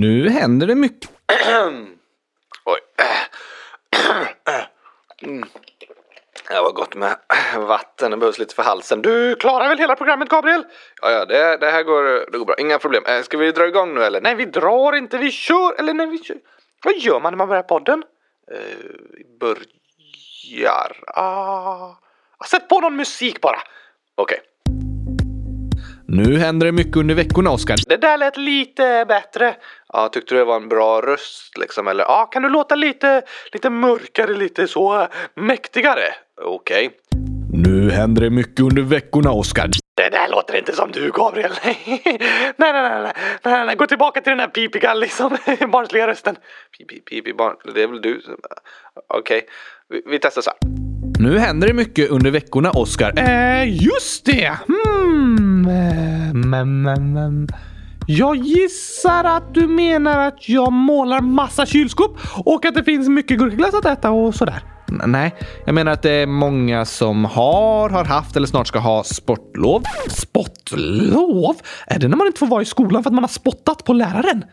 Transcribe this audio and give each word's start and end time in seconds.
Nu 0.00 0.28
händer 0.28 0.66
det 0.66 0.74
mycket. 0.74 1.10
Oj. 2.64 2.80
Mm. 5.22 5.48
Det 6.48 6.60
var 6.60 6.72
gott 6.72 6.94
med 6.94 7.16
vatten. 7.56 8.10
Det 8.10 8.16
behövs 8.16 8.38
lite 8.38 8.54
för 8.54 8.62
halsen. 8.62 9.02
Du 9.02 9.34
klarar 9.34 9.68
väl 9.68 9.78
hela 9.78 9.96
programmet, 9.96 10.28
Gabriel? 10.28 10.64
Ja, 11.02 11.10
ja, 11.10 11.24
det, 11.24 11.56
det 11.56 11.70
här 11.70 11.82
går, 11.82 12.30
det 12.32 12.38
går 12.38 12.44
bra. 12.44 12.54
Inga 12.58 12.78
problem. 12.78 13.04
Eh, 13.06 13.22
Ska 13.22 13.38
vi 13.38 13.52
dra 13.52 13.66
igång 13.68 13.94
nu 13.94 14.04
eller? 14.04 14.20
Nej, 14.20 14.34
vi 14.34 14.44
drar 14.44 14.92
inte. 14.92 15.18
Vi 15.18 15.30
kör. 15.30 15.78
Eller 15.78 15.94
nej, 15.94 16.06
vi 16.06 16.18
kör. 16.18 16.36
Vad 16.84 16.98
gör 16.98 17.20
man 17.20 17.32
när 17.32 17.36
man 17.38 17.48
börjar 17.48 17.62
podden? 17.62 18.04
Eh, 18.52 18.58
börjar... 19.40 20.96
Ah. 21.06 21.94
Sätt 22.50 22.68
på 22.68 22.80
någon 22.80 22.96
musik 22.96 23.40
bara. 23.40 23.60
Okej. 24.14 24.40
Nu 26.10 26.38
händer 26.38 26.66
det 26.66 26.72
mycket 26.72 26.96
under 26.96 27.14
veckorna, 27.14 27.50
Oskar. 27.50 27.76
Det 27.86 27.96
där 27.96 28.18
lät 28.18 28.36
lite 28.36 29.04
bättre. 29.08 29.56
Ja, 29.92 30.08
tyckte 30.08 30.34
du 30.34 30.38
det 30.38 30.44
var 30.44 30.56
en 30.56 30.68
bra 30.68 31.00
röst 31.00 31.58
liksom? 31.58 31.88
Eller 31.88 32.04
ja, 32.04 32.26
kan 32.26 32.42
du 32.42 32.48
låta 32.48 32.74
lite, 32.74 33.22
lite 33.52 33.70
mörkare, 33.70 34.34
lite 34.34 34.68
så 34.68 35.08
mäktigare? 35.34 36.02
Okej. 36.42 36.90
Nu 37.52 37.90
händer 37.90 38.22
det 38.22 38.30
mycket 38.30 38.60
under 38.60 38.82
veckorna, 38.82 39.32
Oskar. 39.32 39.68
Det 39.96 40.08
där 40.10 40.28
låter 40.28 40.56
inte 40.56 40.72
som 40.72 40.90
du, 40.92 41.10
Gabriel. 41.10 41.52
nej, 41.64 41.92
nej, 41.94 42.18
nej, 42.56 43.02
nej, 43.02 43.12
nej, 43.42 43.66
nej, 43.66 43.76
gå 43.76 43.86
tillbaka 43.86 44.20
till 44.20 44.30
den 44.30 44.40
här 44.40 44.48
pipiga, 44.48 44.94
liksom, 44.94 45.30
barnsliga 45.72 46.06
rösten. 46.06 46.36
Pipi, 46.78 47.00
pipi, 47.00 47.32
barn, 47.32 47.56
det 47.74 47.82
är 47.82 47.86
väl 47.86 48.02
du? 48.02 48.22
Okej, 49.08 49.46
vi, 49.88 50.02
vi 50.06 50.18
testar 50.18 50.42
så 50.42 50.50
här. 50.50 50.87
Nu 51.18 51.38
händer 51.38 51.68
det 51.68 51.74
mycket 51.74 52.10
under 52.10 52.30
veckorna, 52.30 52.70
Oskar. 52.70 53.12
Eh, 53.16 53.84
just 53.84 54.24
det. 54.24 54.52
Hmm. 54.66 55.62
Men, 56.50 56.82
men, 56.82 57.12
men. 57.12 57.48
Jag 58.06 58.36
gissar 58.36 59.24
att 59.24 59.54
du 59.54 59.68
menar 59.68 60.28
att 60.28 60.48
jag 60.48 60.72
målar 60.72 61.20
massa 61.20 61.66
kylskåp 61.66 62.18
och 62.44 62.64
att 62.64 62.74
det 62.74 62.84
finns 62.84 63.08
mycket 63.08 63.38
gurkaglass 63.38 63.74
att 63.74 63.84
äta 63.84 64.10
och 64.10 64.34
sådär. 64.34 64.62
Nej, 64.90 65.34
jag 65.66 65.74
menar 65.74 65.92
att 65.92 66.02
det 66.02 66.10
är 66.10 66.26
många 66.26 66.84
som 66.84 67.24
har, 67.24 67.90
har 67.90 68.04
haft 68.04 68.36
eller 68.36 68.46
snart 68.46 68.66
ska 68.66 68.78
ha 68.78 69.04
sportlov. 69.04 69.82
Spottlov? 70.08 71.56
Är 71.86 71.98
det 71.98 72.08
när 72.08 72.16
man 72.16 72.26
inte 72.26 72.38
får 72.38 72.46
vara 72.46 72.62
i 72.62 72.64
skolan 72.64 73.02
för 73.02 73.10
att 73.10 73.14
man 73.14 73.24
har 73.24 73.28
spottat 73.28 73.84
på 73.84 73.92
läraren? 73.92 74.44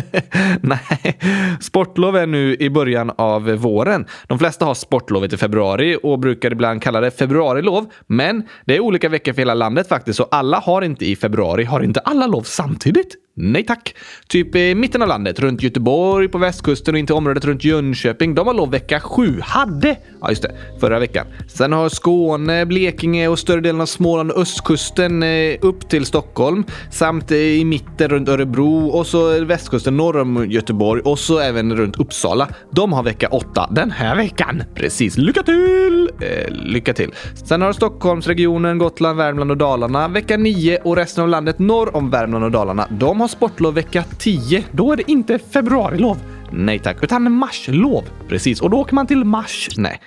Nej, 0.60 1.18
sportlov 1.60 2.16
är 2.16 2.26
nu 2.26 2.56
i 2.60 2.70
början 2.70 3.12
av 3.18 3.50
våren. 3.50 4.06
De 4.26 4.38
flesta 4.38 4.64
har 4.64 4.74
sportlovet 4.74 5.32
i 5.32 5.36
februari 5.36 5.98
och 6.02 6.18
brukar 6.18 6.52
ibland 6.52 6.82
kalla 6.82 7.00
det 7.00 7.10
februarilov. 7.10 7.86
Men 8.06 8.48
det 8.64 8.76
är 8.76 8.80
olika 8.80 9.08
veckor 9.08 9.32
för 9.32 9.40
hela 9.40 9.54
landet 9.54 9.88
faktiskt, 9.88 10.16
så 10.16 10.28
alla 10.30 10.58
har 10.58 10.82
inte 10.82 11.06
i 11.06 11.16
februari. 11.16 11.64
Har 11.64 11.80
inte 11.80 12.00
alla 12.00 12.26
lov 12.26 12.42
samtidigt? 12.42 13.21
Nej 13.34 13.64
tack. 13.64 13.94
Typ 14.28 14.56
i 14.56 14.74
mitten 14.74 15.02
av 15.02 15.08
landet, 15.08 15.40
runt 15.40 15.62
Göteborg, 15.62 16.28
på 16.28 16.38
västkusten 16.38 16.94
och 16.94 16.98
in 16.98 17.06
till 17.06 17.14
området 17.14 17.44
runt 17.44 17.64
Jönköping. 17.64 18.34
De 18.34 18.46
har 18.46 18.54
lov 18.54 18.70
vecka 18.70 19.00
sju. 19.00 19.40
Hade! 19.42 19.96
Ja, 20.20 20.30
just 20.30 20.42
det. 20.42 20.52
Förra 20.80 20.98
veckan. 20.98 21.26
Sen 21.48 21.72
har 21.72 21.88
Skåne, 21.88 22.66
Blekinge 22.66 23.28
och 23.28 23.38
större 23.38 23.60
delen 23.60 23.80
av 23.80 23.86
Småland 23.86 24.30
och 24.30 24.40
östkusten 24.40 25.22
eh, 25.22 25.56
upp 25.60 25.88
till 25.88 26.06
Stockholm. 26.06 26.64
Samt 26.90 27.32
i 27.32 27.64
mitten 27.64 28.08
runt 28.08 28.28
Örebro 28.28 28.86
och 28.86 29.06
så 29.06 29.44
västkusten 29.44 29.96
norr 29.96 30.16
om 30.16 30.50
Göteborg 30.50 31.02
och 31.02 31.18
så 31.18 31.38
även 31.38 31.76
runt 31.76 31.96
Uppsala. 31.96 32.48
De 32.70 32.92
har 32.92 33.02
vecka 33.02 33.28
åtta 33.28 33.68
den 33.70 33.90
här 33.90 34.16
veckan. 34.16 34.62
Precis. 34.74 35.16
Lycka 35.16 35.42
till! 35.42 36.10
Eh, 36.20 36.50
lycka 36.50 36.94
till. 36.94 37.10
Sen 37.44 37.62
har 37.62 37.72
Stockholmsregionen, 37.72 38.78
Gotland, 38.78 39.18
Värmland 39.18 39.50
och 39.50 39.56
Dalarna 39.56 40.08
vecka 40.08 40.36
nio 40.36 40.78
och 40.78 40.96
resten 40.96 41.24
av 41.24 41.28
landet 41.30 41.58
norr 41.58 41.96
om 41.96 42.10
Värmland 42.10 42.44
och 42.44 42.50
Dalarna. 42.50 42.86
De 42.90 43.21
har 43.22 43.28
sportlov 43.28 43.74
vecka 43.74 44.04
10. 44.18 44.64
Då 44.72 44.92
är 44.92 44.96
det 44.96 45.10
inte 45.10 45.38
februarilov. 45.38 46.16
Nej 46.52 46.78
tack. 46.78 46.96
Utan 47.02 47.32
marslov. 47.32 48.04
Precis. 48.28 48.60
Och 48.60 48.70
då 48.70 48.76
åker 48.80 48.94
man 48.94 49.06
till 49.06 49.24
Mars. 49.24 49.68
Nej. 49.76 50.00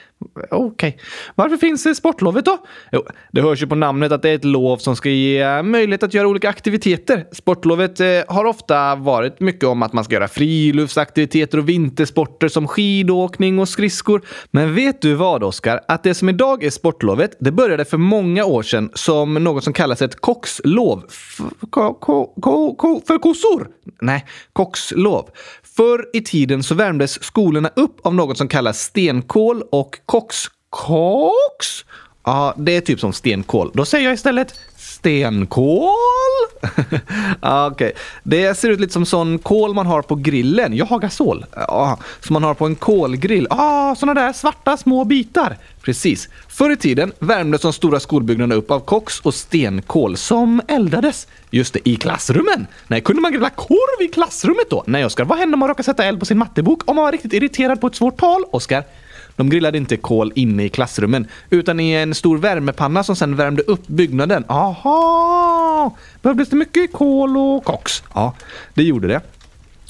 Okej. 0.51 0.97
Varför 1.35 1.57
finns 1.57 1.83
det 1.83 1.95
sportlovet 1.95 2.45
då? 2.45 2.57
Jo, 2.91 3.03
det 3.31 3.41
hörs 3.41 3.61
ju 3.63 3.67
på 3.67 3.75
namnet 3.75 4.11
att 4.11 4.21
det 4.21 4.29
är 4.29 4.35
ett 4.35 4.45
lov 4.45 4.77
som 4.77 4.95
ska 4.95 5.09
ge 5.09 5.61
möjlighet 5.63 6.03
att 6.03 6.13
göra 6.13 6.27
olika 6.27 6.49
aktiviteter. 6.49 7.25
Sportlovet 7.31 7.99
eh, 7.99 8.07
har 8.27 8.45
ofta 8.45 8.95
varit 8.95 9.39
mycket 9.39 9.63
om 9.63 9.83
att 9.83 9.93
man 9.93 10.03
ska 10.03 10.13
göra 10.13 10.27
friluftsaktiviteter 10.27 11.57
och 11.57 11.69
vintersporter 11.69 12.47
som 12.47 12.67
skidåkning 12.67 13.59
och 13.59 13.69
skridskor. 13.69 14.21
Men 14.51 14.75
vet 14.75 15.01
du 15.01 15.13
vad, 15.13 15.43
Oskar? 15.43 15.79
Att 15.87 16.03
det 16.03 16.13
som 16.13 16.29
idag 16.29 16.63
är 16.63 16.69
sportlovet, 16.69 17.31
det 17.39 17.51
började 17.51 17.85
för 17.85 17.97
många 17.97 18.45
år 18.45 18.63
sedan 18.63 18.89
som 18.93 19.33
något 19.33 19.63
som 19.63 19.73
kallas 19.73 20.01
ett 20.01 20.21
kockslov. 20.21 21.03
F- 21.09 21.39
ko- 21.69 21.93
ko- 21.93 22.75
ko- 22.75 23.01
för 23.07 23.17
kossor? 23.17 23.67
Nej, 24.01 24.25
kockslov. 24.53 25.29
Förr 25.75 26.09
i 26.13 26.21
tiden 26.21 26.63
så 26.63 26.75
värmdes 26.75 27.23
skolorna 27.23 27.69
upp 27.75 28.05
av 28.05 28.15
något 28.15 28.37
som 28.37 28.47
kallas 28.47 28.81
stenkol 28.81 29.63
och 29.71 29.99
koks... 30.05 30.45
Koks? 30.69 31.85
Ja, 32.23 32.53
det 32.57 32.77
är 32.77 32.81
typ 32.81 32.99
som 32.99 33.13
stenkol. 33.13 33.71
Då 33.73 33.85
säger 33.85 34.05
jag 34.05 34.13
istället 34.13 34.59
stenkol. 35.05 35.89
ja, 36.61 36.99
ah, 37.39 37.67
Okej, 37.67 37.91
det 38.23 38.57
ser 38.57 38.69
ut 38.69 38.79
lite 38.79 38.93
som 38.93 39.05
sån 39.05 39.39
kol 39.39 39.73
man 39.73 39.85
har 39.85 40.01
på 40.01 40.15
grillen. 40.15 40.75
Jag 40.75 40.85
har 40.85 40.99
gasol. 40.99 41.45
Ah, 41.51 41.97
som 42.19 42.33
man 42.33 42.43
har 42.43 42.53
på 42.53 42.65
en 42.65 42.75
kolgrill. 42.75 43.47
Ah, 43.49 43.95
såna 43.95 44.13
där 44.13 44.33
svarta 44.33 44.77
små 44.77 45.03
bitar. 45.03 45.57
Precis. 45.81 46.29
Förr 46.47 46.71
i 46.71 46.77
tiden 46.77 47.11
värmdes 47.19 47.61
de 47.61 47.73
stora 47.73 47.99
skolbyggnaderna 47.99 48.55
upp 48.55 48.71
av 48.71 48.79
koks 48.79 49.19
och 49.19 49.33
stenkol 49.33 50.17
som 50.17 50.61
eldades. 50.67 51.27
Just 51.49 51.73
det, 51.73 51.89
i 51.89 51.95
klassrummen. 51.95 52.67
Nej, 52.87 53.01
kunde 53.01 53.21
man 53.21 53.31
grilla 53.31 53.49
korv 53.49 54.05
i 54.05 54.07
klassrummet 54.07 54.69
då? 54.69 54.83
Nej, 54.87 55.05
Oskar. 55.05 55.25
Vad 55.25 55.37
hände 55.37 55.53
om 55.53 55.59
man 55.59 55.69
råkade 55.69 55.83
sätta 55.83 56.03
eld 56.03 56.19
på 56.19 56.25
sin 56.25 56.37
mattebok 56.37 56.81
om 56.85 56.95
man 56.95 57.05
var 57.05 57.11
riktigt 57.11 57.33
irriterad 57.33 57.81
på 57.81 57.87
ett 57.87 57.95
svårt 57.95 58.17
tal? 58.17 58.43
Oskar, 58.51 58.83
de 59.35 59.49
grillade 59.49 59.77
inte 59.77 59.97
kol 59.97 60.31
inne 60.35 60.63
i 60.63 60.69
klassrummen, 60.69 61.27
utan 61.49 61.79
i 61.79 61.91
en 61.91 62.15
stor 62.15 62.37
värmepanna 62.37 63.03
som 63.03 63.15
sedan 63.15 63.35
värmde 63.35 63.61
upp 63.61 63.87
byggnaden. 63.87 64.43
Aha! 64.47 65.97
Behövdes 66.21 66.49
det 66.49 66.55
mycket 66.55 66.93
kol 66.93 67.37
och 67.37 67.63
koks? 67.63 68.03
Ja, 68.13 68.33
det 68.73 68.83
gjorde 68.83 69.07
det. 69.07 69.21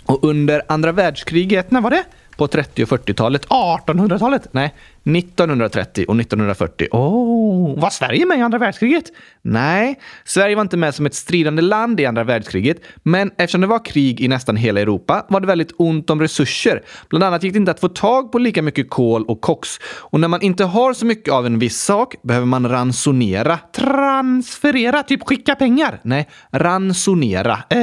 Och 0.06 0.24
under 0.24 0.62
andra 0.68 0.92
världskriget, 0.92 1.72
när 1.72 1.82
var 1.82 1.90
det? 1.90 2.04
På 2.38 2.48
30 2.48 2.84
och 2.84 2.90
40-talet. 2.90 3.48
1800-talet? 3.48 4.48
Nej, 4.52 4.74
1930 5.04 6.06
och 6.08 6.20
1940. 6.20 6.88
Oh, 6.92 7.80
var 7.80 7.90
Sverige 7.90 8.26
med 8.26 8.38
i 8.38 8.42
andra 8.42 8.58
världskriget? 8.58 9.06
Nej, 9.42 10.00
Sverige 10.24 10.56
var 10.56 10.62
inte 10.62 10.78
med 10.78 10.96
som 10.96 11.06
ett 11.06 11.16
stridande 11.16 11.62
land 11.62 12.00
i 12.00 12.06
andra 12.06 12.24
världskriget, 12.24 12.78
men 13.04 13.32
eftersom 13.38 13.62
det 13.62 13.68
var 13.68 13.86
krig 13.86 14.22
i 14.22 14.28
nästan 14.28 14.56
hela 14.56 14.82
Europa 14.82 15.26
var 15.30 15.40
det 15.40 15.48
väldigt 15.48 15.72
ont 15.78 16.10
om 16.10 16.22
resurser. 16.22 16.84
Bland 17.10 17.24
annat 17.24 17.44
gick 17.44 17.54
det 17.54 17.58
inte 17.58 17.72
att 17.72 17.80
få 17.80 17.90
tag 17.90 18.32
på 18.32 18.40
lika 18.40 18.62
mycket 18.62 18.90
kol 18.90 19.26
och 19.26 19.42
koks. 19.42 19.80
Och 19.98 20.20
när 20.20 20.28
man 20.28 20.42
inte 20.42 20.64
har 20.64 20.94
så 20.94 21.06
mycket 21.06 21.34
av 21.34 21.46
en 21.46 21.60
viss 21.60 21.84
sak 21.84 22.16
behöver 22.22 22.48
man 22.48 22.70
ransonera. 22.70 23.58
Transferera, 23.58 25.04
typ 25.04 25.28
skicka 25.28 25.56
pengar? 25.56 26.00
Nej, 26.04 26.30
ransonera. 26.52 27.54
Äh... 27.70 27.78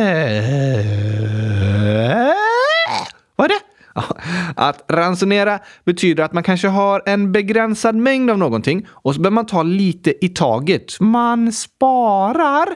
vad 3.37 3.45
är 3.45 3.49
det? 3.49 3.72
Att 4.57 4.85
ransonera 4.89 5.59
betyder 5.85 6.25
att 6.25 6.33
man 6.33 6.43
kanske 6.43 6.69
har 6.69 7.03
en 7.07 7.33
begränsad 7.33 7.95
mängd 7.97 8.31
av 8.31 8.39
någonting 8.39 8.87
och 8.91 9.15
så 9.15 9.21
behöver 9.21 9.35
man 9.35 9.47
ta 9.47 9.63
lite 9.63 10.25
i 10.25 10.29
taget. 10.29 11.01
Man 11.01 11.53
sparar? 11.53 12.69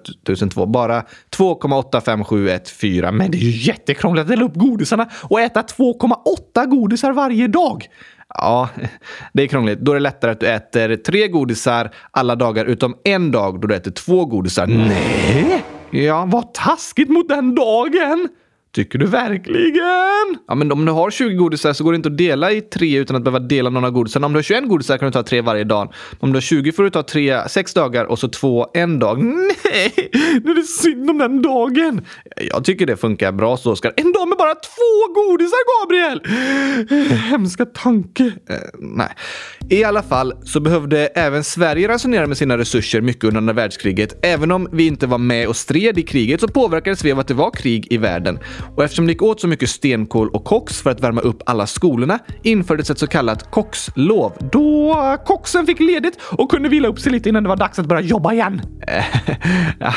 002, 0.51 0.65
bara 0.65 1.03
2,85714. 1.37 3.11
Men 3.11 3.31
det 3.31 3.37
är 3.37 3.41
ju 3.41 3.71
jättekrångligt 3.71 4.21
att 4.21 4.29
dela 4.29 4.45
upp 4.45 4.55
godisarna 4.55 5.09
och 5.23 5.41
äta 5.41 5.61
2,8 5.61 6.65
godisar 6.65 7.11
varje 7.11 7.47
dag. 7.47 7.87
Ja, 8.29 8.69
det 9.33 9.43
är 9.43 9.47
krångligt. 9.47 9.79
Då 9.79 9.91
är 9.91 9.95
det 9.95 10.01
lättare 10.01 10.31
att 10.31 10.39
du 10.39 10.47
äter 10.47 10.95
tre 10.95 11.27
godisar 11.27 11.91
alla 12.11 12.35
dagar 12.35 12.65
utom 12.65 12.95
en 13.03 13.31
dag 13.31 13.61
då 13.61 13.67
du 13.67 13.75
äter 13.75 13.91
två 13.91 14.25
godisar. 14.25 14.67
Nej! 14.67 15.63
Ja, 15.91 16.25
vad 16.27 16.53
taskigt 16.53 17.09
mot 17.09 17.29
den 17.29 17.55
dagen! 17.55 18.29
Tycker 18.77 18.99
du 18.99 19.05
verkligen? 19.05 20.37
Ja, 20.47 20.55
men 20.55 20.71
om 20.71 20.85
du 20.85 20.91
har 20.91 21.11
20 21.11 21.35
godisar 21.35 21.73
så 21.73 21.83
går 21.83 21.91
det 21.91 21.95
inte 21.95 22.09
att 22.09 22.17
dela 22.17 22.51
i 22.51 22.61
tre 22.61 22.97
utan 22.97 23.15
att 23.15 23.23
behöva 23.23 23.39
dela 23.39 23.69
någon 23.69 23.85
av 23.85 23.91
godisarna. 23.91 24.25
Om 24.25 24.33
du 24.33 24.37
har 24.37 24.43
21 24.43 24.69
godisar 24.69 24.97
kan 24.97 25.05
du 25.05 25.11
ta 25.11 25.23
tre 25.23 25.41
varje 25.41 25.63
dag. 25.63 25.93
Om 26.19 26.31
du 26.31 26.35
har 26.35 26.41
20 26.41 26.71
får 26.71 26.83
du 26.83 26.89
ta 26.89 27.03
tre, 27.03 27.49
sex 27.49 27.73
dagar 27.73 28.05
och 28.05 28.19
så 28.19 28.27
två 28.27 28.67
en 28.73 28.99
dag. 28.99 29.23
Nej, 29.23 29.93
nu 30.43 30.51
är 30.51 30.55
det 30.55 30.63
synd 30.63 31.09
om 31.09 31.17
den 31.17 31.41
dagen. 31.41 32.05
Jag 32.51 32.65
tycker 32.65 32.85
det 32.85 32.97
funkar 32.97 33.31
bra 33.31 33.57
så, 33.57 33.71
Oskar. 33.71 33.93
En 33.97 34.11
dag 34.11 34.27
med 34.27 34.37
bara 34.37 34.55
två 34.55 35.13
godisar, 35.13 35.81
Gabriel! 35.81 36.21
Hemska 37.17 37.65
tanke. 37.65 38.23
Eh, 38.23 38.55
nej. 38.79 39.09
I 39.69 39.83
alla 39.83 40.03
fall 40.03 40.33
så 40.43 40.59
behövde 40.59 41.07
även 41.07 41.43
Sverige 41.43 41.87
ransonera 41.87 42.27
med 42.27 42.37
sina 42.37 42.57
resurser 42.57 43.01
mycket 43.01 43.23
under 43.23 43.37
andra 43.37 43.53
världskriget. 43.53 44.25
Även 44.25 44.51
om 44.51 44.67
vi 44.71 44.87
inte 44.87 45.07
var 45.07 45.17
med 45.17 45.47
och 45.47 45.55
stred 45.55 45.97
i 45.97 46.03
kriget 46.03 46.41
så 46.41 46.47
påverkades 46.47 47.05
vi 47.05 47.11
av 47.11 47.19
att 47.19 47.27
det 47.27 47.33
var 47.33 47.51
krig 47.51 47.87
i 47.89 47.97
världen. 47.97 48.39
Och 48.75 48.83
eftersom 48.83 49.05
det 49.05 49.11
gick 49.11 49.21
åt 49.21 49.41
så 49.41 49.47
mycket 49.47 49.69
stenkol 49.69 50.29
och 50.29 50.43
koks 50.43 50.81
för 50.81 50.89
att 50.89 51.01
värma 51.01 51.21
upp 51.21 51.43
alla 51.45 51.67
skolorna 51.67 52.19
infördes 52.43 52.89
ett 52.89 52.99
så 52.99 53.07
kallat 53.07 53.51
kockslov. 53.51 54.33
Då 54.51 55.17
koxen 55.25 55.65
fick 55.65 55.79
ledigt 55.79 56.19
och 56.31 56.51
kunde 56.51 56.69
vila 56.69 56.87
upp 56.87 56.99
sig 56.99 57.11
lite 57.11 57.29
innan 57.29 57.43
det 57.43 57.49
var 57.49 57.55
dags 57.55 57.79
att 57.79 57.85
börja 57.85 58.01
jobba 58.01 58.33
igen. 58.33 58.61
ja, 59.79 59.93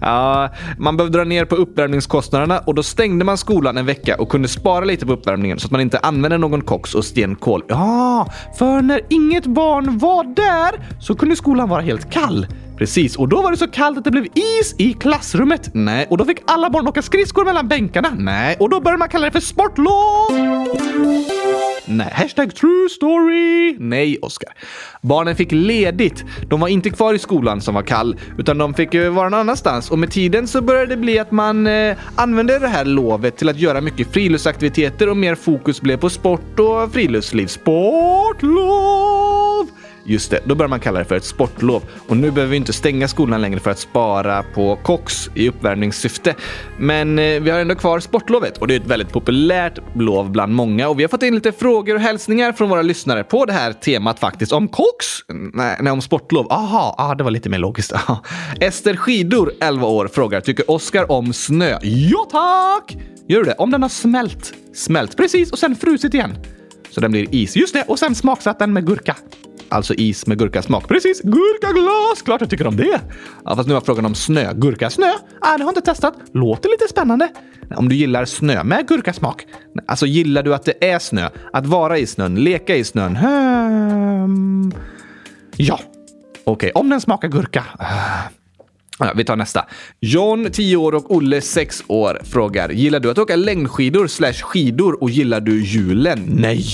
ja, 0.00 0.50
man 0.78 0.96
behövde 0.96 1.18
dra 1.18 1.24
ner 1.24 1.44
på 1.44 1.56
uppvärmningskostnaderna 1.56 2.58
och 2.58 2.74
då 2.74 2.82
stängde 2.82 3.24
man 3.24 3.38
skolan 3.38 3.78
en 3.78 3.86
vecka 3.86 4.16
och 4.18 4.28
kunde 4.28 4.48
spara 4.48 4.84
lite 4.84 5.06
på 5.06 5.12
uppvärmningen 5.12 5.58
så 5.58 5.66
att 5.66 5.70
man 5.70 5.80
inte 5.80 5.98
använde 5.98 6.38
någon 6.38 6.60
koks 6.60 6.94
och 6.94 7.04
stenkol. 7.04 7.62
Ja, 7.68 8.32
för 8.58 8.82
när 8.82 9.00
inget 9.10 9.46
barn 9.46 9.98
var 9.98 10.24
där 10.24 11.00
så 11.00 11.14
kunde 11.14 11.36
skolan 11.36 11.68
vara 11.68 11.80
helt 11.80 12.10
kall. 12.10 12.46
Precis, 12.78 13.16
och 13.16 13.28
då 13.28 13.42
var 13.42 13.50
det 13.50 13.56
så 13.56 13.68
kallt 13.68 13.98
att 13.98 14.04
det 14.04 14.10
blev 14.10 14.26
is 14.34 14.74
i 14.78 14.92
klassrummet. 14.92 15.70
Nej, 15.74 16.06
och 16.10 16.16
då 16.18 16.24
fick 16.24 16.38
alla 16.46 16.70
barn 16.70 16.88
åka 16.88 17.02
skridskor 17.02 17.44
mellan 17.44 17.68
bänkarna. 17.68 18.12
Nej, 18.18 18.56
och 18.60 18.70
då 18.70 18.80
började 18.80 18.98
man 18.98 19.08
kalla 19.08 19.24
det 19.26 19.32
för 19.32 19.40
sportlov. 19.40 20.26
Nej, 21.86 22.08
hashtag 22.12 22.54
true 22.54 22.88
story. 22.88 23.76
Nej, 23.78 24.18
Oskar. 24.22 24.50
Barnen 25.02 25.36
fick 25.36 25.52
ledigt. 25.52 26.24
De 26.48 26.60
var 26.60 26.68
inte 26.68 26.90
kvar 26.90 27.14
i 27.14 27.18
skolan 27.18 27.60
som 27.60 27.74
var 27.74 27.82
kall, 27.82 28.16
utan 28.38 28.58
de 28.58 28.74
fick 28.74 28.94
vara 28.94 29.28
någon 29.28 29.40
annanstans. 29.40 29.90
Och 29.90 29.98
med 29.98 30.10
tiden 30.10 30.46
så 30.46 30.62
började 30.62 30.86
det 30.86 30.96
bli 30.96 31.18
att 31.18 31.30
man 31.30 31.66
eh, 31.66 31.96
använde 32.16 32.58
det 32.58 32.68
här 32.68 32.84
lovet 32.84 33.36
till 33.36 33.48
att 33.48 33.58
göra 33.58 33.80
mycket 33.80 34.12
friluftsaktiviteter 34.12 35.08
och 35.08 35.16
mer 35.16 35.34
fokus 35.34 35.80
blev 35.80 35.96
på 35.96 36.10
sport 36.10 36.58
och 36.58 36.92
friluftsliv. 36.92 37.46
Sportlov! 37.46 38.64
Just 40.06 40.30
det, 40.30 40.40
då 40.44 40.54
börjar 40.54 40.68
man 40.68 40.80
kalla 40.80 40.98
det 40.98 41.04
för 41.04 41.14
ett 41.14 41.24
sportlov. 41.24 41.82
Och 42.08 42.16
nu 42.16 42.30
behöver 42.30 42.50
vi 42.50 42.56
inte 42.56 42.72
stänga 42.72 43.08
skolan 43.08 43.42
längre 43.42 43.60
för 43.60 43.70
att 43.70 43.78
spara 43.78 44.42
på 44.42 44.76
koks 44.76 45.30
i 45.34 45.48
uppvärmningssyfte. 45.48 46.34
Men 46.78 47.18
eh, 47.18 47.40
vi 47.40 47.50
har 47.50 47.58
ändå 47.58 47.74
kvar 47.74 48.00
sportlovet 48.00 48.58
och 48.58 48.66
det 48.66 48.74
är 48.74 48.80
ett 48.80 48.86
väldigt 48.86 49.12
populärt 49.12 49.78
lov 49.94 50.30
bland 50.30 50.54
många 50.54 50.88
och 50.88 50.98
vi 50.98 51.02
har 51.02 51.08
fått 51.08 51.22
in 51.22 51.34
lite 51.34 51.52
frågor 51.52 51.94
och 51.94 52.00
hälsningar 52.00 52.52
från 52.52 52.68
våra 52.68 52.82
lyssnare 52.82 53.24
på 53.24 53.44
det 53.44 53.52
här 53.52 53.72
temat 53.72 54.18
faktiskt. 54.18 54.52
Om 54.52 54.68
koks? 54.68 55.06
Nej, 55.54 55.78
nej 55.80 55.92
om 55.92 56.02
sportlov. 56.02 56.52
Aha, 56.52 56.94
ah, 56.98 57.14
det 57.14 57.24
var 57.24 57.30
lite 57.30 57.48
mer 57.48 57.58
logiskt. 57.58 57.92
Ester 58.60 58.96
Skidor, 58.96 59.52
11 59.60 59.86
år, 59.86 60.08
frågar 60.08 60.40
tycker 60.40 60.70
Oskar 60.70 61.12
om 61.12 61.32
snö? 61.32 61.78
Ja 61.82 62.28
tack! 62.30 62.96
Gör 63.28 63.38
du 63.38 63.44
det? 63.44 63.54
Om 63.54 63.70
den 63.70 63.82
har 63.82 63.88
smält. 63.88 64.54
Smält? 64.74 65.16
Precis, 65.16 65.52
och 65.52 65.58
sen 65.58 65.76
frusit 65.76 66.14
igen. 66.14 66.38
Så 66.90 67.00
den 67.00 67.10
blir 67.10 67.34
is? 67.34 67.56
Just 67.56 67.74
det, 67.74 67.84
och 67.88 67.98
sen 67.98 68.14
smaksatt 68.14 68.58
den 68.58 68.72
med 68.72 68.86
gurka. 68.86 69.16
Alltså 69.68 69.94
is 69.94 70.26
med 70.26 70.38
gurkasmak. 70.38 70.88
Precis, 70.88 71.20
gurkaglas! 71.20 72.22
Klart 72.24 72.40
jag 72.40 72.50
tycker 72.50 72.66
om 72.66 72.76
det. 72.76 73.00
Ja, 73.44 73.56
fast 73.56 73.68
nu 73.68 73.74
var 73.74 73.80
frågan 73.80 74.06
om 74.06 74.14
snö. 74.14 74.52
Gurkasnö? 74.54 75.06
Nej, 75.06 75.16
det 75.40 75.48
har 75.48 75.58
jag 75.58 75.68
inte 75.68 75.80
testat. 75.80 76.14
Låter 76.32 76.68
lite 76.68 76.88
spännande. 76.88 77.28
Om 77.76 77.88
du 77.88 77.94
gillar 77.94 78.24
snö 78.24 78.64
med 78.64 78.88
gurkasmak. 78.88 79.46
Alltså 79.86 80.06
gillar 80.06 80.42
du 80.42 80.54
att 80.54 80.64
det 80.64 80.84
är 80.90 80.98
snö? 80.98 81.28
Att 81.52 81.66
vara 81.66 81.98
i 81.98 82.06
snön? 82.06 82.34
Leka 82.34 82.76
i 82.76 82.84
snön? 82.84 83.16
Hmm. 83.16 84.72
Ja. 85.56 85.80
Okej, 86.44 86.52
okay. 86.70 86.70
om 86.80 86.90
den 86.90 87.00
smakar 87.00 87.28
gurka. 87.28 87.64
Ja, 88.98 89.12
vi 89.16 89.24
tar 89.24 89.36
nästa. 89.36 89.64
John, 90.00 90.50
10 90.52 90.76
år 90.76 90.94
och 90.94 91.14
Olle, 91.14 91.40
6 91.40 91.84
år, 91.86 92.20
frågar 92.24 92.68
Gillar 92.68 93.00
du 93.00 93.10
att 93.10 93.18
åka 93.18 93.36
längdskidor 93.36 94.06
slash 94.06 94.32
skidor 94.32 95.02
och 95.02 95.10
gillar 95.10 95.40
du 95.40 95.64
julen? 95.64 96.24
Nej! 96.28 96.64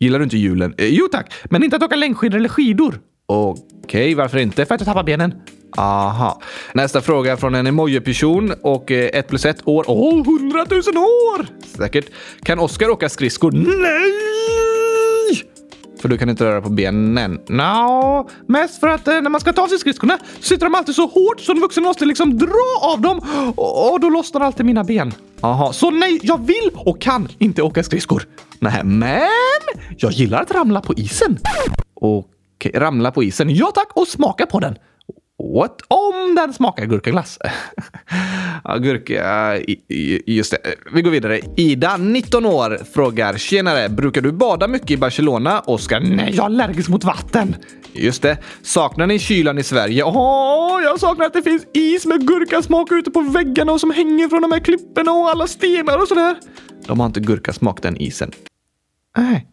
Gillar 0.00 0.18
du 0.18 0.24
inte 0.24 0.36
julen? 0.36 0.74
Eh, 0.78 0.86
jo 0.86 1.08
tack, 1.12 1.32
men 1.50 1.64
inte 1.64 1.76
att 1.76 1.82
åka 1.82 1.96
längdskidor 1.96 2.38
eller 2.38 2.48
skidor. 2.48 3.00
Okej, 3.26 3.64
okay, 3.84 4.14
varför 4.14 4.38
inte? 4.38 4.66
För 4.66 4.74
att 4.74 4.80
jag 4.80 4.86
tappar 4.86 5.04
benen. 5.04 5.34
Aha. 5.76 6.42
Nästa 6.74 7.00
fråga 7.00 7.36
från 7.36 7.54
en 7.54 7.66
emoji-person 7.66 8.54
och 8.62 8.90
1 8.90 9.14
eh, 9.14 9.22
plus 9.22 9.44
1 9.44 9.68
år. 9.68 9.84
Åh, 9.88 10.20
oh, 10.20 10.40
100 10.40 10.66
000 10.70 10.78
år! 10.96 11.46
Säkert. 11.76 12.06
Kan 12.42 12.58
Oskar 12.58 12.88
åka 12.88 13.08
skridskor? 13.08 13.52
Nej! 13.52 14.69
För 16.00 16.08
du 16.08 16.18
kan 16.18 16.30
inte 16.30 16.44
röra 16.44 16.60
på 16.60 16.70
benen? 16.70 17.40
No, 17.48 18.28
mest 18.46 18.80
för 18.80 18.88
att 18.88 19.08
eh, 19.08 19.20
när 19.20 19.30
man 19.30 19.40
ska 19.40 19.52
ta 19.52 19.62
av 19.62 19.66
sig 19.66 19.78
skridskorna 19.78 20.18
så 20.36 20.42
sitter 20.42 20.66
de 20.66 20.74
alltid 20.74 20.94
så 20.94 21.06
hårt 21.06 21.40
så 21.40 21.52
en 21.52 21.60
vuxen 21.60 21.82
måste 21.82 22.04
liksom 22.04 22.38
dra 22.38 22.78
av 22.80 23.00
dem 23.00 23.20
och, 23.56 23.92
och 23.92 24.00
då 24.00 24.08
lossnar 24.08 24.40
alltid 24.40 24.66
mina 24.66 24.84
ben. 24.84 25.12
Aha, 25.40 25.72
så 25.72 25.90
nej, 25.90 26.20
jag 26.22 26.46
vill 26.46 26.70
och 26.74 27.00
kan 27.00 27.28
inte 27.38 27.62
åka 27.62 27.82
skridskor. 27.82 28.22
Nej, 28.58 28.84
men 28.84 29.20
jag 29.98 30.12
gillar 30.12 30.42
att 30.42 30.50
ramla 30.50 30.80
på 30.80 30.94
isen. 30.94 31.38
Okej, 31.94 32.72
ramla 32.74 33.10
på 33.10 33.22
isen? 33.22 33.54
Ja 33.54 33.70
tack, 33.74 33.88
och 33.94 34.08
smaka 34.08 34.46
på 34.46 34.60
den. 34.60 34.76
What? 35.54 35.80
Om 35.88 36.34
den 36.34 36.52
smakar 36.52 36.86
gurkaglass. 36.86 37.38
ja, 38.64 38.76
gurka... 38.76 39.58
Just 40.26 40.50
det. 40.50 40.58
Vi 40.92 41.02
går 41.02 41.10
vidare. 41.10 41.40
Ida, 41.56 41.96
19 41.96 42.46
år, 42.46 42.78
frågar 42.94 43.36
“Tjenare, 43.36 43.88
brukar 43.88 44.20
du 44.20 44.32
bada 44.32 44.68
mycket 44.68 44.90
i 44.90 44.96
Barcelona?” 44.96 45.60
Oskar, 45.60 46.00
nej, 46.00 46.26
jag 46.34 46.38
är 46.38 46.42
allergisk 46.42 46.88
mot 46.88 47.04
vatten. 47.04 47.56
Just 47.92 48.22
det. 48.22 48.38
Saknar 48.62 49.06
ni 49.06 49.18
kylan 49.18 49.58
i 49.58 49.62
Sverige? 49.62 50.04
Åh, 50.04 50.80
jag 50.82 51.00
saknar 51.00 51.26
att 51.26 51.32
det 51.32 51.42
finns 51.42 51.66
is 51.74 52.06
med 52.06 52.26
gurkasmak 52.26 52.92
ute 52.92 53.10
på 53.10 53.20
väggarna 53.20 53.72
och 53.72 53.80
som 53.80 53.90
hänger 53.90 54.28
från 54.28 54.42
de 54.42 54.52
här 54.52 54.60
klipporna 54.60 55.12
och 55.12 55.30
alla 55.30 55.46
stenar 55.46 56.02
och 56.02 56.08
sådär. 56.08 56.36
De 56.86 57.00
har 57.00 57.06
inte 57.06 57.20
gurkasmak, 57.20 57.82
den 57.82 57.96
isen. 57.96 58.30
Nej. 59.18 59.46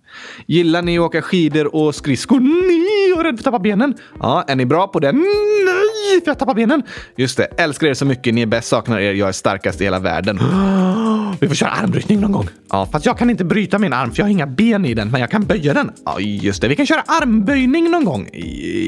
Gillar 0.46 0.82
ni 0.82 0.98
att 0.98 1.06
åka 1.06 1.22
skidor 1.22 1.76
och 1.76 1.96
skridskor? 1.96 2.40
Nej, 2.40 3.10
jag 3.10 3.20
är 3.20 3.24
rädd 3.24 3.36
för 3.36 3.40
att 3.40 3.44
tappa 3.44 3.60
benen. 3.60 3.96
Ja, 4.20 4.44
är 4.48 4.56
ni 4.56 4.66
bra 4.66 4.88
på 4.88 5.00
det? 5.00 5.10
Mm, 5.10 5.24
nej, 5.66 5.87
för 6.24 6.32
jag 6.32 6.40
tappar 6.40 6.54
benen. 6.54 6.84
Just 7.16 7.38
det. 7.38 7.44
Älskar 7.44 7.88
er 7.88 7.94
så 7.94 8.06
mycket. 8.06 8.34
Ni 8.34 8.42
är 8.42 8.46
bäst, 8.46 8.68
saknar 8.68 9.00
er. 9.00 9.14
Jag 9.14 9.30
är 9.30 9.34
starkast 9.34 9.82
i 9.82 9.84
hela 9.84 10.00
världen. 10.00 10.40
Vi 11.40 11.48
får 11.48 11.56
köra 11.56 11.70
armbrytning 11.70 12.20
någon 12.20 12.32
gång. 12.32 12.50
Ja, 12.70 12.86
fast 12.92 13.06
jag 13.06 13.18
kan 13.18 13.30
inte 13.30 13.44
bryta 13.44 13.80
min 13.80 13.94
arm 13.94 14.12
för 14.12 14.20
jag 14.20 14.26
har 14.26 14.32
inga 14.32 14.48
ben 14.48 14.86
i 14.86 14.94
den, 14.94 15.12
men 15.12 15.22
jag 15.22 15.32
kan 15.32 15.46
böja 15.46 15.74
den. 15.74 15.92
Ja, 16.06 16.20
just 16.20 16.62
det. 16.62 16.68
Vi 16.68 16.76
kan 16.76 16.86
köra 16.86 17.02
armböjning 17.08 17.92
någon 17.92 18.06
gång. 18.06 18.30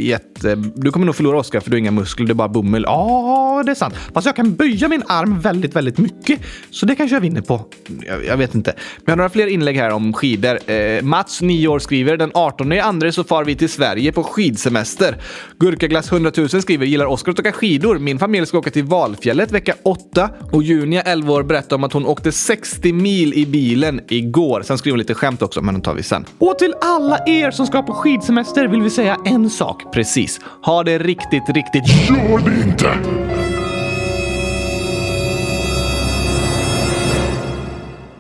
Jätte... 0.02 0.56
Du 0.76 0.92
kommer 0.92 1.06
nog 1.06 1.16
förlora 1.16 1.38
Oskar 1.38 1.60
för 1.60 1.70
du 1.70 1.76
har 1.76 1.80
inga 1.80 1.92
muskler. 1.92 2.26
Du 2.26 2.32
är 2.32 2.36
bara 2.36 2.48
bomull. 2.48 2.84
Ja, 2.88 3.64
det 3.66 3.72
är 3.72 3.76
sant. 3.76 3.96
Fast 4.14 4.26
jag 4.26 4.36
kan 4.36 4.56
böja 4.56 4.88
min 4.88 5.04
arm 5.08 5.40
väldigt, 5.40 5.76
väldigt 5.76 5.98
mycket. 5.98 6.40
Så 6.72 6.86
det 6.86 6.96
kanske 6.96 7.16
jag 7.16 7.22
vinner 7.22 7.42
på. 7.42 7.66
Jag, 8.08 8.26
jag 8.26 8.38
vet 8.38 8.56
inte. 8.56 8.74
Men 8.76 9.04
jag 9.06 9.12
har 9.12 9.18
några 9.18 9.30
fler 9.30 9.48
inlägg 9.48 9.76
här 9.76 9.90
om 9.90 10.14
skidor. 10.14 10.72
Eh, 10.72 11.04
Mats, 11.04 11.42
9 11.42 11.68
år, 11.68 11.80
skriver 11.80 12.18
den 12.18 12.32
18 12.34 12.74
i 12.74 12.80
andra 12.80 13.12
så 13.12 13.24
far 13.24 13.44
vi 13.44 13.56
till 13.56 13.70
Sverige 13.70 14.12
på 14.12 14.24
skidsemester. 14.24 15.16
Gurkaglass 15.60 16.12
100 16.12 16.32
000 16.38 16.50
skriver 16.50 16.86
gillar 16.86 17.06
Oskar 17.10 17.32
att 17.32 17.40
åka 17.40 17.52
skidor. 17.52 18.00
Min 18.00 18.20
familj 18.20 18.46
ska 18.46 18.58
åka 18.58 18.70
till 18.70 18.84
Valfjället 18.84 19.52
vecka 19.52 19.74
8 19.84 20.30
och 20.52 20.64
Junia, 20.64 21.02
11 21.02 21.34
år, 21.34 21.44
berättar 21.44 21.76
om 21.76 21.84
att 21.84 21.94
hon 21.94 22.06
åkte 22.06 22.32
60 22.32 22.94
mil 22.94 23.34
i 23.34 23.46
bilen 23.46 24.02
igår. 24.10 24.62
Sen 24.62 24.78
skriver 24.78 24.94
hon 24.94 25.00
lite 25.00 25.14
skämt 25.14 25.42
också, 25.42 25.62
men 25.62 25.74
den 25.74 25.82
tar 25.82 25.94
vi 25.94 26.04
sen. 26.04 26.26
Och 26.38 26.60
till 26.60 26.74
alla 26.82 27.20
er 27.28 27.52
som 27.52 27.68
ska 27.68 27.82
på 27.82 27.94
skidsemester 27.94 28.68
vill 28.68 28.82
vi 28.82 28.90
säga 28.90 29.18
en 29.26 29.50
sak. 29.50 29.94
Precis. 29.94 30.40
Ha 30.66 30.84
det 30.84 31.00
riktigt, 31.00 31.50
riktigt... 31.50 32.10
Gör 32.10 32.40
det 32.40 32.70
inte! 32.70 32.94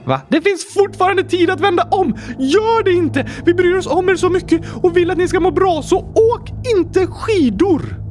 Va? 0.06 0.22
Det 0.30 0.42
finns 0.42 0.74
fortfarande 0.74 1.24
tid 1.24 1.50
att 1.50 1.62
vända 1.62 1.84
om! 1.92 2.18
Gör 2.40 2.84
det 2.84 2.92
inte! 2.92 3.30
Vi 3.46 3.54
bryr 3.54 3.76
oss 3.76 3.88
om 3.88 4.10
er 4.10 4.16
så 4.16 4.30
mycket 4.30 4.62
och 4.84 4.98
vill 4.98 5.12
att 5.12 5.18
ni 5.18 5.28
ska 5.28 5.40
må 5.40 5.52
bra, 5.52 5.82
så 5.82 5.98
åk 5.98 6.50
inte 6.76 7.08
skidor! 7.08 8.09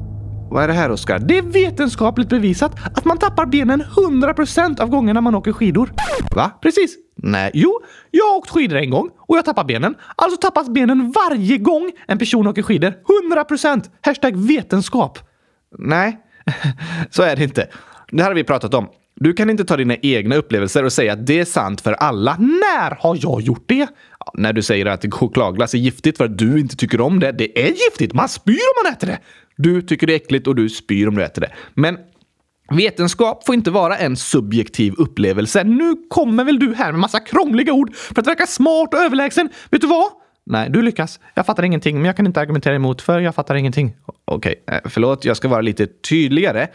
Vad 0.50 0.64
är 0.64 0.68
det 0.68 0.74
här, 0.74 0.90
Oskar? 0.90 1.18
Det 1.18 1.38
är 1.38 1.42
vetenskapligt 1.42 2.28
bevisat 2.28 2.72
att 2.94 3.04
man 3.04 3.18
tappar 3.18 3.46
benen 3.46 3.82
100% 3.82 4.80
av 4.80 4.88
gångerna 4.88 5.20
man 5.20 5.34
åker 5.34 5.52
skidor. 5.52 5.92
Va? 6.34 6.50
Precis. 6.62 6.96
Nej. 7.16 7.50
Jo, 7.54 7.80
jag 8.10 8.24
har 8.24 8.36
åkt 8.36 8.50
skidor 8.50 8.76
en 8.76 8.90
gång 8.90 9.10
och 9.18 9.36
jag 9.36 9.44
tappar 9.44 9.64
benen. 9.64 9.94
Alltså 10.16 10.40
tappas 10.40 10.68
benen 10.68 11.12
varje 11.12 11.58
gång 11.58 11.92
en 12.06 12.18
person 12.18 12.46
åker 12.46 12.62
skidor. 12.62 12.94
100%! 13.32 13.84
Hashtag 14.00 14.36
vetenskap. 14.36 15.18
Nej, 15.78 16.18
så 17.10 17.22
är 17.22 17.36
det 17.36 17.44
inte. 17.44 17.68
Det 18.10 18.22
här 18.22 18.30
har 18.30 18.34
vi 18.34 18.44
pratat 18.44 18.74
om. 18.74 18.88
Du 19.20 19.32
kan 19.32 19.50
inte 19.50 19.64
ta 19.64 19.76
dina 19.76 19.96
egna 19.96 20.36
upplevelser 20.36 20.84
och 20.84 20.92
säga 20.92 21.12
att 21.12 21.26
det 21.26 21.40
är 21.40 21.44
sant 21.44 21.80
för 21.80 21.92
alla. 21.92 22.36
När 22.38 22.96
har 23.00 23.18
jag 23.20 23.40
gjort 23.40 23.64
det? 23.66 23.86
Ja, 24.20 24.32
när 24.34 24.52
du 24.52 24.62
säger 24.62 24.86
att 24.86 25.14
chokladglass 25.14 25.74
är 25.74 25.78
giftigt 25.78 26.16
för 26.16 26.24
att 26.24 26.38
du 26.38 26.60
inte 26.60 26.76
tycker 26.76 27.00
om 27.00 27.20
det. 27.20 27.32
Det 27.32 27.62
är 27.62 27.68
giftigt! 27.68 28.14
Man 28.14 28.28
spyr 28.28 28.52
om 28.52 28.84
man 28.84 28.92
äter 28.92 29.06
det! 29.06 29.18
Du 29.58 29.82
tycker 29.82 30.06
det 30.06 30.12
är 30.12 30.16
äckligt 30.16 30.46
och 30.46 30.54
du 30.54 30.68
spyr 30.68 31.08
om 31.08 31.14
du 31.14 31.24
äter 31.24 31.40
det. 31.40 31.52
Men 31.74 31.98
Vetenskap 32.70 33.46
får 33.46 33.54
inte 33.54 33.70
vara 33.70 33.96
en 33.96 34.16
subjektiv 34.16 34.94
upplevelse. 34.98 35.64
Nu 35.64 35.94
kommer 36.08 36.44
väl 36.44 36.58
du 36.58 36.74
här 36.74 36.92
med 36.92 37.00
massa 37.00 37.20
krångliga 37.20 37.72
ord 37.72 37.94
för 37.96 38.20
att 38.20 38.26
verka 38.26 38.46
smart 38.46 38.94
och 38.94 39.00
överlägsen. 39.00 39.48
Vet 39.70 39.80
du 39.80 39.86
vad? 39.86 40.10
Nej, 40.50 40.70
Du 40.70 40.82
lyckas. 40.82 41.20
Jag 41.34 41.46
fattar 41.46 41.62
ingenting, 41.62 41.96
men 41.96 42.04
jag 42.04 42.16
kan 42.16 42.26
inte 42.26 42.40
argumentera 42.40 42.74
emot 42.74 43.02
för 43.02 43.20
jag 43.20 43.34
fattar 43.34 43.54
ingenting. 43.54 43.96
Okej, 44.24 44.54
okay. 44.66 44.80
förlåt. 44.84 45.24
Jag 45.24 45.36
ska 45.36 45.48
vara 45.48 45.60
lite 45.60 45.86
tydligare. 45.86 46.66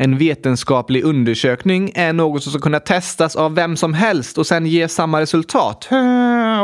En 0.00 0.18
vetenskaplig 0.18 1.04
undersökning 1.04 1.92
är 1.94 2.12
något 2.12 2.42
som 2.42 2.52
ska 2.52 2.60
kunna 2.60 2.80
testas 2.80 3.36
av 3.36 3.54
vem 3.54 3.76
som 3.76 3.94
helst 3.94 4.38
och 4.38 4.46
sen 4.46 4.66
ge 4.66 4.88
samma 4.88 5.20
resultat. 5.20 5.88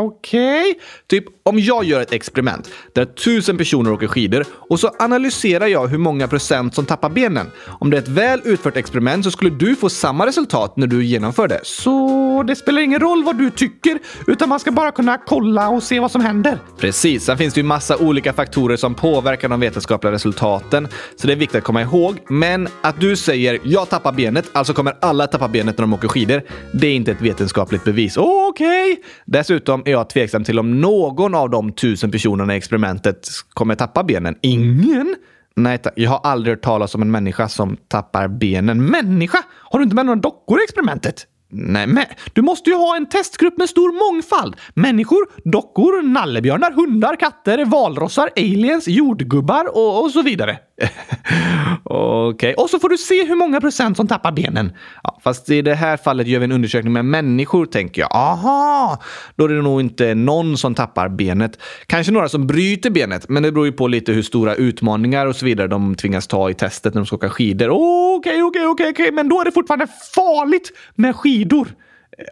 Okej? 0.00 0.64
Okej. 0.64 0.74
Typ 1.06 1.24
om 1.42 1.58
jag 1.58 1.84
gör 1.84 2.00
ett 2.00 2.12
experiment 2.12 2.70
där 2.92 3.04
tusen 3.04 3.58
personer 3.58 3.92
åker 3.92 4.06
skidor 4.06 4.44
och 4.52 4.80
så 4.80 4.90
analyserar 4.98 5.66
jag 5.66 5.86
hur 5.86 5.98
många 5.98 6.28
procent 6.28 6.74
som 6.74 6.86
tappar 6.86 7.10
benen. 7.10 7.46
Om 7.80 7.90
det 7.90 7.96
är 7.96 8.02
ett 8.02 8.08
väl 8.08 8.40
utfört 8.44 8.76
experiment 8.76 9.24
så 9.24 9.30
skulle 9.30 9.50
du 9.50 9.76
få 9.76 9.88
samma 9.88 10.26
resultat 10.26 10.76
när 10.76 10.86
du 10.86 11.04
genomför 11.04 11.48
det. 11.48 11.60
Så 11.62 12.44
det 12.46 12.56
spelar 12.56 12.82
ingen 12.82 13.00
roll 13.00 13.24
vad 13.24 13.38
du 13.38 13.50
tycker, 13.50 13.98
utan 14.26 14.48
man 14.48 14.60
ska 14.60 14.70
bara 14.70 14.90
kunna 14.90 15.18
kolla 15.26 15.68
och 15.68 15.82
se 15.82 16.00
vad 16.00 16.10
som 16.10 16.20
händer. 16.20 16.58
Precis, 16.78 17.24
sen 17.24 17.38
finns 17.38 17.54
det 17.54 17.60
ju 17.60 17.66
massa 17.66 17.96
olika 17.96 18.32
faktorer 18.32 18.76
som 18.76 18.94
påverkar 18.94 19.48
de 19.48 19.60
vetenskapliga 19.60 20.12
resultaten. 20.12 20.88
Så 21.16 21.26
det 21.26 21.32
är 21.32 21.36
viktigt 21.36 21.58
att 21.58 21.64
komma 21.64 21.82
ihåg. 21.82 22.18
Men 22.28 22.68
att 22.82 23.00
du 23.00 23.16
säger 23.24 23.60
“jag 23.64 23.88
tappar 23.90 24.12
benet, 24.12 24.50
alltså 24.52 24.72
kommer 24.72 24.96
alla 25.00 25.26
tappa 25.26 25.48
benet 25.48 25.78
när 25.78 25.82
de 25.82 25.92
åker 25.92 26.08
skidor”, 26.08 26.42
det 26.72 26.86
är 26.86 26.94
inte 26.94 27.12
ett 27.12 27.20
vetenskapligt 27.20 27.84
bevis. 27.84 28.16
Okej. 28.16 29.02
Dessutom 29.24 29.82
är 29.84 29.90
jag 29.90 30.08
tveksam 30.08 30.44
till 30.44 30.58
om 30.58 30.80
någon 30.80 31.34
av 31.34 31.50
de 31.50 31.72
tusen 31.72 32.10
personerna 32.10 32.54
i 32.54 32.56
experimentet 32.56 33.28
kommer 33.54 33.74
tappa 33.74 34.04
benen. 34.04 34.36
Ingen? 34.40 35.16
Nej 35.56 35.78
tack, 35.78 35.92
jag 35.96 36.10
har 36.10 36.20
aldrig 36.22 36.56
hört 36.56 36.62
talas 36.62 36.94
om 36.94 37.02
en 37.02 37.10
människa 37.10 37.48
som 37.48 37.76
tappar 37.88 38.28
benen. 38.28 38.86
Människa? 38.86 39.38
Har 39.50 39.78
du 39.78 39.82
inte 39.82 39.96
med 39.96 40.06
några 40.06 40.20
dockor 40.20 40.60
i 40.60 40.64
experimentet? 40.64 41.26
Nej, 41.56 41.86
men 41.86 42.04
Du 42.32 42.42
måste 42.42 42.70
ju 42.70 42.76
ha 42.76 42.96
en 42.96 43.06
testgrupp 43.06 43.58
med 43.58 43.68
stor 43.68 44.12
mångfald. 44.12 44.56
Människor, 44.74 45.26
dockor, 45.44 46.02
nallebjörnar, 46.02 46.72
hundar, 46.72 47.16
katter, 47.16 47.64
valrossar, 47.64 48.30
aliens, 48.36 48.88
jordgubbar 48.88 49.76
och, 49.76 50.04
och 50.04 50.10
så 50.10 50.22
vidare. 50.22 50.58
okej. 51.84 52.54
Och 52.54 52.70
så 52.70 52.78
får 52.78 52.88
du 52.88 52.98
se 52.98 53.24
hur 53.24 53.36
många 53.36 53.60
procent 53.60 53.96
som 53.96 54.08
tappar 54.08 54.32
benen. 54.32 54.72
Ja, 55.02 55.20
fast 55.24 55.50
i 55.50 55.62
det 55.62 55.74
här 55.74 55.96
fallet 55.96 56.26
gör 56.26 56.38
vi 56.38 56.44
en 56.44 56.52
undersökning 56.52 56.92
med 56.92 57.04
människor, 57.04 57.66
tänker 57.66 58.02
jag. 58.02 58.10
Aha! 58.12 59.02
Då 59.36 59.44
är 59.44 59.48
det 59.48 59.62
nog 59.62 59.80
inte 59.80 60.14
någon 60.14 60.56
som 60.56 60.74
tappar 60.74 61.08
benet. 61.08 61.58
Kanske 61.86 62.12
några 62.12 62.28
som 62.28 62.46
bryter 62.46 62.90
benet, 62.90 63.28
men 63.28 63.42
det 63.42 63.52
beror 63.52 63.66
ju 63.66 63.72
på 63.72 63.88
lite 63.88 64.12
hur 64.12 64.22
stora 64.22 64.54
utmaningar 64.54 65.26
och 65.26 65.36
så 65.36 65.44
vidare 65.44 65.68
de 65.68 65.94
tvingas 65.94 66.26
ta 66.26 66.50
i 66.50 66.54
testet 66.54 66.94
när 66.94 67.00
de 67.00 67.06
ska 67.06 67.16
åka 67.16 67.30
skidor. 67.30 67.68
Okej, 67.70 68.42
okej, 68.42 68.66
okej, 68.66 68.90
okej, 68.90 69.12
men 69.12 69.28
då 69.28 69.40
är 69.40 69.44
det 69.44 69.52
fortfarande 69.52 69.86
farligt 70.14 70.72
med 70.94 71.16
skidor. 71.16 71.43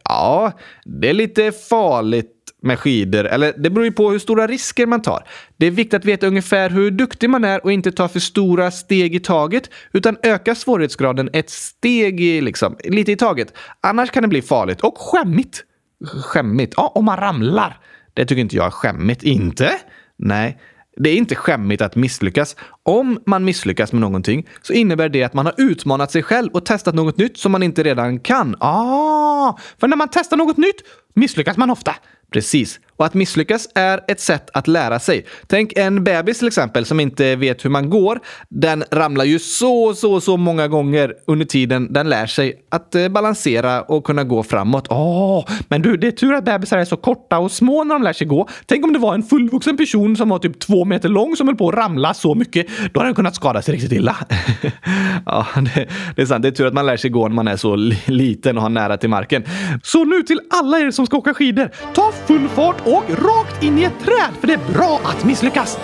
Ja, 0.05 0.53
det 0.85 1.09
är 1.09 1.13
lite 1.13 1.53
farligt 1.53 2.31
med 2.63 2.79
skidor. 2.79 3.25
Eller 3.25 3.53
det 3.57 3.71
beror 3.71 3.85
ju 3.85 3.93
på 3.93 4.11
hur 4.11 4.19
stora 4.19 4.47
risker 4.47 4.87
man 4.87 5.03
tar. 5.03 5.25
Det 5.57 5.67
är 5.67 5.71
viktigt 5.71 5.95
att 5.95 6.05
veta 6.05 6.27
ungefär 6.27 6.71
hur 6.71 6.91
duktig 6.91 7.31
man 7.31 7.45
är 7.45 7.65
och 7.65 7.73
inte 7.73 7.93
ta 7.93 8.09
för 8.09 8.21
stora 8.21 8.71
steg 8.71 9.15
i 9.15 9.21
taget, 9.21 9.71
utan 9.93 10.17
öka 10.23 10.55
svårighetsgraden 10.55 11.31
ett 11.33 11.51
steg 11.51 12.21
i, 12.21 12.41
liksom, 12.41 12.77
lite 12.85 13.13
i 13.13 13.17
taget. 13.17 13.55
Annars 13.81 14.11
kan 14.11 14.23
det 14.23 14.29
bli 14.29 14.43
farligt 14.43 14.81
och 14.81 14.99
Skämmigt. 14.99 15.65
skämmigt. 16.25 16.75
Ja, 16.77 16.93
om 16.95 17.05
man 17.05 17.17
ramlar. 17.17 17.79
Det 18.15 18.25
tycker 18.25 18.41
inte 18.41 18.57
jag 18.57 18.67
är 18.67 18.71
skämmigt. 18.71 19.23
Inte? 19.23 19.73
Nej. 20.17 20.59
Det 20.97 21.11
är 21.11 21.17
inte 21.17 21.35
skämmigt 21.35 21.83
att 21.83 21.97
misslyckas. 21.97 22.57
Om 22.83 23.21
man 23.27 23.45
misslyckas 23.45 23.93
med 23.93 24.01
någonting 24.01 24.49
så 24.63 24.73
innebär 24.73 25.09
det 25.09 25.23
att 25.23 25.35
man 25.35 25.47
har 25.47 25.55
utmanat 25.59 26.11
sig 26.11 26.23
själv 26.23 26.51
och 26.53 26.67
testat 26.67 26.95
något 26.95 27.17
nytt 27.17 27.37
som 27.37 27.53
man 27.53 27.63
inte 27.63 27.83
redan 27.83 28.21
kan. 28.21 28.57
Ah, 28.61 29.59
för 29.81 29.89
när 29.89 29.97
man 29.97 30.09
testar 30.13 30.37
något 30.37 30.57
nytt 30.57 30.83
misslyckas 31.15 31.57
man 31.57 31.71
ofta. 31.71 31.95
Precis. 32.33 32.81
Och 33.03 33.07
att 33.07 33.15
misslyckas 33.15 33.69
är 33.75 34.01
ett 34.09 34.21
sätt 34.21 34.51
att 34.53 34.69
lära 34.69 34.99
sig. 34.99 35.27
Tänk 35.47 35.73
en 35.77 36.05
bebis 36.05 36.39
till 36.39 36.47
exempel 36.49 36.85
som 36.85 37.01
inte 37.01 37.37
vet 37.37 37.65
hur 37.65 37.71
man 37.71 37.91
går. 37.91 38.21
Den 38.49 38.85
ramlar 38.91 39.25
ju 39.25 39.39
så, 39.39 39.95
så, 39.95 40.21
så 40.21 40.37
många 40.37 40.69
gånger 40.69 41.15
under 41.27 41.47
tiden 41.47 41.93
den 41.93 42.09
lär 42.09 42.27
sig 42.27 42.55
att 42.71 42.95
eh, 42.95 43.09
balansera 43.09 43.83
och 43.83 44.05
kunna 44.05 44.25
gå 44.25 44.43
framåt. 44.43 44.87
Åh, 44.91 45.45
men 45.69 45.83
du, 45.83 45.97
det 45.97 46.07
är 46.07 46.11
tur 46.11 46.35
att 46.35 46.45
bebisar 46.45 46.79
är 46.79 46.85
så 46.85 46.97
korta 46.97 47.39
och 47.39 47.51
små 47.51 47.85
när 47.85 47.95
de 47.95 48.03
lär 48.03 48.13
sig 48.13 48.27
gå. 48.27 48.49
Tänk 48.67 48.85
om 48.85 48.93
det 48.93 48.99
var 48.99 49.15
en 49.15 49.23
fullvuxen 49.23 49.77
person 49.77 50.17
som 50.17 50.29
var 50.29 50.39
typ 50.39 50.59
två 50.59 50.85
meter 50.85 51.09
lång 51.09 51.37
som 51.37 51.49
höll 51.49 51.57
på 51.57 51.69
att 51.69 51.75
ramla 51.75 52.15
så 52.15 52.35
mycket. 52.35 52.67
Då 52.93 53.01
hade 53.01 53.09
den 53.09 53.15
kunnat 53.15 53.35
skada 53.35 53.63
sig 53.63 53.75
riktigt 53.75 53.93
illa. 53.93 54.17
ja, 55.27 55.47
det, 55.55 55.89
det 56.17 56.23
är 56.23 56.27
sant. 56.27 56.43
Det 56.43 56.49
är 56.49 56.53
tur 56.53 56.67
att 56.67 56.75
man 56.75 56.87
lär 56.87 56.97
sig 56.97 57.11
gå 57.11 57.29
när 57.29 57.35
man 57.35 57.49
är 57.49 57.57
så 57.57 57.77
liten 58.07 58.57
och 58.57 58.63
har 58.63 58.71
nära 58.71 58.97
till 58.97 59.11
marken. 59.11 59.45
Så 59.83 60.05
nu 60.05 60.23
till 60.23 60.41
alla 60.51 60.79
er 60.79 60.91
som 60.91 61.07
ska 61.07 61.17
åka 61.17 61.35
skidor. 61.35 61.71
Ta 61.95 62.13
full 62.27 62.49
fart 62.49 62.77
och 62.93 63.05
rakt 63.09 63.63
in 63.63 63.79
i 63.79 63.83
ett 63.83 64.01
träd, 64.05 64.31
för 64.41 64.47
det 64.47 64.53
är 64.53 64.73
bra 64.73 65.01
att 65.05 65.25
misslyckas. 65.25 65.79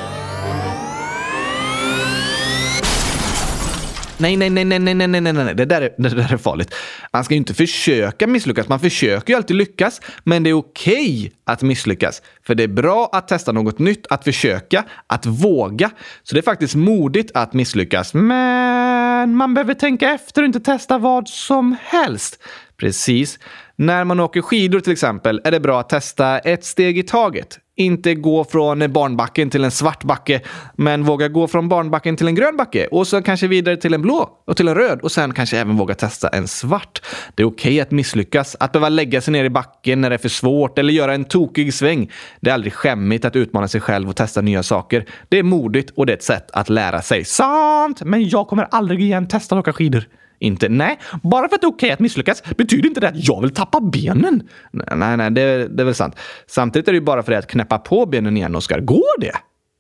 Nej, 4.21 4.37
nej, 4.37 4.51
nej, 4.51 4.65
nej, 4.65 4.79
nej, 4.79 4.95
nej, 4.95 5.09
nej, 5.09 5.21
nej, 5.21 5.33
nej. 5.33 5.55
Det 5.55 5.65
där, 5.65 5.83
är, 5.83 5.95
det 5.99 6.09
där 6.09 6.33
är 6.33 6.37
farligt. 6.37 6.75
Man 7.13 7.25
ska 7.25 7.35
ju 7.35 7.39
inte 7.39 7.55
försöka 7.55 8.27
misslyckas. 8.27 8.69
Man 8.69 8.81
försöker 8.81 9.33
ju 9.33 9.37
alltid 9.37 9.57
lyckas, 9.57 10.01
men 10.25 10.43
det 10.43 10.51
är 10.51 10.55
okej 10.55 11.33
att 11.45 11.63
misslyckas. 11.63 12.23
För 12.47 12.55
det 12.55 12.63
är 12.63 12.69
bra 12.69 13.11
att 13.13 13.29
testa 13.29 13.53
något 13.53 13.79
nytt, 13.79 14.07
att 14.11 14.25
försöka, 14.25 14.85
att 15.07 15.27
våga. 15.27 15.91
Så 16.23 16.35
det 16.35 16.41
är 16.41 16.43
faktiskt 16.43 16.75
modigt 16.75 17.31
att 17.35 17.53
misslyckas. 17.53 18.15
Men 18.15 19.35
man 19.35 19.55
behöver 19.55 19.75
tänka 19.75 20.11
efter 20.11 20.43
och 20.43 20.47
inte 20.47 20.61
testa 20.61 20.99
vad 20.99 21.29
som 21.29 21.77
helst. 21.83 22.43
Precis. 22.81 23.39
När 23.77 24.05
man 24.05 24.21
åker 24.21 24.43
skidor 24.43 24.81
till 24.81 24.93
exempel 24.93 25.41
är 25.45 25.51
det 25.51 25.61
bra 25.61 25.81
att 25.81 25.89
testa 25.89 26.39
ett 26.39 26.65
steg 26.65 26.99
i 26.99 27.03
taget. 27.03 27.59
Inte 27.77 28.15
gå 28.15 28.45
från 28.45 28.93
barnbacken 28.93 29.51
till 29.51 29.65
en 29.65 29.71
svart 29.71 30.05
backe, 30.05 30.41
men 30.77 31.05
våga 31.05 31.29
gå 31.29 31.49
från 31.49 31.69
barnbacken 31.69 32.17
till 32.17 32.27
en 32.27 32.35
grön 32.35 32.57
backe 32.57 32.87
och 32.87 33.07
så 33.07 33.23
kanske 33.23 33.47
vidare 33.47 33.77
till 33.77 33.95
en 33.95 34.03
blå 34.03 34.31
och 34.47 34.57
till 34.57 34.69
en 34.69 34.75
röd 34.75 35.01
och 35.01 35.13
sen 35.13 35.35
kanske 35.35 35.59
även 35.59 35.77
våga 35.77 35.95
testa 35.95 36.29
en 36.29 36.49
svart. 36.49 37.03
Det 37.35 37.43
är 37.43 37.47
okej 37.47 37.81
att 37.81 37.91
misslyckas, 37.91 38.57
att 38.61 38.73
behöva 38.73 38.89
lägga 38.89 39.21
sig 39.21 39.33
ner 39.33 39.45
i 39.45 39.51
backen 39.51 40.01
när 40.01 40.11
det 40.11 40.17
är 40.17 40.19
för 40.19 40.29
svårt 40.29 40.79
eller 40.79 40.93
göra 40.93 41.15
en 41.15 41.25
tokig 41.25 41.75
sväng. 41.75 42.11
Det 42.41 42.51
är 42.51 42.55
aldrig 42.55 42.73
skämmigt 42.73 43.25
att 43.25 43.37
utmana 43.37 43.69
sig 43.69 43.81
själv 43.81 44.09
och 44.09 44.17
testa 44.17 44.41
nya 44.41 44.63
saker. 44.63 45.07
Det 45.29 45.39
är 45.39 45.43
modigt 45.43 45.91
och 45.97 46.07
det 46.07 46.13
är 46.13 46.17
ett 46.17 46.23
sätt 46.23 46.51
att 46.53 46.69
lära 46.69 47.03
sig. 47.03 47.25
Sant, 47.25 48.03
men 48.03 48.29
jag 48.29 48.49
kommer 48.49 48.69
aldrig 48.71 49.01
igen 49.01 49.29
testa 49.29 49.55
att 49.55 49.61
åka 49.61 49.73
skidor. 49.73 50.05
Inte 50.39 50.69
nej. 50.69 50.99
Bara 51.23 51.49
för 51.49 51.55
att 51.55 51.61
det 51.61 51.67
är 51.67 51.73
okej 51.73 51.91
att 51.91 52.01
misslyckas 52.01 52.43
betyder 52.57 52.89
inte 52.89 53.01
det 53.01 53.09
att 53.09 53.29
jag 53.29 53.41
vill 53.41 53.51
tappa 53.51 53.81
benen. 53.81 54.43
Nej, 54.73 55.17
nej, 55.17 55.31
det, 55.31 55.69
det 55.69 55.83
är 55.83 55.85
väl 55.85 55.95
sant. 55.95 56.17
Samtidigt 56.47 56.89
är 56.89 56.93
det 56.93 56.99
ju 56.99 57.05
bara 57.05 57.23
för 57.23 57.33
dig 57.33 57.39
att 57.39 57.47
knäppa 57.47 57.79
på 57.79 58.07
benen 58.07 58.37
igen, 58.37 58.55
Oskar. 58.55 58.81
Går 58.81 59.21
det? 59.21 59.33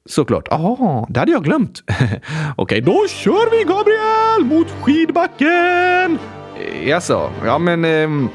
Såklart. 0.08 0.48
Ja, 0.50 1.06
det 1.10 1.20
hade 1.20 1.32
jag 1.32 1.44
glömt. 1.44 1.82
Okej, 2.56 2.80
då 2.80 3.06
kör 3.08 3.50
vi 3.50 3.64
Gabriel 3.64 4.44
mot 4.44 4.70
skidbacken! 4.82 6.18
Jaså? 6.84 7.30
Ja, 7.44 7.58
men... 7.58 7.84
Eh... 7.84 8.30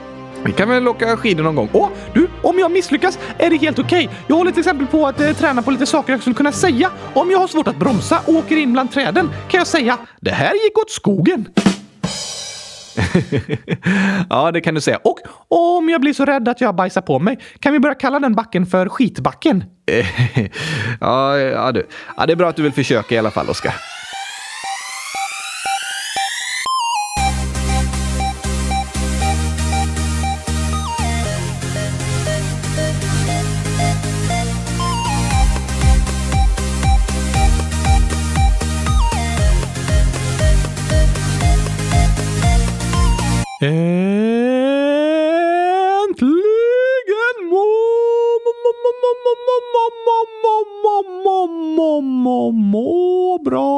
vi 0.46 0.52
kan 0.52 0.70
väl 0.70 0.88
åka 0.88 1.18
skidor 1.18 1.44
någon 1.44 1.56
gång. 1.56 1.70
Åh, 1.74 1.90
du, 2.14 2.28
om 2.42 2.60
jag 2.60 2.72
misslyckas 2.72 3.20
är 3.38 3.50
det 3.50 3.58
helt 3.58 3.80
okej. 3.80 4.10
Jag 4.28 4.36
håller 4.36 4.52
till 4.52 4.60
exempel 4.60 4.88
på 4.88 5.08
att 5.08 5.22
eh, 5.22 5.32
träna 5.32 5.62
på 5.62 5.72
lite 5.72 5.86
saker 5.86 6.14
jag 6.14 6.22
skulle 6.22 6.36
kunna 6.36 6.52
säga. 6.52 6.92
Om 7.14 7.32
jag 7.32 7.40
har 7.40 7.48
svårt 7.48 7.68
att 7.68 7.80
bromsa 7.80 8.20
och 8.28 8.34
åker 8.34 8.58
in 8.58 8.74
bland 8.74 8.92
träden 8.92 9.30
kan 9.50 9.58
jag 9.58 9.68
säga 9.68 9.98
det 10.22 10.32
här 10.32 10.54
gick 10.54 10.78
åt 10.78 10.92
skogen. 10.92 11.48
ja, 14.30 14.52
det 14.52 14.62
kan 14.62 14.76
du 14.76 14.82
säga. 14.82 15.00
Och 15.04 15.20
om 15.48 15.90
jag 15.90 16.02
blir 16.02 16.14
så 16.14 16.26
rädd 16.26 16.48
att 16.48 16.62
jag 16.62 16.76
bajsar 16.76 17.02
på 17.02 17.20
mig 17.20 17.40
kan 17.60 17.74
vi 17.74 17.80
börja 17.80 17.96
kalla 17.96 18.20
den 18.20 18.36
backen 18.36 18.66
för 18.66 18.90
skitbacken. 18.90 19.64
ja, 21.00 21.38
ja, 21.38 21.72
du. 21.72 21.88
ja, 22.18 22.26
det 22.26 22.34
är 22.34 22.38
bra 22.38 22.50
att 22.50 22.56
du 22.56 22.64
vill 22.64 22.74
försöka 22.74 23.16
i 23.16 23.18
alla 23.18 23.32
fall, 23.32 23.50
Oskar. 23.50 23.74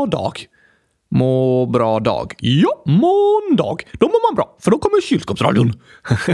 Dag. 0.06 0.46
Må 1.12 1.66
bra 1.66 2.00
dag. 2.00 2.34
Ja, 2.40 2.84
måndag. 2.86 3.78
Då 4.00 4.06
mår 4.08 4.30
man 4.32 4.36
bra, 4.36 4.58
för 4.62 4.72
då 4.72 4.78
kommer 4.78 5.02
kylskåpsradion. 5.02 5.74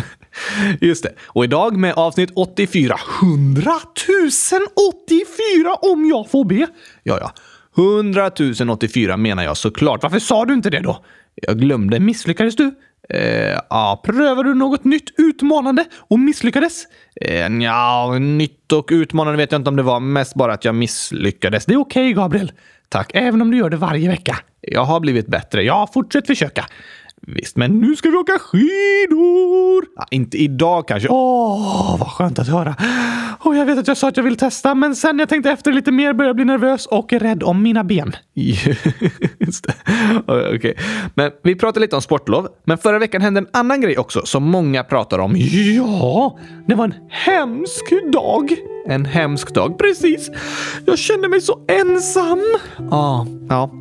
Just 0.81 1.03
det. 1.03 1.13
Och 1.27 1.43
idag 1.43 1.77
med 1.77 1.93
avsnitt 1.93 2.29
84. 2.35 2.95
100 3.21 3.71
084 5.07 5.75
om 5.81 6.05
jag 6.05 6.29
får 6.31 6.45
be. 6.45 6.67
Ja, 7.03 7.17
ja. 7.21 7.31
100 7.77 8.31
084 8.75 9.17
menar 9.17 9.43
jag 9.43 9.57
såklart. 9.57 10.03
Varför 10.03 10.19
sa 10.19 10.45
du 10.45 10.53
inte 10.53 10.69
det 10.69 10.79
då? 10.79 11.03
Jag 11.35 11.59
glömde. 11.59 11.99
Misslyckades 11.99 12.55
du? 12.55 12.71
Eh, 13.09 13.59
ja, 13.69 14.01
Prövade 14.05 14.49
du 14.49 14.53
något 14.55 14.83
nytt 14.83 15.09
utmanande 15.17 15.85
och 15.97 16.19
misslyckades? 16.19 16.83
eh, 17.21 17.47
ja, 17.47 18.17
nytt 18.19 18.71
och 18.71 18.89
utmanande 18.91 19.37
vet 19.37 19.51
jag 19.51 19.59
inte 19.59 19.69
om 19.69 19.75
det 19.75 19.83
var. 19.83 19.99
Mest 19.99 20.35
bara 20.35 20.53
att 20.53 20.65
jag 20.65 20.75
misslyckades. 20.75 21.65
Det 21.65 21.73
är 21.73 21.79
okej, 21.79 22.13
Gabriel. 22.13 22.51
Tack. 22.91 23.11
Även 23.13 23.41
om 23.41 23.51
du 23.51 23.57
gör 23.57 23.69
det 23.69 23.77
varje 23.77 24.09
vecka. 24.09 24.37
Jag 24.61 24.83
har 24.83 24.99
blivit 24.99 25.27
bättre. 25.27 25.63
Ja, 25.63 25.89
fortsätt 25.93 26.27
försöka 26.27 26.65
visst. 27.27 27.57
Men 27.57 27.79
nu 27.79 27.95
ska 27.95 28.09
vi 28.09 28.17
åka 28.17 28.39
skidor! 28.39 29.85
Ja, 29.95 30.07
inte 30.11 30.37
idag 30.37 30.87
kanske. 30.87 31.09
Åh, 31.09 31.97
vad 31.99 32.07
skönt 32.07 32.39
att 32.39 32.47
höra. 32.47 32.75
Och 33.39 33.55
jag 33.55 33.65
vet 33.65 33.77
att 33.79 33.87
jag 33.87 33.97
sa 33.97 34.07
att 34.07 34.17
jag 34.17 34.23
vill 34.23 34.37
testa, 34.37 34.75
men 34.75 34.95
sen 34.95 35.19
jag 35.19 35.29
tänkte 35.29 35.51
efter 35.51 35.71
lite 35.71 35.91
mer 35.91 36.13
började 36.13 36.29
jag 36.29 36.35
bli 36.35 36.45
nervös 36.45 36.85
och 36.85 37.13
rädd 37.13 37.43
om 37.43 37.63
mina 37.63 37.83
ben. 37.83 38.15
Just 39.39 39.67
det. 39.67 39.73
Okej. 40.55 40.77
Men 41.15 41.31
vi 41.43 41.55
pratade 41.55 41.79
lite 41.79 41.95
om 41.95 42.01
sportlov. 42.01 42.47
Men 42.63 42.77
förra 42.77 42.99
veckan 42.99 43.21
hände 43.21 43.37
en 43.37 43.47
annan 43.53 43.81
grej 43.81 43.97
också 43.97 44.25
som 44.25 44.43
många 44.43 44.83
pratar 44.83 45.19
om. 45.19 45.35
Ja, 45.75 46.37
det 46.67 46.75
var 46.75 46.85
en 46.85 46.93
hemsk 47.09 47.93
dag. 48.13 48.55
En 48.87 49.05
hemsk 49.05 49.53
dag. 49.53 49.77
Precis. 49.77 50.29
Jag 50.85 50.99
kände 50.99 51.29
mig 51.29 51.41
så 51.41 51.59
ensam. 51.67 52.41
Ja, 52.91 53.27
ja. 53.49 53.80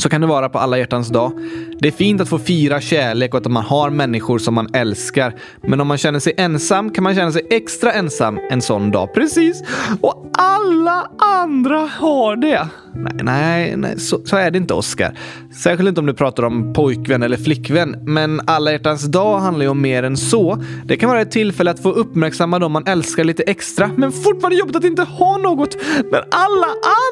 Så 0.00 0.08
kan 0.08 0.20
det 0.20 0.26
vara 0.26 0.48
på 0.48 0.58
alla 0.58 0.78
hjärtans 0.78 1.08
dag. 1.08 1.32
Det 1.78 1.88
är 1.88 1.92
fint 1.92 2.20
att 2.20 2.28
få 2.28 2.38
fira 2.38 2.80
kärlek 2.80 3.34
och 3.34 3.40
att 3.40 3.52
man 3.52 3.64
har 3.64 3.90
människor 3.90 4.38
som 4.38 4.54
man 4.54 4.74
älskar. 4.74 5.34
Men 5.62 5.80
om 5.80 5.86
man 5.86 5.98
känner 5.98 6.18
sig 6.18 6.34
ensam 6.36 6.90
kan 6.90 7.04
man 7.04 7.14
känna 7.14 7.32
sig 7.32 7.46
extra 7.50 7.92
ensam 7.92 8.38
en 8.50 8.62
sån 8.62 8.90
dag. 8.90 9.14
Precis. 9.14 9.62
Och 10.00 10.26
alla 10.38 11.10
andra 11.18 11.78
har 11.78 12.36
det. 12.36 12.68
Nej, 12.94 13.12
nej, 13.22 13.76
nej 13.76 13.98
så, 13.98 14.20
så 14.24 14.36
är 14.36 14.50
det 14.50 14.58
inte 14.58 14.74
Oscar. 14.74 15.18
Särskilt 15.62 15.88
inte 15.88 16.00
om 16.00 16.06
du 16.06 16.14
pratar 16.14 16.42
om 16.42 16.72
pojkvän 16.72 17.22
eller 17.22 17.36
flickvän. 17.36 17.96
Men 18.06 18.40
alla 18.46 18.72
hjärtans 18.72 19.04
dag 19.04 19.38
handlar 19.38 19.64
ju 19.64 19.70
om 19.70 19.80
mer 19.80 20.02
än 20.02 20.16
så. 20.16 20.62
Det 20.84 20.96
kan 20.96 21.08
vara 21.08 21.20
ett 21.20 21.30
tillfälle 21.30 21.70
att 21.70 21.82
få 21.82 21.90
uppmärksamma 21.92 22.58
dem 22.58 22.72
man 22.72 22.86
älskar 22.86 23.24
lite 23.24 23.42
extra. 23.42 23.90
Men 23.96 24.12
fortfarande 24.12 24.58
jobbigt 24.58 24.76
att 24.76 24.84
inte 24.84 25.02
ha 25.02 25.38
något 25.38 25.76
när 26.10 26.24
alla 26.30 26.66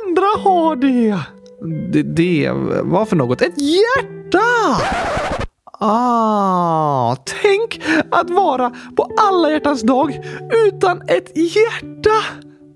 andra 0.05 0.27
har 0.45 0.77
det. 0.77 1.19
Det, 1.93 2.03
det 2.03 2.51
var 2.83 3.05
för 3.05 3.17
något? 3.17 3.43
Ett 3.43 3.55
Hjärta! 3.61 4.39
Ah, 5.81 7.17
tänk 7.43 7.81
att 8.11 8.31
vara 8.31 8.71
på 8.97 9.13
alla 9.17 9.51
hjärtans 9.51 9.83
dag 9.83 10.21
utan 10.67 11.03
ett 11.09 11.37
hjärta. 11.37 12.25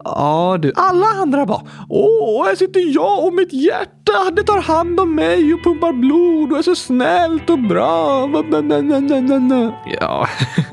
Ja, 0.04 0.58
du. 0.62 0.72
Alla 0.76 1.06
andra 1.06 1.46
bara 1.46 1.62
Åh, 1.88 2.44
här 2.46 2.54
sitter 2.54 2.94
jag 2.94 3.26
och 3.26 3.34
mitt 3.34 3.52
hjärta. 3.52 4.30
Det 4.36 4.42
tar 4.42 4.60
hand 4.60 5.00
om 5.00 5.14
mig 5.14 5.54
och 5.54 5.64
pumpar 5.64 5.92
blod 5.92 6.52
och 6.52 6.58
är 6.58 6.62
så 6.62 6.74
snällt 6.74 7.50
och 7.50 7.58
bra. 7.58 8.28
Ja, 10.00 10.28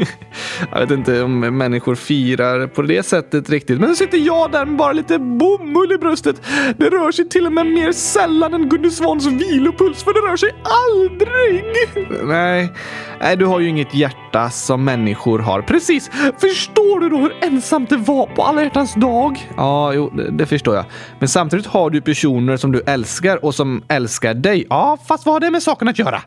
jag 0.71 0.79
vet 0.79 0.91
inte 0.91 1.21
om 1.21 1.39
människor 1.39 1.95
firar 1.95 2.67
på 2.67 2.81
det 2.81 3.03
sättet 3.03 3.50
riktigt. 3.50 3.79
Men 3.79 3.89
så 3.89 3.95
sitter 3.95 4.17
jag 4.17 4.51
där 4.51 4.65
med 4.65 4.77
bara 4.77 4.93
lite 4.93 5.19
bomull 5.19 5.91
i 5.91 5.98
bröstet. 5.98 6.41
Det 6.77 6.89
rör 6.89 7.12
sig 7.12 7.29
till 7.29 7.45
och 7.45 7.53
med 7.53 7.65
mer 7.65 7.91
sällan 7.91 8.53
än 8.53 8.69
Gunde 8.69 8.91
Svans 8.91 9.25
vilopuls, 9.25 10.03
för 10.03 10.13
det 10.13 10.31
rör 10.31 10.38
sig 10.38 10.50
aldrig. 10.63 11.63
Nej, 12.24 12.74
nej, 13.21 13.38
du 13.38 13.45
har 13.45 13.59
ju 13.59 13.69
inget 13.69 13.93
hjärta 13.93 14.50
som 14.50 14.86
människor 14.86 15.39
har. 15.39 15.62
Precis. 15.62 16.12
Förstår 16.41 17.00
du 17.00 17.09
då 17.09 17.17
hur 17.17 17.33
ensamt 17.41 17.89
det 17.89 17.98
var 17.98 18.25
på 18.25 18.43
alla 18.43 18.63
hjärtans 18.63 18.93
dag? 18.93 19.18
Ja, 19.57 19.93
jo, 19.93 20.09
det, 20.09 20.31
det 20.31 20.45
förstår 20.45 20.75
jag. 20.75 20.85
Men 21.19 21.29
samtidigt 21.29 21.65
har 21.65 21.89
du 21.89 22.01
personer 22.01 22.57
som 22.57 22.71
du 22.71 22.81
älskar 22.85 23.45
och 23.45 23.55
som 23.55 23.83
älskar 23.88 24.33
dig. 24.33 24.65
Ja, 24.69 24.97
fast 25.08 25.25
vad 25.25 25.36
har 25.36 25.39
det 25.39 25.51
med 25.51 25.63
saken 25.63 25.88
att 25.88 25.99
göra? 25.99 26.21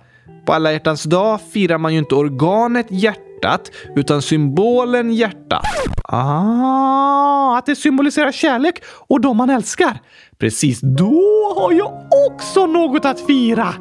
På 0.44 0.52
alla 0.52 0.72
hjärtans 0.72 1.02
dag 1.04 1.40
firar 1.52 1.78
man 1.78 1.92
ju 1.92 1.98
inte 1.98 2.14
organet 2.14 2.86
hjärtat, 2.90 3.70
utan 3.96 4.22
symbolen 4.22 5.14
hjärtat. 5.14 5.64
Ah, 6.04 7.58
att 7.58 7.66
det 7.66 7.76
symboliserar 7.76 8.32
kärlek 8.32 8.82
och 9.08 9.20
de 9.20 9.36
man 9.36 9.50
älskar. 9.50 9.98
Precis, 10.38 10.80
då 10.80 11.54
har 11.56 11.72
jag 11.72 11.92
också 12.30 12.66
något 12.66 13.04
att 13.04 13.20
fira. 13.20 13.74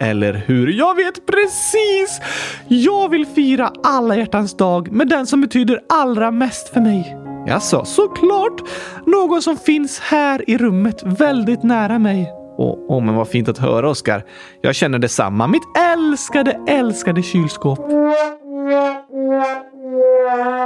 Eller 0.00 0.44
hur? 0.46 0.72
Jag 0.72 0.94
vet 0.94 1.26
precis! 1.26 2.20
Jag 2.68 3.08
vill 3.08 3.26
fira 3.26 3.72
alla 3.82 4.16
hjärtans 4.16 4.56
dag 4.56 4.92
med 4.92 5.08
den 5.08 5.26
som 5.26 5.40
betyder 5.40 5.80
allra 5.88 6.30
mest 6.30 6.68
för 6.68 6.80
mig. 6.80 7.25
Jaså? 7.46 7.84
Såklart! 7.84 8.60
Någon 9.06 9.42
som 9.42 9.56
finns 9.56 10.00
här 10.00 10.50
i 10.50 10.58
rummet 10.58 11.02
väldigt 11.02 11.62
nära 11.62 11.98
mig. 11.98 12.32
Åh, 12.58 12.78
åh, 12.88 13.04
men 13.04 13.14
vad 13.14 13.28
fint 13.28 13.48
att 13.48 13.58
höra, 13.58 13.88
Oskar. 13.90 14.24
Jag 14.60 14.74
känner 14.74 14.98
detsamma. 14.98 15.46
Mitt 15.46 15.62
Älskade, 15.92 16.60
älskade 16.68 17.22
kylskåp. 17.22 17.78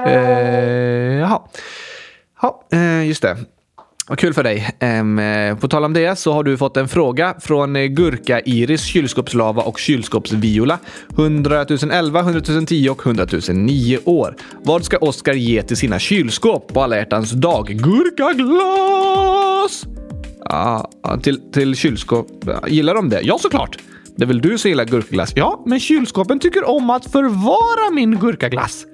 Eh, 0.06 0.12
jaha. 1.20 1.40
Ja, 2.42 2.62
eh, 2.72 3.06
just 3.08 3.22
det. 3.22 3.36
Vad 4.10 4.18
kul 4.18 4.34
för 4.34 4.42
dig. 4.42 4.74
Ehm, 4.78 5.18
eh, 5.18 5.56
på 5.56 5.68
tal 5.68 5.84
om 5.84 5.92
det 5.92 6.18
så 6.18 6.32
har 6.32 6.44
du 6.44 6.56
fått 6.56 6.76
en 6.76 6.88
fråga 6.88 7.34
från 7.40 7.76
eh, 7.76 7.82
Gurka-Iris, 7.82 8.84
Kylskåpslava 8.84 9.62
och 9.62 9.78
Kylskåpsviola. 9.78 10.78
100 11.18 11.66
011, 11.92 12.20
100 12.20 12.66
010 12.66 12.88
och 12.88 13.06
100 13.06 13.26
009 13.52 13.98
år. 14.04 14.36
Vad 14.62 14.84
ska 14.84 14.96
Oscar 14.98 15.32
ge 15.32 15.62
till 15.62 15.76
sina 15.76 15.98
kylskåp 15.98 16.74
på 16.74 16.82
alla 16.82 16.96
hjärtans 16.96 17.30
dag? 17.30 17.66
Gurkaglas! 17.66 18.26
Ja, 20.44 20.90
ja, 21.02 21.16
till, 21.16 21.52
till 21.52 21.74
kylskåp. 21.74 22.26
Gillar 22.66 22.94
de 22.94 23.08
det? 23.08 23.20
Ja, 23.22 23.38
såklart. 23.38 23.78
Det 24.16 24.24
är 24.24 24.26
väl 24.26 24.40
du 24.40 24.58
som 24.58 24.68
gillar 24.68 24.84
gurkaglass? 24.84 25.32
Ja, 25.36 25.62
men 25.66 25.80
kylskåpen 25.80 26.38
tycker 26.38 26.68
om 26.68 26.90
att 26.90 27.12
förvara 27.12 27.90
min 27.94 28.18
gurkaglass. 28.18 28.86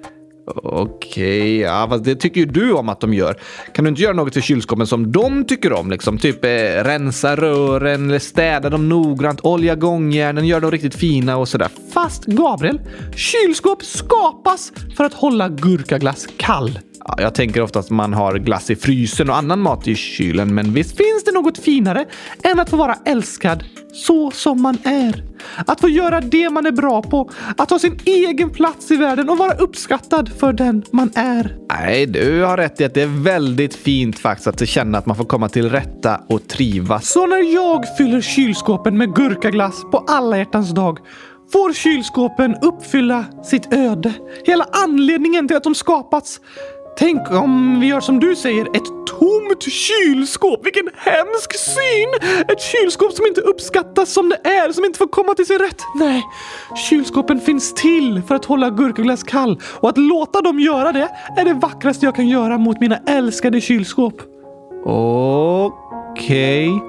Okej, 0.55 1.57
ja, 1.59 1.87
fast 1.89 2.03
det 2.03 2.15
tycker 2.15 2.39
ju 2.39 2.45
du 2.45 2.73
om 2.73 2.89
att 2.89 2.99
de 2.99 3.13
gör. 3.13 3.37
Kan 3.73 3.85
du 3.85 3.89
inte 3.89 4.01
göra 4.01 4.13
något 4.13 4.33
till 4.33 4.41
kylskåpen 4.41 4.87
som 4.87 5.11
de 5.11 5.45
tycker 5.45 5.73
om? 5.73 5.91
Liksom 5.91 6.17
typ 6.17 6.45
eh, 6.45 6.49
rensa 6.83 7.35
rören 7.35 8.09
eller 8.09 8.19
städa 8.19 8.69
dem 8.69 8.89
noggrant, 8.89 9.39
olja 9.43 9.75
gångjärnen, 9.75 10.47
göra 10.47 10.59
dem 10.59 10.71
riktigt 10.71 10.95
fina 10.95 11.37
och 11.37 11.47
sådär. 11.47 11.69
Fast 11.93 12.25
Gabriel, 12.25 12.81
kylskåp 13.15 13.83
skapas 13.83 14.71
för 14.97 15.03
att 15.03 15.13
hålla 15.13 15.49
gurkaglass 15.49 16.27
kall. 16.37 16.79
Ja, 17.05 17.15
jag 17.17 17.35
tänker 17.35 17.61
ofta 17.61 17.79
att 17.79 17.89
man 17.89 18.13
har 18.13 18.37
glass 18.37 18.69
i 18.69 18.75
frysen 18.75 19.29
och 19.29 19.37
annan 19.37 19.59
mat 19.59 19.87
i 19.87 19.95
kylen, 19.95 20.55
men 20.55 20.73
visst 20.73 20.97
Finns 20.97 21.23
det 21.23 21.31
något 21.31 21.57
finare 21.57 22.05
än 22.43 22.59
att 22.59 22.69
få 22.69 22.77
vara 22.77 22.95
älskad 23.05 23.63
så 23.93 24.31
som 24.31 24.61
man 24.61 24.77
är? 24.83 25.23
Att 25.65 25.81
få 25.81 25.89
göra 25.89 26.21
det 26.21 26.49
man 26.49 26.65
är 26.65 26.71
bra 26.71 27.01
på, 27.01 27.29
att 27.57 27.69
ha 27.69 27.79
sin 27.79 27.99
egen 28.05 28.49
plats 28.49 28.91
i 28.91 28.95
världen 28.95 29.29
och 29.29 29.37
vara 29.37 29.53
uppskattad 29.53 30.31
för 30.39 30.53
den 30.53 30.83
man 30.91 31.11
är. 31.15 31.57
Nej, 31.69 32.05
du 32.05 32.41
har 32.41 32.57
rätt 32.57 32.81
i 32.81 32.85
att 32.85 32.93
det 32.93 33.01
är 33.01 33.23
väldigt 33.23 33.75
fint 33.75 34.19
faktiskt 34.19 34.47
att 34.47 34.69
känna 34.69 34.97
att 34.97 35.05
man 35.05 35.15
får 35.15 35.25
komma 35.25 35.49
till 35.49 35.69
rätta 35.69 36.21
och 36.29 36.47
trivas. 36.47 37.09
Så 37.09 37.27
när 37.27 37.53
jag 37.53 37.97
fyller 37.97 38.21
kylskåpen 38.21 38.97
med 38.97 39.15
gurkaglass 39.15 39.81
på 39.91 39.97
alla 39.97 40.37
hjärtans 40.37 40.71
dag 40.71 40.99
får 41.51 41.73
kylskåpen 41.73 42.55
uppfylla 42.61 43.25
sitt 43.43 43.73
öde. 43.73 44.13
Hela 44.45 44.65
anledningen 44.71 45.47
till 45.47 45.57
att 45.57 45.63
de 45.63 45.75
skapats. 45.75 46.41
Tänk 46.99 47.31
om 47.31 47.79
vi 47.79 47.87
gör 47.87 47.99
som 47.99 48.19
du 48.19 48.35
säger, 48.35 48.65
ett 48.65 49.07
tomt 49.19 49.63
kylskåp. 49.63 50.65
Vilken 50.65 50.89
hemsk 50.95 51.57
syn! 51.59 52.31
Ett 52.47 52.61
kylskåp 52.61 53.13
som 53.13 53.25
inte 53.25 53.41
uppskattas 53.41 54.13
som 54.13 54.29
det 54.29 54.49
är, 54.49 54.71
som 54.71 54.85
inte 54.85 54.97
får 54.97 55.07
komma 55.07 55.33
till 55.33 55.45
sin 55.45 55.59
rätt. 55.59 55.81
Nej, 55.95 56.23
kylskåpen 56.89 57.39
finns 57.39 57.73
till 57.73 58.21
för 58.27 58.35
att 58.35 58.45
hålla 58.45 58.69
gurkaglass 58.69 59.23
kall 59.23 59.61
och 59.79 59.89
att 59.89 59.97
låta 59.97 60.41
dem 60.41 60.59
göra 60.59 60.91
det 60.91 61.09
är 61.37 61.45
det 61.45 61.53
vackraste 61.53 62.05
jag 62.05 62.15
kan 62.15 62.27
göra 62.27 62.57
mot 62.57 62.79
mina 62.79 62.97
älskade 63.07 63.61
kylskåp. 63.61 64.21
Okej. 64.85 66.81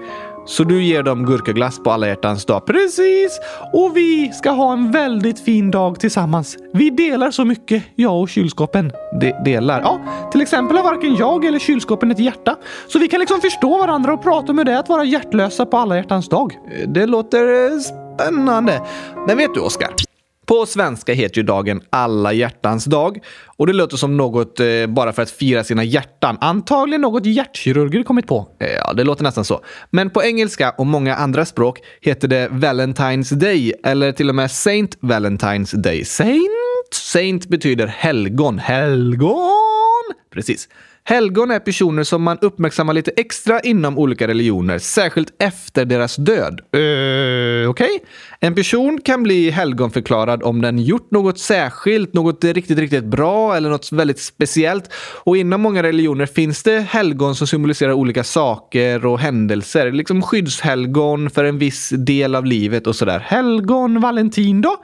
Så 0.49 0.65
du 0.65 0.83
ger 0.85 1.03
dem 1.03 1.27
gurkaglass 1.27 1.83
på 1.83 1.91
alla 1.91 2.09
hjärtans 2.09 2.45
dag? 2.45 2.67
Precis! 2.67 3.41
Och 3.73 3.97
vi 3.97 4.33
ska 4.33 4.51
ha 4.51 4.73
en 4.73 4.91
väldigt 4.91 5.41
fin 5.41 5.71
dag 5.71 6.01
tillsammans. 6.01 6.57
Vi 6.73 6.91
delar 6.91 7.31
så 7.31 7.45
mycket, 7.45 7.83
jag 7.95 8.21
och 8.21 8.29
kylskåpen. 8.29 8.93
De 9.21 9.33
delar? 9.45 9.81
Ja, 9.81 10.01
till 10.33 10.41
exempel 10.41 10.77
har 10.77 10.85
varken 10.85 11.17
jag 11.17 11.45
eller 11.45 11.59
kylskåpen 11.59 12.11
ett 12.11 12.19
hjärta. 12.19 12.57
Så 12.89 12.99
vi 12.99 13.09
kan 13.09 13.21
liksom 13.21 13.41
förstå 13.41 13.79
varandra 13.79 14.13
och 14.13 14.23
prata 14.23 14.53
om 14.53 14.59
hur 14.59 14.65
det 14.65 14.73
är 14.73 14.79
att 14.79 14.89
vara 14.89 15.05
hjärtlösa 15.05 15.67
på 15.67 15.77
alla 15.77 15.97
hjärtans 15.97 16.29
dag. 16.29 16.53
Det 16.87 17.07
låter 17.07 17.73
eh, 17.73 17.79
spännande. 17.79 18.83
Men 19.27 19.37
vet 19.37 19.55
du, 19.55 19.61
Oskar? 19.61 20.08
På 20.49 20.67
svenska 20.67 21.13
heter 21.13 21.37
ju 21.37 21.43
dagen 21.43 21.81
alla 21.91 22.33
hjärtans 22.33 22.85
dag 22.85 23.19
och 23.47 23.67
det 23.67 23.73
låter 23.73 23.97
som 23.97 24.17
något 24.17 24.61
eh, 24.61 24.87
bara 24.89 25.13
för 25.13 25.23
att 25.23 25.31
fira 25.31 25.65
sina 25.65 25.85
hjärtan. 25.85 26.39
Antagligen 26.41 27.01
något 27.01 27.27
hjärtkirurger 27.27 28.03
kommit 28.03 28.27
på. 28.27 28.49
Eh, 28.61 28.73
ja, 28.73 28.93
det 28.93 29.05
låter 29.05 29.23
nästan 29.23 29.45
så. 29.45 29.61
Men 29.91 30.11
på 30.11 30.23
engelska 30.23 30.71
och 30.71 30.87
många 30.87 31.15
andra 31.15 31.45
språk 31.45 31.79
heter 32.01 32.29
det 32.29 32.49
Valentine's 32.49 33.35
Day 33.35 33.73
eller 33.85 34.13
till 34.13 34.29
och 34.29 34.35
med 34.35 34.51
Saint 34.51 34.99
Valentine's 35.01 35.77
Day. 35.77 36.05
Saint? 36.05 36.95
Saint 36.95 37.49
betyder 37.49 37.87
helgon. 37.87 38.59
Helgon? 38.59 40.15
Precis. 40.33 40.69
Helgon 41.09 41.51
är 41.51 41.59
personer 41.59 42.05
som 42.05 42.23
man 42.23 42.39
uppmärksammar 42.41 42.93
lite 42.93 43.11
extra 43.17 43.61
inom 43.61 43.99
olika 43.99 44.29
religioner, 44.29 44.79
särskilt 44.79 45.43
efter 45.43 45.85
deras 45.85 46.17
död. 46.17 46.61
Uh, 46.77 47.71
Okej? 47.71 47.99
En 48.41 48.55
person 48.55 49.01
kan 49.01 49.23
bli 49.23 49.51
helgonförklarad 49.51 50.43
om 50.43 50.63
den 50.63 50.79
gjort 50.79 51.11
något 51.11 51.39
särskilt, 51.39 52.15
något 52.15 52.45
riktigt, 52.45 52.79
riktigt 52.79 53.05
bra 53.05 53.57
eller 53.57 53.71
något 53.71 53.93
väldigt 53.93 54.21
speciellt. 54.21 54.93
Och 55.25 55.37
inom 55.37 55.61
många 55.61 55.83
religioner 55.83 56.27
finns 56.27 56.63
det 56.63 56.81
helgon 56.81 57.35
som 57.35 57.47
symboliserar 57.47 57.93
olika 57.93 58.25
saker 58.25 59.07
och 59.07 59.19
händelser. 59.19 59.93
Liksom 59.93 60.23
skyddshelgon 60.23 61.31
för 61.31 61.45
en 61.45 61.59
viss 61.59 61.89
del 61.89 62.35
av 62.35 62.45
livet 62.45 62.87
och 62.87 62.97
sådär. 62.97 63.19
Helgon 63.19 64.01
Valentin 64.01 64.61
då? 64.61 64.77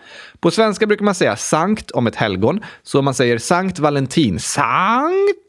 På 0.45 0.51
svenska 0.51 0.87
brukar 0.87 1.05
man 1.05 1.15
säga 1.15 1.37
sankt 1.37 1.91
om 1.91 2.07
ett 2.07 2.17
helgon, 2.17 2.61
så 2.83 3.03
man 3.03 3.15
säger 3.15 3.39
Sankt 3.39 3.79
Valentin. 3.79 4.41
Sankt? 4.41 5.41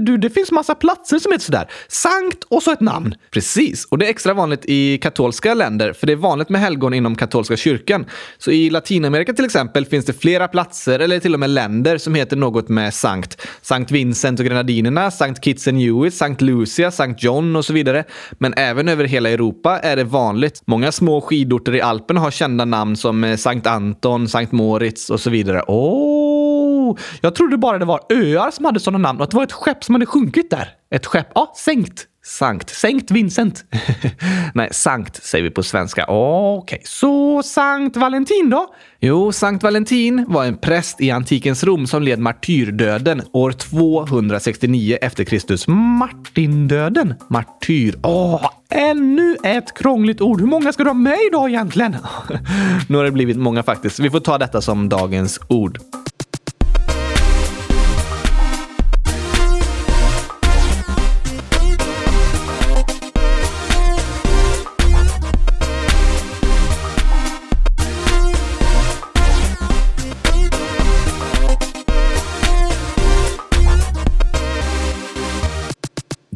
Du, 0.00 0.16
det 0.16 0.30
finns 0.30 0.52
massa 0.52 0.74
platser 0.74 1.18
som 1.18 1.32
heter 1.32 1.44
sådär. 1.44 1.70
Sankt 1.88 2.44
och 2.44 2.62
så 2.62 2.72
ett 2.72 2.80
namn. 2.80 3.14
Precis, 3.30 3.84
och 3.84 3.98
det 3.98 4.06
är 4.06 4.10
extra 4.10 4.34
vanligt 4.34 4.64
i 4.64 4.98
katolska 4.98 5.54
länder, 5.54 5.92
för 5.92 6.06
det 6.06 6.12
är 6.12 6.16
vanligt 6.16 6.48
med 6.48 6.60
helgon 6.60 6.94
inom 6.94 7.16
katolska 7.16 7.56
kyrkan. 7.56 8.06
Så 8.38 8.50
i 8.50 8.70
Latinamerika 8.70 9.32
till 9.32 9.44
exempel 9.44 9.86
finns 9.86 10.04
det 10.04 10.12
flera 10.12 10.48
platser, 10.48 10.98
eller 10.98 11.20
till 11.20 11.34
och 11.34 11.40
med 11.40 11.50
länder, 11.50 11.98
som 11.98 12.14
heter 12.14 12.36
något 12.36 12.68
med 12.68 12.94
Sankt. 12.94 13.46
Sankt 13.62 13.90
Vincent 13.90 14.40
och 14.40 14.46
Grenadinerna, 14.46 15.10
Sankt 15.10 15.44
Kitts 15.44 15.68
and 15.68 15.78
Nevis, 15.78 16.18
Sankt 16.18 16.40
Lucia, 16.40 16.90
Sankt 16.90 17.22
John 17.22 17.56
och 17.56 17.64
så 17.64 17.72
vidare. 17.72 18.04
Men 18.32 18.54
även 18.56 18.88
över 18.88 19.04
hela 19.04 19.30
Europa 19.30 19.78
är 19.78 19.96
det 19.96 20.04
vanligt. 20.04 20.62
Många 20.64 20.92
små 20.92 21.20
skidorter 21.20 21.74
i 21.74 21.80
Alperna 21.80 22.20
har 22.20 22.30
kända 22.30 22.64
namn 22.64 22.96
som 22.96 23.24
eh, 23.24 23.36
Sankt 23.36 23.66
Anton, 23.66 24.28
Sankt 24.28 24.43
Moritz 24.52 25.10
och 25.10 25.20
så 25.20 25.30
vidare. 25.30 25.62
Åh, 25.66 26.96
jag 27.20 27.34
trodde 27.34 27.56
bara 27.56 27.78
det 27.78 27.84
var 27.84 28.00
öar 28.08 28.50
som 28.50 28.64
hade 28.64 28.80
sådana 28.80 28.98
namn 29.08 29.18
och 29.20 29.24
att 29.24 29.30
det 29.30 29.36
var 29.36 29.44
ett 29.44 29.52
skepp 29.52 29.84
som 29.84 29.94
hade 29.94 30.06
sjunkit 30.06 30.50
där. 30.50 30.68
Ett 30.90 31.06
skepp? 31.06 31.28
Ja, 31.34 31.52
sänkt. 31.56 32.06
Sankt. 32.26 32.70
Sankt 32.70 33.10
Vincent. 33.10 33.64
Nej, 34.54 34.68
Sankt 34.70 35.24
säger 35.24 35.44
vi 35.44 35.50
på 35.50 35.62
svenska. 35.62 36.04
Okej, 36.08 36.82
så 36.84 37.42
Sankt 37.42 37.96
Valentin 37.96 38.50
då? 38.50 38.74
Jo, 39.00 39.32
Sankt 39.32 39.62
Valentin 39.62 40.24
var 40.28 40.44
en 40.44 40.56
präst 40.56 41.00
i 41.00 41.10
antikens 41.10 41.64
Rom 41.64 41.86
som 41.86 42.02
led 42.02 42.18
martyrdöden 42.18 43.22
år 43.32 43.52
269 43.52 44.98
efter 45.00 45.24
Kristus. 45.24 45.68
Martindöden. 45.68 47.14
Martyr. 47.28 47.98
Åh, 48.02 48.50
ännu 48.70 49.36
ett 49.44 49.74
krångligt 49.78 50.20
ord. 50.20 50.40
Hur 50.40 50.46
många 50.46 50.72
ska 50.72 50.84
du 50.84 50.90
ha 50.90 50.94
med 50.94 51.18
idag 51.30 51.48
egentligen? 51.48 51.96
Nu 52.88 52.96
har 52.96 53.04
det 53.04 53.12
blivit 53.12 53.36
många 53.36 53.62
faktiskt. 53.62 53.98
Vi 53.98 54.10
får 54.10 54.20
ta 54.20 54.38
detta 54.38 54.60
som 54.60 54.88
dagens 54.88 55.40
ord. 55.48 55.78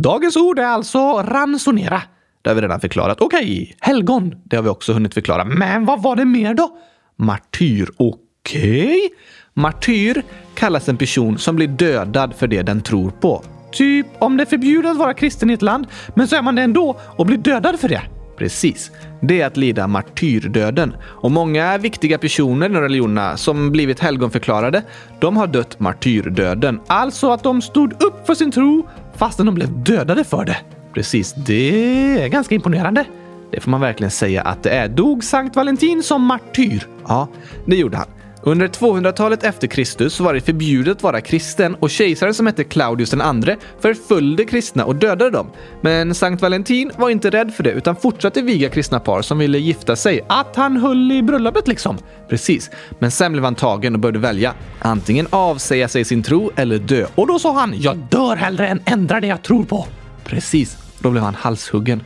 Dagens 0.09 0.37
ord 0.37 0.59
är 0.59 0.65
alltså 0.65 1.23
ransonera. 1.23 2.03
Det 2.43 2.51
har 2.51 2.55
vi 2.55 2.61
redan 2.61 2.81
förklarat. 2.81 3.21
Okej, 3.21 3.77
helgon. 3.81 4.35
Det 4.45 4.57
har 4.57 4.63
vi 4.63 4.69
också 4.69 4.93
hunnit 4.93 5.15
förklara. 5.15 5.45
Men 5.45 5.85
vad 5.85 6.03
var 6.03 6.17
det 6.17 6.25
mer 6.25 6.55
då? 6.55 6.79
Martyr. 7.17 7.89
Okej. 7.97 9.01
Martyr 9.55 10.23
kallas 10.55 10.89
en 10.89 10.97
person 10.97 11.39
som 11.39 11.57
blir 11.57 11.69
dödad 11.69 12.35
för 12.35 12.47
det 12.47 12.63
den 12.63 12.81
tror 12.81 13.11
på. 13.11 13.45
Typ 13.73 14.07
om 14.19 14.37
det 14.37 14.43
är 14.43 14.47
förbjudet 14.47 14.91
att 14.91 14.97
vara 14.97 15.15
kristen 15.15 15.51
i 15.51 15.53
ett 15.53 15.63
land, 15.63 15.87
men 16.15 16.29
så 16.29 16.37
är 16.37 16.43
man 16.43 16.55
det 16.55 16.63
ändå 16.63 17.01
och 17.17 17.27
blir 17.27 17.39
dödad 17.39 17.81
för 17.81 17.89
det. 17.89 18.03
Precis. 18.39 18.91
Det 19.21 19.41
är 19.41 19.47
att 19.47 19.57
lida 19.57 19.87
martyrdöden. 19.87 20.97
Och 21.03 21.31
många 21.31 21.79
viktiga 21.79 22.19
personer 22.19 22.71
i 22.71 22.75
religionerna 22.75 23.37
som 23.37 23.71
blivit 23.73 24.01
helgonförklarade, 24.01 24.83
de 25.21 25.37
har 25.37 25.47
dött 25.47 25.81
martyrdöden. 25.81 26.81
Alltså 26.87 27.31
att 27.31 27.43
de 27.43 27.63
stod 27.63 28.03
upp 28.03 28.27
för 28.27 28.35
sin 28.35 28.53
tro 28.53 28.89
fastän 29.19 29.47
de 29.47 29.55
blev 29.55 29.85
dödade 29.85 30.25
för 30.25 30.45
det. 30.45 30.57
Precis, 30.95 31.33
det 31.33 32.23
är 32.23 32.29
ganska 32.29 32.55
imponerande. 32.55 33.05
Det 33.51 33.61
får 33.61 33.71
man 33.71 33.81
verkligen 33.81 34.11
säga 34.11 34.43
att 34.43 34.63
det 34.63 34.71
är. 34.71 34.89
Dog 34.89 35.25
Sankt 35.25 35.57
Valentin 35.57 36.03
som 36.03 36.23
martyr? 36.23 36.87
Ja, 37.09 37.29
det 37.67 37.77
gjorde 37.77 37.97
han. 37.97 38.07
Under 38.43 38.69
200-talet 38.69 39.43
efter 39.43 39.67
Kristus 39.67 40.21
var 40.21 40.35
det 40.35 40.41
förbjudet 40.41 40.97
att 40.97 41.03
vara 41.03 41.21
kristen 41.21 41.75
och 41.75 41.91
kejsaren 41.91 42.35
som 42.35 42.47
hette 42.47 42.65
Claudius 42.65 43.15
II 43.15 43.57
förföljde 43.81 44.45
kristna 44.45 44.85
och 44.85 44.95
dödade 44.95 45.31
dem. 45.31 45.51
Men 45.81 46.15
Sankt 46.15 46.43
Valentin 46.43 46.91
var 46.97 47.11
inte 47.11 47.31
rädd 47.31 47.55
för 47.55 47.63
det 47.63 47.71
utan 47.71 47.97
fortsatte 47.97 48.43
viga 48.43 48.69
kristna 48.69 49.01
par 49.01 49.23
som 49.23 49.39
ville 49.39 49.59
gifta 49.59 49.97
sig. 49.97 50.21
Att 50.29 50.57
han 50.57 50.77
höll 50.77 51.13
i 51.13 51.23
bröllopet 51.23 51.69
liksom? 51.69 51.99
Precis, 52.29 52.71
men 52.99 53.11
sen 53.11 53.33
blev 53.33 53.45
han 53.45 53.55
tagen 53.55 53.95
och 53.95 54.01
började 54.01 54.19
välja. 54.19 54.55
Antingen 54.79 55.27
avsäga 55.31 55.89
sig 55.89 56.05
sin 56.05 56.23
tro 56.23 56.51
eller 56.57 56.79
dö. 56.79 57.07
Och 57.15 57.27
då 57.27 57.39
sa 57.39 57.53
han, 57.53 57.75
jag 57.77 57.97
dör 57.97 58.37
hellre 58.37 58.69
än 58.69 58.81
ändrar 58.85 59.21
det 59.21 59.27
jag 59.27 59.43
tror 59.43 59.65
på. 59.65 59.87
Precis, 60.25 60.77
då 60.99 61.11
blev 61.11 61.23
han 61.23 61.35
halshuggen. 61.35 62.03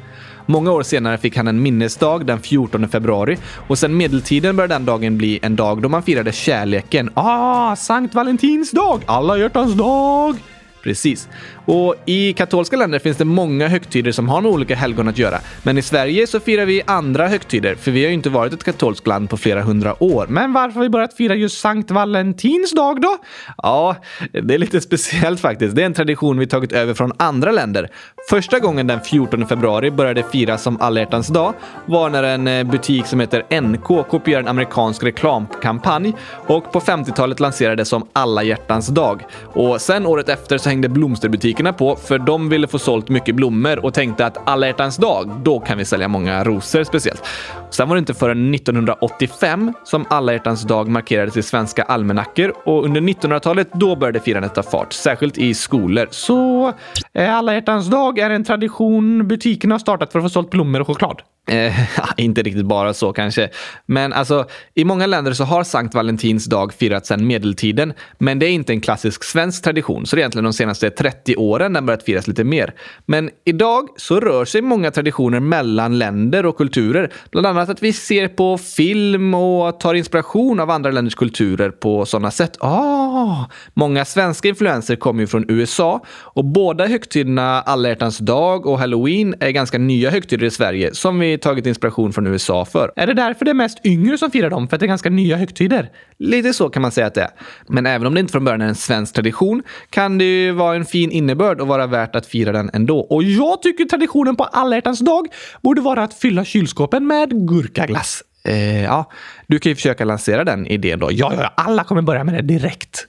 Många 0.46 0.72
år 0.72 0.82
senare 0.82 1.18
fick 1.18 1.36
han 1.36 1.48
en 1.48 1.62
minnesdag 1.62 2.26
den 2.26 2.40
14 2.40 2.88
februari 2.88 3.38
och 3.68 3.78
sen 3.78 3.96
medeltiden 3.96 4.56
började 4.56 4.74
den 4.74 4.84
dagen 4.84 5.18
bli 5.18 5.38
en 5.42 5.56
dag 5.56 5.82
då 5.82 5.88
man 5.88 6.02
firade 6.02 6.32
kärleken. 6.32 7.10
Ah, 7.14 7.76
Sankt 7.76 8.14
Valentins 8.14 8.70
dag! 8.70 9.02
Alla 9.06 9.38
hjärtans 9.38 9.74
dag! 9.74 10.36
Precis. 10.82 11.28
Och 11.64 11.94
i 12.06 12.32
katolska 12.32 12.76
länder 12.76 12.98
finns 12.98 13.16
det 13.16 13.24
många 13.24 13.68
högtider 13.68 14.12
som 14.12 14.28
har 14.28 14.40
med 14.40 14.50
olika 14.50 14.74
helgon 14.74 15.08
att 15.08 15.18
göra. 15.18 15.38
Men 15.62 15.78
i 15.78 15.82
Sverige 15.82 16.26
så 16.26 16.40
firar 16.40 16.64
vi 16.64 16.82
andra 16.86 17.28
högtider, 17.28 17.74
för 17.74 17.90
vi 17.90 18.02
har 18.02 18.08
ju 18.08 18.14
inte 18.14 18.30
varit 18.30 18.52
ett 18.52 18.64
katolskt 18.64 19.06
land 19.06 19.30
på 19.30 19.36
flera 19.36 19.62
hundra 19.62 20.02
år. 20.02 20.26
Men 20.28 20.52
varför 20.52 20.74
har 20.74 20.82
vi 20.82 20.88
börjat 20.88 21.14
fira 21.14 21.34
just 21.34 21.60
Sankt 21.60 21.90
Valentins 21.90 22.72
dag 22.72 23.00
då? 23.00 23.18
Ja, 23.56 23.96
det 24.32 24.54
är 24.54 24.58
lite 24.58 24.80
speciellt 24.80 25.40
faktiskt. 25.40 25.76
Det 25.76 25.82
är 25.82 25.86
en 25.86 25.94
tradition 25.94 26.38
vi 26.38 26.46
tagit 26.46 26.72
över 26.72 26.94
från 26.94 27.12
andra 27.16 27.52
länder. 27.52 27.88
Första 28.30 28.58
gången 28.58 28.86
den 28.86 29.00
14 29.00 29.46
februari 29.46 29.90
började 29.90 30.22
firas 30.22 30.62
som 30.62 30.80
alla 30.80 31.00
hjärtans 31.00 31.28
dag 31.28 31.54
var 31.86 32.10
när 32.10 32.22
en 32.22 32.48
eh, 32.48 32.64
butik 32.64 33.06
som 33.06 33.20
heter 33.20 33.60
NK 33.60 34.08
kopierade 34.08 34.42
en 34.44 34.48
amerikansk 34.48 35.02
reklamkampanj 35.02 36.12
och 36.46 36.72
på 36.72 36.80
50-talet 36.80 37.40
lanserades 37.40 37.88
som 37.88 38.08
alla 38.12 38.42
hjärtans 38.42 38.86
dag. 38.86 39.26
Och 39.42 39.80
sen 39.80 40.06
året 40.06 40.28
efter 40.28 40.58
så 40.58 40.70
hängde 40.72 40.88
blomsterbutikerna 40.88 41.72
på 41.72 41.96
för 41.96 42.18
de 42.18 42.48
ville 42.48 42.66
få 42.66 42.78
sålt 42.78 43.08
mycket 43.08 43.34
blommor 43.34 43.84
och 43.84 43.94
tänkte 43.94 44.26
att 44.26 44.48
alla 44.48 44.66
hjärtans 44.66 44.96
dag, 44.96 45.30
då 45.44 45.60
kan 45.60 45.78
vi 45.78 45.84
sälja 45.84 46.08
många 46.08 46.44
rosor 46.44 46.84
speciellt. 46.84 47.22
Sen 47.70 47.88
var 47.88 47.96
det 47.96 47.98
inte 47.98 48.14
förrän 48.14 48.54
1985 48.54 49.72
som 49.84 50.06
alla 50.10 50.32
hjärtans 50.32 50.62
dag 50.62 50.88
markerades 50.88 51.36
i 51.36 51.42
svenska 51.42 51.82
almanackor 51.82 52.54
och 52.64 52.84
under 52.84 53.00
1900-talet 53.00 53.68
då 53.72 53.96
började 53.96 54.20
firandet 54.20 54.54
ta 54.54 54.62
fart, 54.62 54.92
särskilt 54.92 55.38
i 55.38 55.54
skolor. 55.54 56.08
Så 56.10 56.72
eh, 57.14 57.34
alla 57.34 57.54
hjärtans 57.54 57.86
dag 57.86 58.18
är 58.18 58.30
en 58.30 58.44
tradition 58.44 59.28
butikerna 59.28 59.74
har 59.74 59.78
startat 59.78 60.12
för 60.12 60.18
att 60.18 60.24
få 60.24 60.28
sålt 60.28 60.50
blommor 60.50 60.80
och 60.80 60.86
choklad? 60.86 61.22
Eh, 61.48 61.74
inte 62.16 62.42
riktigt 62.42 62.66
bara 62.66 62.94
så 62.94 63.12
kanske. 63.12 63.48
Men 63.86 64.12
alltså, 64.12 64.46
i 64.74 64.84
många 64.84 65.06
länder 65.06 65.32
så 65.32 65.44
har 65.44 65.64
Sankt 65.64 65.94
Valentins 65.94 66.44
dag 66.44 66.74
firats 66.74 67.08
sedan 67.08 67.26
medeltiden. 67.26 67.92
Men 68.18 68.38
det 68.38 68.46
är 68.46 68.50
inte 68.50 68.72
en 68.72 68.80
klassisk 68.80 69.24
svensk 69.24 69.64
tradition, 69.64 70.06
så 70.06 70.16
det 70.16 70.20
är 70.20 70.22
egentligen 70.22 70.44
de 70.44 70.52
senaste 70.62 70.90
30 70.90 71.36
åren 71.36 71.72
den 71.72 71.86
börjat 71.86 72.02
firas 72.02 72.26
lite 72.26 72.44
mer. 72.44 72.74
Men 73.06 73.30
idag 73.44 73.88
så 73.96 74.20
rör 74.20 74.44
sig 74.44 74.62
många 74.62 74.90
traditioner 74.90 75.40
mellan 75.40 75.98
länder 75.98 76.46
och 76.46 76.56
kulturer. 76.56 77.12
Bland 77.30 77.46
annat 77.46 77.68
att 77.68 77.82
vi 77.82 77.92
ser 77.92 78.28
på 78.28 78.58
film 78.58 79.34
och 79.34 79.80
tar 79.80 79.94
inspiration 79.94 80.60
av 80.60 80.70
andra 80.70 80.90
länders 80.90 81.14
kulturer 81.14 81.70
på 81.70 82.06
sådana 82.06 82.30
sätt. 82.30 82.56
Ah, 82.60 83.44
många 83.74 84.04
svenska 84.04 84.48
influenser 84.48 84.96
kommer 84.96 85.20
ju 85.20 85.26
från 85.26 85.44
USA 85.48 86.04
och 86.08 86.44
båda 86.44 86.86
högtiderna 86.86 87.62
alla 87.62 87.88
hjärtans 87.88 88.18
dag 88.18 88.66
och 88.66 88.78
halloween 88.78 89.34
är 89.40 89.50
ganska 89.50 89.78
nya 89.78 90.10
högtider 90.10 90.46
i 90.46 90.50
Sverige 90.50 90.94
som 90.94 91.18
vi 91.18 91.38
tagit 91.38 91.66
inspiration 91.66 92.12
från 92.12 92.26
USA 92.26 92.64
för. 92.64 92.92
Är 92.96 93.06
det 93.06 93.14
därför 93.14 93.44
det 93.44 93.50
är 93.50 93.54
mest 93.54 93.86
yngre 93.86 94.18
som 94.18 94.30
firar 94.30 94.50
dem? 94.50 94.68
För 94.68 94.76
att 94.76 94.80
det 94.80 94.86
är 94.86 94.88
ganska 94.88 95.10
nya 95.10 95.36
högtider? 95.36 95.90
Lite 96.22 96.52
så 96.52 96.68
kan 96.68 96.82
man 96.82 96.92
säga 96.92 97.06
att 97.06 97.14
det 97.14 97.22
är. 97.22 97.30
Men 97.68 97.86
även 97.86 98.06
om 98.06 98.14
det 98.14 98.20
inte 98.20 98.32
från 98.32 98.44
början 98.44 98.60
är 98.60 98.68
en 98.68 98.74
svensk 98.74 99.14
tradition 99.14 99.62
kan 99.90 100.18
det 100.18 100.24
ju 100.24 100.52
vara 100.52 100.76
en 100.76 100.84
fin 100.84 101.10
innebörd 101.10 101.60
och 101.60 101.68
vara 101.68 101.86
värt 101.86 102.16
att 102.16 102.26
fira 102.26 102.52
den 102.52 102.70
ändå. 102.72 103.00
Och 103.00 103.22
jag 103.22 103.62
tycker 103.62 103.84
traditionen 103.84 104.36
på 104.36 104.44
alla 104.44 104.76
hjärtans 104.76 105.00
dag 105.00 105.26
borde 105.62 105.80
vara 105.80 106.02
att 106.02 106.14
fylla 106.14 106.44
kylskåpen 106.44 107.06
med 107.06 107.48
gurkaglass. 107.48 108.22
Eh, 108.44 108.82
ja, 108.82 109.10
du 109.46 109.58
kan 109.58 109.70
ju 109.70 109.76
försöka 109.76 110.04
lansera 110.04 110.44
den 110.44 110.66
idén 110.66 110.98
då. 110.98 111.08
Ja, 111.12 111.32
ja, 111.36 111.52
alla 111.56 111.84
kommer 111.84 112.02
börja 112.02 112.24
med 112.24 112.34
det 112.34 112.42
direkt. 112.42 113.06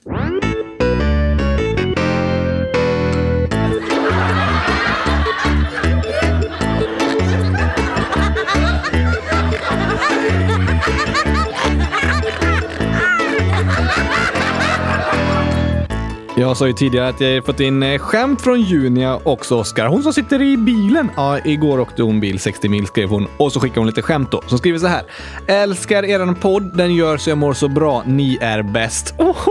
Jag 16.36 16.56
sa 16.56 16.66
ju 16.66 16.72
tidigare 16.72 17.08
att 17.08 17.20
jag 17.20 17.46
fått 17.46 17.60
in 17.60 17.82
eh, 17.82 17.98
skämt 17.98 18.40
från 18.40 18.60
Junia 18.60 19.20
också, 19.24 19.58
Oskar. 19.58 19.86
Hon 19.86 20.02
som 20.02 20.12
sitter 20.12 20.42
i 20.42 20.56
bilen. 20.56 21.10
Ja, 21.16 21.38
igår 21.44 21.80
åkte 21.80 22.02
hon 22.02 22.20
bil 22.20 22.38
60 22.38 22.68
mil 22.68 22.86
skrev 22.86 23.08
hon 23.08 23.26
och 23.36 23.52
så 23.52 23.60
skickade 23.60 23.80
hon 23.80 23.86
lite 23.86 24.02
skämt 24.02 24.30
då. 24.30 24.42
Som 24.46 24.58
skriver 24.58 24.78
så 24.78 24.86
här. 24.86 25.02
Älskar 25.46 26.04
eran 26.04 26.34
podd. 26.34 26.76
Den 26.76 26.94
gör 26.94 27.16
så 27.16 27.30
jag 27.30 27.38
mår 27.38 27.52
så 27.52 27.68
bra. 27.68 28.02
Ni 28.06 28.38
är 28.40 28.62
bäst. 28.62 29.14
Oh, 29.18 29.48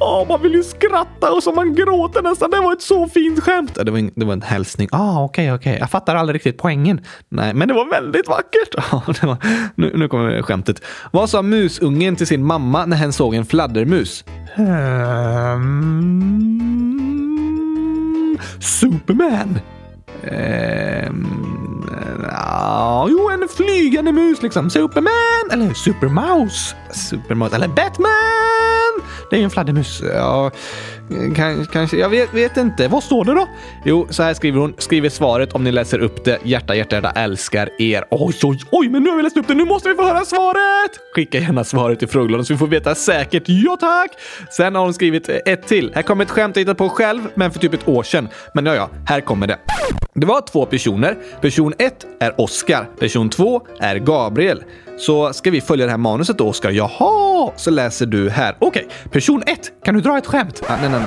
oh, 0.00 0.28
man 0.28 0.42
vill 0.42 0.52
ju 0.52 0.62
skratta 0.62 1.32
och 1.32 1.42
så 1.42 1.52
man 1.52 1.74
gråter 1.74 2.22
nästan. 2.22 2.50
Det 2.50 2.60
var 2.60 2.72
ett 2.72 2.82
så 2.82 3.08
fint 3.08 3.40
skämt. 3.40 3.78
Det 3.84 3.90
var 3.90 3.98
en, 3.98 4.10
det 4.16 4.24
var 4.24 4.32
en 4.32 4.42
hälsning. 4.42 4.88
Ah, 4.92 5.24
okej, 5.24 5.44
okay, 5.44 5.56
okej. 5.56 5.70
Okay. 5.70 5.80
Jag 5.80 5.90
fattar 5.90 6.16
aldrig 6.16 6.34
riktigt 6.34 6.58
poängen. 6.58 7.00
Nej, 7.28 7.54
men 7.54 7.68
det 7.68 7.74
var 7.74 7.90
väldigt 7.90 8.28
vackert. 8.28 8.74
Det 9.20 9.26
var, 9.26 9.36
nu, 9.74 9.92
nu 9.94 10.08
kommer 10.08 10.42
skämtet. 10.42 10.84
Vad 11.10 11.30
sa 11.30 11.42
musungen 11.42 12.16
till 12.16 12.26
sin 12.26 12.44
mamma 12.44 12.86
när 12.86 12.96
hen 12.96 13.12
såg 13.12 13.34
en 13.34 13.46
fladdermus? 13.46 14.24
Um, 14.58 16.02
Superman. 18.60 19.60
Um, 20.22 21.88
uh, 21.88 23.10
jo, 23.10 23.28
en 23.28 23.48
flygande 23.56 24.12
mus 24.12 24.42
liksom. 24.42 24.70
Superman 24.70 25.50
eller 25.52 25.74
Supermouse. 25.74 26.76
Supermouse 26.90 27.54
eller 27.54 27.68
Batman. 27.68 28.51
Det 29.32 29.38
är 29.38 29.44
en 29.44 29.50
fladdermus. 29.50 30.02
Ja, 30.14 30.50
kanske. 31.72 31.96
Jag 31.96 32.08
vet, 32.08 32.34
vet, 32.34 32.56
inte. 32.56 32.88
Vad 32.88 33.02
står 33.02 33.24
det 33.24 33.34
då? 33.34 33.48
Jo, 33.84 34.06
så 34.10 34.22
här 34.22 34.34
skriver 34.34 34.60
hon. 34.60 34.74
Skriver 34.78 35.08
svaret 35.08 35.52
om 35.52 35.64
ni 35.64 35.72
läser 35.72 35.98
upp 35.98 36.24
det. 36.24 36.38
Hjärta, 36.42 36.74
hjärta, 36.74 36.96
hjärta, 36.96 37.10
älskar 37.10 37.68
er. 37.78 38.04
Oj, 38.10 38.34
oj, 38.42 38.58
oj, 38.70 38.88
men 38.88 39.02
nu 39.02 39.10
har 39.10 39.16
vi 39.16 39.22
läst 39.22 39.36
upp 39.36 39.48
det. 39.48 39.54
Nu 39.54 39.64
måste 39.64 39.88
vi 39.88 39.94
få 39.94 40.02
höra 40.02 40.24
svaret! 40.24 40.90
Skicka 41.14 41.38
gärna 41.38 41.64
svaret 41.64 42.02
i 42.02 42.06
frågelådan 42.06 42.44
så 42.44 42.52
vi 42.52 42.58
får 42.58 42.66
veta 42.66 42.94
säkert. 42.94 43.42
Ja, 43.46 43.76
tack! 43.80 44.10
Sen 44.50 44.74
har 44.74 44.82
hon 44.82 44.94
skrivit 44.94 45.28
ett 45.28 45.66
till. 45.66 45.92
Här 45.94 46.02
kommer 46.02 46.24
ett 46.24 46.30
skämt 46.30 46.56
jag 46.56 46.60
hittat 46.60 46.78
på 46.78 46.88
själv, 46.88 47.20
men 47.34 47.50
för 47.50 47.58
typ 47.58 47.74
ett 47.74 47.88
år 47.88 48.02
sedan. 48.02 48.28
Men 48.54 48.66
ja, 48.66 48.74
ja, 48.74 48.90
här 49.06 49.20
kommer 49.20 49.46
det. 49.46 49.58
Det 50.14 50.26
var 50.26 50.40
två 50.40 50.66
personer. 50.66 51.16
Person 51.40 51.74
1 51.78 52.06
är 52.20 52.40
Oskar. 52.40 52.88
Person 52.98 53.30
2 53.30 53.66
är 53.80 53.96
Gabriel. 53.96 54.62
Så 54.98 55.32
ska 55.32 55.50
vi 55.50 55.60
följa 55.60 55.86
det 55.86 55.90
här 55.90 55.98
manuset 55.98 56.38
då, 56.38 56.48
Oskar? 56.48 56.70
Jaha, 56.70 57.52
så 57.56 57.70
läser 57.70 58.06
du 58.06 58.30
här. 58.30 58.56
Okej, 58.58 58.84
okay. 58.84 59.10
person 59.12 59.42
1. 59.46 59.72
Kan 59.84 59.94
du 59.94 60.00
dra 60.00 60.18
ett 60.18 60.26
skämt? 60.26 60.62
Ah, 60.68 60.76
nej, 60.80 60.90
nej, 60.90 61.00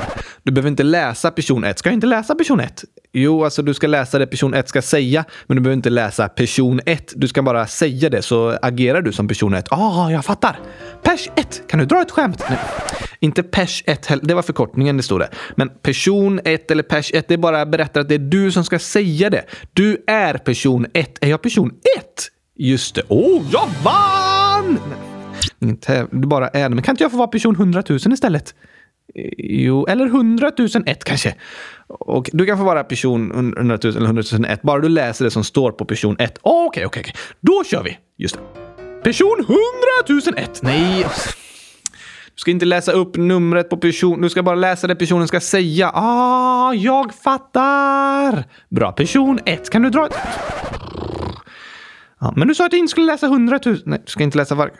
Du 0.43 0.51
behöver 0.51 0.69
inte 0.69 0.83
läsa 0.83 1.31
person 1.31 1.63
1. 1.63 1.79
Ska 1.79 1.89
jag 1.89 1.93
inte 1.93 2.07
läsa 2.07 2.35
person 2.35 2.59
1? 2.59 2.83
Jo, 3.13 3.43
alltså 3.43 3.61
du 3.61 3.73
ska 3.73 3.87
läsa 3.87 4.19
det 4.19 4.27
person 4.27 4.53
1 4.53 4.69
ska 4.69 4.81
säga, 4.81 5.25
men 5.47 5.57
du 5.57 5.63
behöver 5.63 5.75
inte 5.75 5.89
läsa 5.89 6.29
person 6.29 6.81
1. 6.85 7.13
Du 7.15 7.27
ska 7.27 7.41
bara 7.41 7.67
säga 7.67 8.09
det, 8.09 8.21
så 8.21 8.57
agerar 8.61 9.01
du 9.01 9.11
som 9.11 9.27
person 9.27 9.53
1. 9.53 9.65
Ah, 9.71 10.11
jag 10.11 10.25
fattar. 10.25 10.59
Pers 11.03 11.29
1. 11.35 11.61
Kan 11.67 11.79
du 11.79 11.85
dra 11.85 12.01
ett 12.01 12.11
skämt? 12.11 12.43
Nej, 12.49 12.59
inte 13.19 13.43
pers 13.43 13.83
1 13.87 14.05
heller. 14.05 14.25
Det 14.25 14.33
var 14.33 14.41
förkortningen 14.41 14.97
det 14.97 15.03
stod 15.03 15.19
där. 15.19 15.29
Men 15.55 15.69
person 15.69 16.39
1 16.45 16.71
eller 16.71 16.83
pers 16.83 17.11
1, 17.13 17.27
det 17.27 17.37
bara 17.37 17.65
berättar 17.65 18.01
att 18.01 18.09
det 18.09 18.15
är 18.15 18.19
du 18.19 18.51
som 18.51 18.63
ska 18.63 18.79
säga 18.79 19.29
det. 19.29 19.43
Du 19.73 20.03
är 20.07 20.33
person 20.33 20.85
1. 20.93 21.17
Är 21.21 21.27
jag 21.27 21.41
person 21.41 21.71
1? 21.97 22.31
Just 22.55 22.95
det. 22.95 23.01
Åh, 23.07 23.41
oh, 23.41 23.43
jag 23.51 23.69
vann! 23.83 24.79
Ingen 25.59 25.77
tävling, 25.77 26.21
du 26.21 26.27
bara 26.27 26.47
är 26.47 26.69
Men 26.69 26.83
kan 26.83 26.93
inte 26.93 27.03
jag 27.03 27.11
få 27.11 27.17
vara 27.17 27.27
person 27.27 27.55
100 27.55 27.83
000 27.89 27.99
istället? 28.13 28.55
Jo, 29.37 29.85
eller 29.85 30.05
100 30.05 30.51
001 30.85 31.03
kanske. 31.03 31.35
Och 31.87 32.29
du 32.33 32.45
kan 32.45 32.57
få 32.57 32.63
vara 32.63 32.83
person 32.83 33.31
100 33.55 33.79
000 33.83 33.95
eller 33.95 34.05
100 34.05 34.23
001 34.49 34.61
bara 34.61 34.79
du 34.79 34.89
läser 34.89 35.25
det 35.25 35.31
som 35.31 35.43
står 35.43 35.71
på 35.71 35.85
person 35.85 36.15
1. 36.19 36.37
Okej, 36.41 36.85
okej, 36.85 36.99
okej. 36.99 37.13
Då 37.39 37.63
kör 37.63 37.83
vi! 37.83 37.97
Just 38.17 38.35
det. 38.35 39.01
Person 39.03 39.45
100 40.07 40.41
001! 40.41 40.59
Nej. 40.63 41.05
Du 42.35 42.39
ska 42.39 42.51
inte 42.51 42.65
läsa 42.65 42.91
upp 42.91 43.17
numret 43.17 43.69
på 43.69 43.77
person. 43.77 44.21
Du 44.21 44.29
ska 44.29 44.43
bara 44.43 44.55
läsa 44.55 44.87
det 44.87 44.95
personen 44.95 45.27
ska 45.27 45.39
säga. 45.39 45.91
Ah, 45.93 46.73
jag 46.73 47.13
fattar! 47.13 48.43
Bra. 48.69 48.91
Person 48.91 49.39
1. 49.45 49.69
Kan 49.69 49.81
du 49.81 49.89
dra 49.89 50.05
ett... 50.05 50.15
Ja, 52.19 52.33
men 52.35 52.47
du 52.47 52.55
sa 52.55 52.65
att 52.65 52.73
jag 52.73 52.79
inte 52.79 52.91
skulle 52.91 53.05
läsa 53.05 53.25
100 53.25 53.59
000. 53.65 53.77
Nej, 53.85 54.01
du 54.05 54.11
ska 54.11 54.23
inte 54.23 54.37
läsa 54.37 54.55
varje. 54.55 54.73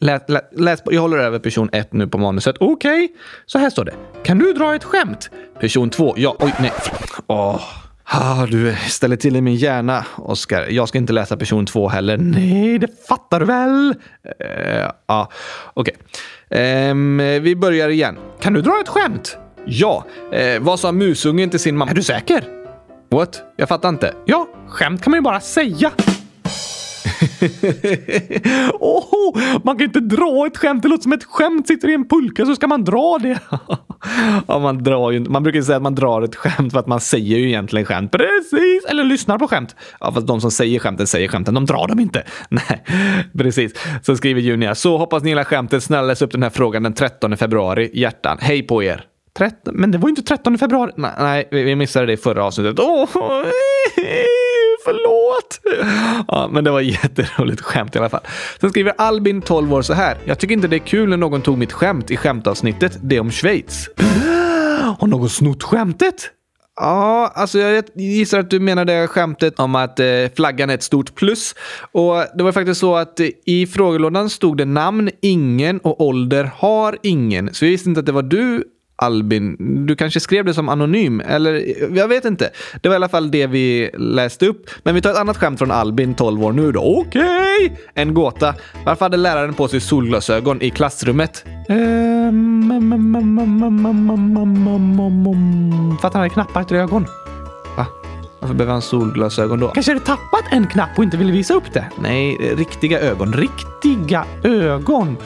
Läs, 0.00 0.22
läs, 0.28 0.42
läs, 0.52 0.82
jag 0.84 1.00
håller 1.00 1.18
över 1.18 1.38
person 1.38 1.68
1 1.72 1.92
nu 1.92 2.06
på 2.06 2.18
manuset. 2.18 2.56
Okej, 2.60 3.04
okay. 3.04 3.08
så 3.46 3.58
här 3.58 3.70
står 3.70 3.84
det. 3.84 3.94
Kan 4.24 4.38
du 4.38 4.52
dra 4.52 4.74
ett 4.74 4.84
skämt? 4.84 5.30
Person 5.60 5.90
2. 5.90 6.14
Ja, 6.16 6.36
oj, 6.38 6.54
nej. 6.60 6.72
Åh. 7.26 7.60
Ah, 8.04 8.46
du 8.46 8.76
ställer 8.88 9.16
till 9.16 9.36
i 9.36 9.40
min 9.40 9.54
hjärna, 9.54 10.06
Oskar. 10.16 10.66
Jag 10.70 10.88
ska 10.88 10.98
inte 10.98 11.12
läsa 11.12 11.36
person 11.36 11.66
2 11.66 11.88
heller. 11.88 12.16
Nej, 12.16 12.78
det 12.78 13.06
fattar 13.08 13.40
du 13.40 13.46
väl? 13.46 13.94
Uh, 14.40 14.90
ja, 15.06 15.30
okej. 15.74 15.94
Okay. 16.50 16.90
Um, 16.90 17.18
vi 17.18 17.56
börjar 17.56 17.88
igen. 17.88 18.18
Kan 18.40 18.52
du 18.52 18.62
dra 18.62 18.80
ett 18.80 18.88
skämt? 18.88 19.36
Ja. 19.66 20.04
Uh, 20.34 20.60
vad 20.60 20.80
sa 20.80 20.92
musungen 20.92 21.50
till 21.50 21.60
sin 21.60 21.76
mamma? 21.76 21.90
Är 21.90 21.94
du 21.94 22.02
säker? 22.02 22.44
What? 23.10 23.42
Jag 23.56 23.68
fattar 23.68 23.88
inte. 23.88 24.14
Ja, 24.24 24.48
skämt 24.68 25.02
kan 25.02 25.10
man 25.10 25.18
ju 25.18 25.22
bara 25.22 25.40
säga. 25.40 25.92
oh, 28.80 29.38
man 29.64 29.78
kan 29.78 29.84
inte 29.84 30.00
dra 30.00 30.46
ett 30.46 30.56
skämt. 30.56 30.82
Det 30.82 30.88
låter 30.88 31.02
som 31.02 31.12
ett 31.12 31.24
skämt. 31.24 31.68
Sitter 31.68 31.88
i 31.88 31.94
en 31.94 32.08
pulka 32.08 32.46
så 32.46 32.54
ska 32.54 32.66
man 32.66 32.84
dra 32.84 33.18
det. 33.22 33.38
ja, 34.48 34.58
man, 34.58 34.82
drar 34.82 35.10
ju, 35.10 35.20
man 35.20 35.42
brukar 35.42 35.62
säga 35.62 35.76
att 35.76 35.82
man 35.82 35.94
drar 35.94 36.22
ett 36.22 36.36
skämt 36.36 36.72
för 36.72 36.80
att 36.80 36.86
man 36.86 37.00
säger 37.00 37.38
ju 37.38 37.48
egentligen 37.48 37.86
skämt. 37.86 38.12
Precis! 38.12 38.84
Eller 38.88 39.04
lyssnar 39.04 39.38
på 39.38 39.48
skämt. 39.48 39.76
Ja, 40.00 40.12
fast 40.12 40.26
de 40.26 40.40
som 40.40 40.50
säger 40.50 40.78
skämten 40.78 41.06
säger 41.06 41.28
skämten. 41.28 41.54
De 41.54 41.66
drar 41.66 41.88
dem 41.88 42.00
inte. 42.00 42.22
Nej, 42.48 42.84
precis. 43.38 43.72
Så 44.02 44.16
skriver 44.16 44.40
Junia. 44.40 44.74
Så 44.74 44.98
hoppas 44.98 45.22
ni 45.22 45.28
gillar 45.28 45.44
skämtet. 45.44 45.82
Snälla 45.82 46.02
läs 46.02 46.22
upp 46.22 46.32
den 46.32 46.42
här 46.42 46.50
frågan 46.50 46.82
den 46.82 46.94
13 46.94 47.36
februari. 47.36 47.90
Hjärtan. 47.94 48.38
Hej 48.40 48.62
på 48.62 48.82
er! 48.82 49.04
13, 49.38 49.74
men 49.76 49.90
det 49.90 49.98
var 49.98 50.08
ju 50.08 50.10
inte 50.10 50.22
13 50.22 50.58
februari. 50.58 50.92
Nej, 50.96 51.48
vi 51.50 51.76
missade 51.76 52.06
det 52.06 52.12
i 52.12 52.16
förra 52.16 52.44
avsnittet. 52.44 52.78
Oh, 52.78 53.08
förlåt! 54.84 55.60
Ja, 56.28 56.48
men 56.52 56.64
det 56.64 56.70
var 56.70 56.80
jätteroligt 56.80 57.60
skämt 57.60 57.96
i 57.96 57.98
alla 57.98 58.08
fall. 58.08 58.20
Sen 58.60 58.70
skriver 58.70 58.92
Albin, 58.98 59.42
12 59.42 59.74
år, 59.74 59.82
så 59.82 59.92
här. 59.92 60.18
Jag 60.24 60.38
tycker 60.38 60.54
inte 60.54 60.68
det 60.68 60.76
är 60.76 60.86
kul 60.86 61.08
när 61.08 61.16
någon 61.16 61.42
tog 61.42 61.58
mitt 61.58 61.72
skämt 61.72 62.10
i 62.10 62.16
skämtavsnittet. 62.16 62.98
Det 63.02 63.20
om 63.20 63.30
Schweiz. 63.30 63.88
Har 64.98 65.06
någon 65.06 65.28
snott 65.28 65.62
skämtet? 65.62 66.30
Ja, 66.76 67.32
alltså 67.34 67.58
jag 67.58 67.84
gissar 67.94 68.38
att 68.38 68.50
du 68.50 68.60
menar 68.60 68.84
det 68.84 69.06
skämtet 69.06 69.60
om 69.60 69.74
att 69.74 70.00
eh, 70.00 70.06
flaggan 70.36 70.70
är 70.70 70.74
ett 70.74 70.82
stort 70.82 71.14
plus. 71.14 71.54
Och 71.92 72.24
det 72.34 72.44
var 72.44 72.52
faktiskt 72.52 72.80
så 72.80 72.96
att 72.96 73.20
eh, 73.20 73.28
i 73.46 73.66
frågelådan 73.66 74.30
stod 74.30 74.56
det 74.56 74.64
namn, 74.64 75.10
ingen 75.22 75.78
och 75.78 76.00
ålder 76.00 76.50
har 76.56 76.98
ingen. 77.02 77.54
Så 77.54 77.64
jag 77.64 77.70
visste 77.70 77.88
inte 77.88 78.00
att 78.00 78.06
det 78.06 78.12
var 78.12 78.22
du 78.22 78.64
Albin. 78.96 79.56
Du 79.86 79.96
kanske 79.96 80.20
skrev 80.20 80.44
det 80.44 80.54
som 80.54 80.68
anonym, 80.68 81.20
eller 81.20 81.62
jag 81.96 82.08
vet 82.08 82.24
inte. 82.24 82.50
Det 82.80 82.88
var 82.88 82.94
i 82.94 82.96
alla 82.96 83.08
fall 83.08 83.30
det 83.30 83.46
vi 83.46 83.90
läste 83.94 84.46
upp. 84.46 84.70
Men 84.82 84.94
vi 84.94 85.00
tar 85.00 85.10
ett 85.10 85.16
annat 85.16 85.36
skämt 85.36 85.58
från 85.58 85.70
Albin, 85.70 86.14
12 86.14 86.44
år 86.44 86.52
nu 86.52 86.72
då. 86.72 86.80
Okej! 86.80 87.22
Okay. 87.64 87.70
En 87.94 88.14
gåta. 88.14 88.54
Varför 88.86 89.04
hade 89.04 89.16
läraren 89.16 89.54
på 89.54 89.68
sig 89.68 89.80
solglasögon 89.80 90.62
i 90.62 90.70
klassrummet? 90.70 91.44
För 96.00 96.06
att 96.06 96.14
han 96.14 96.22
hade 96.22 96.28
knappar 96.28 96.64
till 96.64 96.76
ögon. 96.76 97.06
Va? 97.76 97.86
Varför 98.40 98.54
behöver 98.54 98.72
han 98.72 98.82
solglasögon 98.82 99.60
då? 99.60 99.68
Kanske 99.68 99.92
hade 99.92 100.04
tappat 100.04 100.44
en 100.52 100.66
knapp 100.66 100.98
och 100.98 101.04
inte 101.04 101.16
ville 101.16 101.32
visa 101.32 101.54
upp 101.54 101.72
det? 101.72 101.86
Nej, 102.02 102.36
riktiga 102.56 103.00
ögon. 103.00 103.32
Riktiga 103.32 104.24
ögon? 104.42 105.16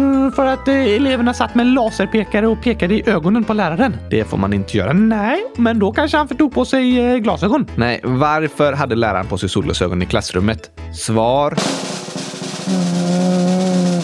Mm, 0.00 0.32
för 0.32 0.46
att 0.46 0.68
eh, 0.68 0.74
eleverna 0.74 1.34
satt 1.34 1.54
med 1.54 1.66
laserpekare 1.66 2.46
och 2.46 2.62
pekade 2.62 2.94
i 2.94 3.08
ögonen 3.08 3.44
på 3.44 3.54
läraren. 3.54 3.96
Det 4.10 4.24
får 4.24 4.38
man 4.38 4.52
inte 4.52 4.76
göra. 4.76 4.92
Nej, 4.92 5.44
men 5.56 5.78
då 5.78 5.92
kanske 5.92 6.16
han 6.16 6.28
tog 6.28 6.52
på 6.52 6.64
sig 6.64 7.00
eh, 7.00 7.16
glasögon. 7.16 7.66
Nej, 7.76 8.00
varför 8.04 8.72
hade 8.72 8.94
läraren 8.94 9.26
på 9.26 9.38
sig 9.38 9.48
solglasögon 9.48 10.02
i 10.02 10.06
klassrummet? 10.06 10.70
Svar? 10.94 11.56
Mm, 12.68 14.02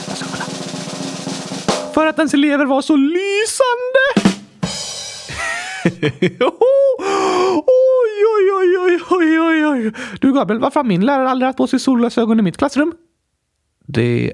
för 1.95 2.07
att 2.07 2.19
ens 2.19 2.35
elever 2.35 2.65
var 2.65 2.83
så 2.83 2.97
lysande! 2.97 4.37
oj, 6.41 6.53
oj, 8.37 8.53
oj, 8.59 8.79
oj, 8.79 9.01
oj, 9.11 9.41
oj, 9.41 9.67
oj. 9.67 9.93
Du 10.21 10.33
Gabriel, 10.33 10.61
varför 10.61 10.81
har 10.81 10.85
min 10.85 11.07
lärare 11.07 11.31
aldrig 11.31 11.47
haft 11.47 11.57
på 11.57 11.67
sig 11.67 11.81
solglasögon 11.81 12.39
i 12.39 12.43
mitt 12.43 12.57
klassrum? 12.57 12.93
Det 13.87 14.33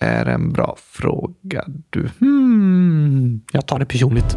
är 0.00 0.26
en 0.26 0.52
bra 0.52 0.76
fråga 0.78 1.64
du. 1.90 2.08
Hmm, 2.20 3.40
jag 3.52 3.66
tar 3.66 3.78
det 3.78 3.86
personligt. 3.86 4.36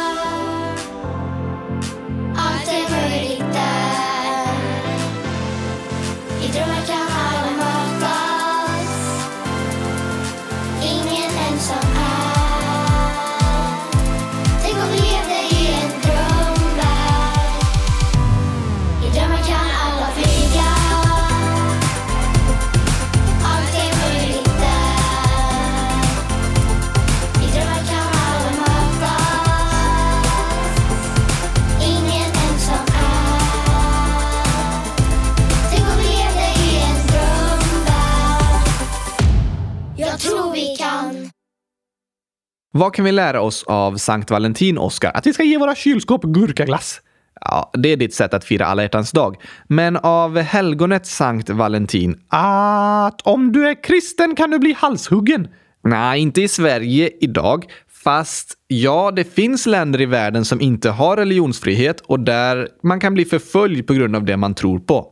Vad 42.73 42.93
kan 42.93 43.05
vi 43.05 43.11
lära 43.11 43.41
oss 43.41 43.63
av 43.63 43.97
Sankt 43.97 44.31
Valentin, 44.31 44.77
Oskar? 44.77 45.11
Att 45.13 45.27
vi 45.27 45.33
ska 45.33 45.43
ge 45.43 45.57
våra 45.57 45.75
kylskåp 45.75 46.23
gurkaglass. 46.23 47.01
Ja, 47.41 47.71
det 47.73 47.89
är 47.89 47.97
ditt 47.97 48.13
sätt 48.13 48.33
att 48.33 48.43
fira 48.43 48.65
alla 48.65 48.81
hjärtans 48.81 49.11
dag. 49.11 49.35
Men 49.67 49.97
av 49.97 50.37
helgonet 50.37 51.05
Sankt 51.05 51.49
Valentin? 51.49 52.19
Att 52.29 53.21
om 53.21 53.51
du 53.51 53.67
är 53.67 53.83
kristen 53.83 54.35
kan 54.35 54.51
du 54.51 54.59
bli 54.59 54.73
halshuggen. 54.73 55.47
Nej, 55.83 56.21
inte 56.21 56.41
i 56.41 56.47
Sverige 56.47 57.09
idag. 57.21 57.65
Fast 58.03 58.53
ja, 58.67 59.11
det 59.15 59.23
finns 59.23 59.65
länder 59.65 60.01
i 60.01 60.05
världen 60.05 60.45
som 60.45 60.61
inte 60.61 60.89
har 60.89 61.17
religionsfrihet 61.17 62.01
och 62.01 62.19
där 62.19 62.67
man 62.83 62.99
kan 62.99 63.13
bli 63.13 63.25
förföljd 63.25 63.87
på 63.87 63.93
grund 63.93 64.15
av 64.15 64.25
det 64.25 64.37
man 64.37 64.53
tror 64.53 64.79
på. 64.79 65.09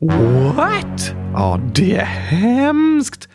What? 0.56 1.14
Ja, 1.34 1.62
det 1.76 1.96
är 1.96 2.06
hemskt. 2.06 3.30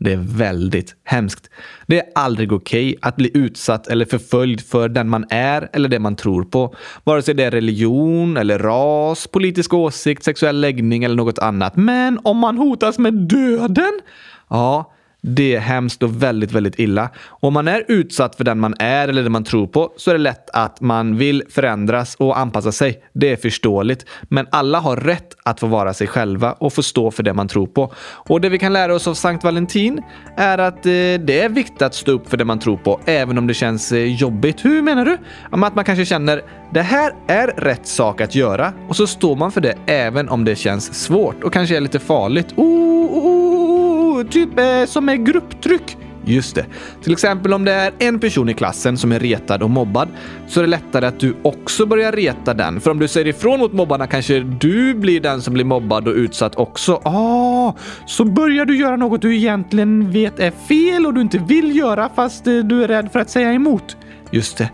Det 0.00 0.12
är 0.12 0.16
väldigt 0.16 0.96
hemskt. 1.04 1.50
Det 1.86 1.98
är 1.98 2.04
aldrig 2.14 2.52
okej 2.52 2.96
att 3.02 3.16
bli 3.16 3.30
utsatt 3.34 3.86
eller 3.86 4.04
förföljd 4.04 4.60
för 4.60 4.88
den 4.88 5.08
man 5.08 5.24
är 5.30 5.70
eller 5.72 5.88
det 5.88 5.98
man 5.98 6.16
tror 6.16 6.44
på. 6.44 6.74
Vare 7.04 7.22
sig 7.22 7.34
det 7.34 7.44
är 7.44 7.50
religion 7.50 8.36
eller 8.36 8.58
ras, 8.58 9.26
politisk 9.26 9.74
åsikt, 9.74 10.24
sexuell 10.24 10.60
läggning 10.60 11.04
eller 11.04 11.16
något 11.16 11.38
annat. 11.38 11.76
Men 11.76 12.18
om 12.22 12.36
man 12.36 12.58
hotas 12.58 12.98
med 12.98 13.14
döden? 13.14 14.00
Ja, 14.48 14.92
det 15.22 15.54
är 15.54 15.60
hemskt 15.60 16.02
och 16.02 16.22
väldigt, 16.22 16.52
väldigt 16.52 16.78
illa. 16.78 17.08
Om 17.28 17.54
man 17.54 17.68
är 17.68 17.84
utsatt 17.88 18.36
för 18.36 18.44
den 18.44 18.60
man 18.60 18.74
är 18.78 19.08
eller 19.08 19.22
det 19.22 19.30
man 19.30 19.44
tror 19.44 19.66
på 19.66 19.92
så 19.96 20.10
är 20.10 20.14
det 20.14 20.20
lätt 20.20 20.50
att 20.50 20.80
man 20.80 21.16
vill 21.16 21.42
förändras 21.50 22.14
och 22.14 22.38
anpassa 22.38 22.72
sig. 22.72 23.02
Det 23.12 23.32
är 23.32 23.36
förståeligt. 23.36 24.06
Men 24.22 24.46
alla 24.50 24.80
har 24.80 24.96
rätt 24.96 25.36
att 25.42 25.60
få 25.60 25.66
vara 25.66 25.94
sig 25.94 26.06
själva 26.06 26.52
och 26.52 26.72
få 26.72 26.82
stå 26.82 27.10
för 27.10 27.22
det 27.22 27.34
man 27.34 27.48
tror 27.48 27.66
på. 27.66 27.92
Och 28.00 28.40
det 28.40 28.48
vi 28.48 28.58
kan 28.58 28.72
lära 28.72 28.94
oss 28.94 29.08
av 29.08 29.14
Sankt 29.14 29.44
Valentin 29.44 30.02
är 30.36 30.58
att 30.58 30.86
eh, 30.86 30.90
det 30.90 31.40
är 31.40 31.48
viktigt 31.48 31.82
att 31.82 31.94
stå 31.94 32.12
upp 32.12 32.30
för 32.30 32.36
det 32.36 32.44
man 32.44 32.58
tror 32.58 32.76
på, 32.76 33.00
även 33.04 33.38
om 33.38 33.46
det 33.46 33.54
känns 33.54 33.92
eh, 33.92 34.14
jobbigt. 34.14 34.64
Hur 34.64 34.82
menar 34.82 35.04
du? 35.04 35.18
Att 35.50 35.74
man 35.74 35.84
kanske 35.84 36.04
känner 36.04 36.42
det 36.72 36.82
här 36.82 37.14
är 37.26 37.46
rätt 37.46 37.86
sak 37.86 38.20
att 38.20 38.34
göra 38.34 38.72
och 38.88 38.96
så 38.96 39.06
står 39.06 39.36
man 39.36 39.52
för 39.52 39.60
det 39.60 39.74
även 39.86 40.28
om 40.28 40.44
det 40.44 40.56
känns 40.56 41.04
svårt 41.04 41.44
och 41.44 41.52
kanske 41.52 41.76
är 41.76 41.80
lite 41.80 41.98
farligt. 41.98 42.46
Oh, 42.56 42.66
oh, 42.66 44.20
oh, 44.20 44.26
typ 44.26 44.58
eh, 44.58 44.84
som 44.86 45.08
med 45.10 45.26
grupptryck. 45.26 45.96
Just 46.24 46.54
det. 46.54 46.66
Till 47.02 47.12
exempel 47.12 47.52
om 47.52 47.64
det 47.64 47.72
är 47.72 47.92
en 47.98 48.20
person 48.20 48.48
i 48.48 48.54
klassen 48.54 48.98
som 48.98 49.12
är 49.12 49.20
retad 49.20 49.62
och 49.62 49.70
mobbad 49.70 50.08
så 50.48 50.60
är 50.60 50.64
det 50.64 50.70
lättare 50.70 51.06
att 51.06 51.20
du 51.20 51.36
också 51.42 51.86
börjar 51.86 52.12
reta 52.12 52.54
den. 52.54 52.80
För 52.80 52.90
om 52.90 52.98
du 52.98 53.08
säger 53.08 53.26
ifrån 53.26 53.60
mot 53.60 53.72
mobbarna 53.72 54.06
kanske 54.06 54.40
du 54.40 54.94
blir 54.94 55.20
den 55.20 55.42
som 55.42 55.54
blir 55.54 55.64
mobbad 55.64 56.08
och 56.08 56.14
utsatt 56.14 56.56
också. 56.56 57.00
Ah, 57.04 57.74
så 58.06 58.24
börjar 58.24 58.64
du 58.64 58.76
göra 58.76 58.96
något 58.96 59.22
du 59.22 59.36
egentligen 59.36 60.10
vet 60.10 60.40
är 60.40 60.50
fel 60.50 61.06
och 61.06 61.14
du 61.14 61.20
inte 61.20 61.38
vill 61.38 61.76
göra 61.76 62.10
fast 62.14 62.44
du 62.44 62.84
är 62.84 62.88
rädd 62.88 63.08
för 63.12 63.20
att 63.20 63.30
säga 63.30 63.52
emot. 63.52 63.96
Just 64.30 64.58
det. 64.58 64.70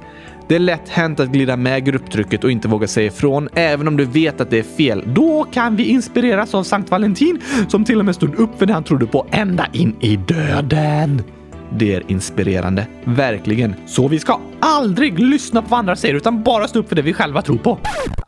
Det 0.49 0.55
är 0.55 0.59
lätt 0.59 0.89
hänt 0.89 1.21
att 1.21 1.29
glida 1.29 1.57
med 1.57 1.85
grupptrycket 1.85 2.45
och 2.45 2.51
inte 2.51 2.69
våga 2.69 2.87
säga 2.87 3.07
ifrån, 3.07 3.49
även 3.55 3.89
om 3.89 3.97
du 3.97 4.05
vet 4.05 4.41
att 4.41 4.51
det 4.51 4.59
är 4.59 4.63
fel. 4.63 5.05
Då 5.07 5.45
kan 5.45 5.77
vi 5.77 5.85
inspireras 5.85 6.55
av 6.55 6.63
Sankt 6.63 6.91
Valentin 6.91 7.41
som 7.69 7.85
till 7.85 7.99
och 7.99 8.05
med 8.05 8.15
stod 8.15 8.35
upp 8.35 8.59
för 8.59 8.67
det 8.67 8.73
han 8.73 8.85
trodde 8.85 9.07
på 9.07 9.27
ända 9.31 9.67
in 9.73 9.97
i 10.01 10.17
döden. 10.17 11.23
Det 11.71 11.95
är 11.95 12.03
inspirerande. 12.11 12.87
Verkligen. 13.05 13.75
Så 13.87 14.09
vi 14.09 14.19
ska 14.19 14.41
aldrig 14.61 15.19
lyssna 15.19 15.63
på 15.63 15.69
vad 15.69 15.79
andra 15.79 15.97
säger 15.97 16.15
utan 16.15 16.43
bara 16.43 16.69
stå 16.69 16.79
upp 16.79 16.89
för 16.89 16.97
det 16.97 17.03
vi 17.03 17.13
själva 17.13 17.43
tror 17.43 17.59
på. 17.59 17.79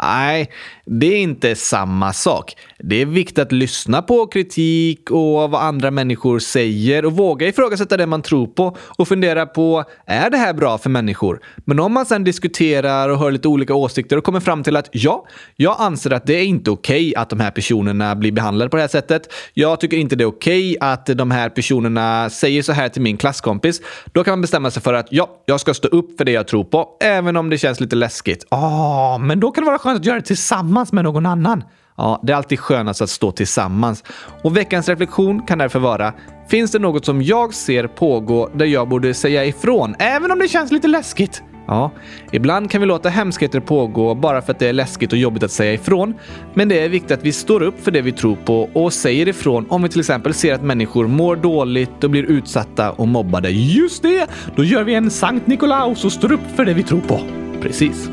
Nej, 0.03 0.51
det 0.91 1.07
är 1.07 1.19
inte 1.19 1.55
samma 1.55 2.13
sak. 2.13 2.57
Det 2.79 3.03
är 3.03 3.07
viktigt 3.07 3.39
att 3.39 3.53
lyssna 3.53 4.03
på 4.03 4.27
kritik 4.27 5.11
och 5.11 5.51
vad 5.51 5.55
andra 5.55 5.91
människor 5.91 6.39
säger 6.39 7.05
och 7.05 7.13
våga 7.13 7.49
ifrågasätta 7.49 7.97
det 7.97 8.07
man 8.07 8.23
tror 8.23 8.47
på 8.47 8.77
och 8.81 9.09
fundera 9.09 9.47
på 9.47 9.85
är 10.07 10.31
det 10.31 10.37
här 10.37 10.53
bra 10.53 10.79
för 10.79 10.91
människor? 10.91 11.41
Men 11.65 11.81
om 11.81 11.93
man 11.93 12.07
sedan 12.07 12.25
diskuterar 12.25 13.09
och 13.09 13.19
hör 13.19 13.31
lite 13.31 13.49
olika 13.49 13.75
åsikter 13.75 14.17
och 14.17 14.25
kommer 14.25 14.41
fram 14.41 14.63
till 14.63 14.77
att 14.77 14.89
ja, 14.93 15.27
jag 15.57 15.77
anser 15.79 16.13
att 16.13 16.27
det 16.27 16.35
är 16.35 16.45
inte 16.45 16.71
okej 16.71 17.17
att 17.17 17.31
de 17.31 17.41
här 17.41 17.51
personerna 17.51 18.17
blir 18.17 18.33
behandlade 18.33 18.71
på 18.71 18.77
det 18.77 18.83
här 18.83 18.89
sättet. 18.89 19.33
Jag 19.55 19.81
tycker 19.81 19.97
inte 19.97 20.17
det 20.17 20.25
är 20.25 20.29
okej 20.29 20.77
att 20.81 21.07
de 21.07 21.31
här 21.31 21.49
personerna 21.49 22.31
säger 22.31 22.63
så 22.63 22.73
här 22.73 22.89
till 22.89 23.03
min 23.03 23.17
klasskompis. 23.17 23.81
Då 24.13 24.25
kan 24.25 24.33
man 24.33 24.41
bestämma 24.41 24.71
sig 24.71 24.83
för 24.83 24.95
att 24.95 25.07
ja, 25.11 25.43
jag 25.47 25.61
ska 25.61 25.75
stå 25.75 25.89
upp 25.89 26.19
för 26.19 26.25
det 26.25 26.33
jag 26.33 26.49
tror 26.49 26.65
på, 26.65 26.89
även 27.01 27.37
om 27.37 27.51
det 27.51 27.59
känns 27.59 27.81
lite 27.81 27.97
läskigt. 27.97 28.47
Ah, 28.49 29.19
men 29.19 29.41
då 29.41 29.51
kan 29.51 29.65
det 29.65 29.67
vara 29.67 29.79
skönt 29.79 30.01
att 30.01 30.07
göra 30.07 30.17
det 30.17 30.27
tillsammans 30.27 30.78
med 30.93 31.05
någon 31.05 31.27
annan. 31.27 31.65
Ja, 31.97 32.21
det 32.23 32.33
är 32.33 32.37
alltid 32.37 32.61
skönast 32.61 33.03
att 33.03 33.11
stå 33.11 33.33
tillsammans. 33.33 34.05
Och 34.43 34.57
veckans 34.57 34.89
reflektion 34.89 35.43
kan 35.43 35.59
därför 35.59 35.79
vara 35.79 36.13
Finns 36.49 36.71
det 36.71 36.79
något 36.79 37.05
som 37.05 37.23
jag 37.23 37.55
ser 37.55 37.87
pågå 37.87 38.51
där 38.55 38.67
jag 38.67 38.89
borde 38.89 39.15
säga 39.15 39.45
ifrån, 39.45 39.95
även 39.99 40.31
om 40.31 40.39
det 40.39 40.49
känns 40.49 40.73
lite 40.73 40.89
läskigt? 40.89 41.43
Ja, 41.67 41.91
ibland 42.33 42.71
kan 42.71 42.81
vi 42.81 42.87
låta 42.87 43.09
hemskheter 43.09 43.61
pågå 43.61 44.15
bara 44.15 44.43
för 44.43 44.53
att 44.53 44.59
det 44.59 44.69
är 44.69 44.73
läskigt 44.73 45.13
och 45.13 45.19
jobbigt 45.19 45.43
att 45.43 45.51
säga 45.51 45.73
ifrån. 45.73 46.15
Men 46.55 46.69
det 46.69 46.85
är 46.85 46.89
viktigt 46.89 47.11
att 47.11 47.25
vi 47.25 47.33
står 47.33 47.63
upp 47.63 47.85
för 47.85 47.91
det 47.91 48.03
vi 48.03 48.13
tror 48.13 48.37
på 48.37 48.71
och 48.73 48.93
säger 48.93 49.29
ifrån 49.29 49.67
om 49.69 49.83
vi 49.83 49.89
till 49.89 50.01
exempel 50.01 50.35
ser 50.35 50.55
att 50.55 50.63
människor 50.63 51.07
mår 51.07 51.37
dåligt 51.37 52.05
och 52.05 52.11
blir 52.11 52.23
utsatta 52.23 52.91
och 52.91 53.09
mobbade. 53.09 53.51
Just 53.51 54.03
det! 54.03 54.27
Då 54.57 54.65
gör 54.65 54.85
vi 54.85 54.95
en 54.95 55.11
Sankt 55.11 55.47
Nikolaus 55.47 56.05
och 56.05 56.13
står 56.13 56.33
upp 56.33 56.57
för 56.57 56.65
det 56.65 56.75
vi 56.75 56.83
tror 56.83 57.01
på. 57.01 57.21
Precis. 57.63 58.11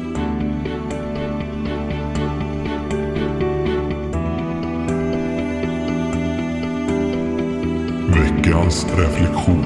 Veckans 8.55 8.85
reflektion. 8.97 9.65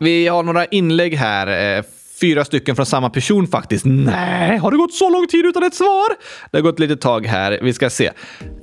Vi 0.00 0.26
har 0.26 0.42
några 0.42 0.66
inlägg 0.66 1.14
här. 1.14 1.76
Eh, 1.76 1.84
fyra 2.20 2.44
stycken 2.44 2.76
från 2.76 2.86
samma 2.86 3.10
person 3.10 3.46
faktiskt. 3.46 3.84
Nej, 3.84 4.58
har 4.58 4.70
det 4.70 4.76
gått 4.76 4.94
så 4.94 5.10
lång 5.10 5.26
tid 5.26 5.44
utan 5.46 5.62
ett 5.62 5.74
svar? 5.74 6.06
Det 6.50 6.58
har 6.58 6.62
gått 6.62 6.78
lite 6.78 6.96
tag 6.96 7.26
här. 7.26 7.58
Vi 7.62 7.72
ska 7.72 7.90
se. 7.90 8.10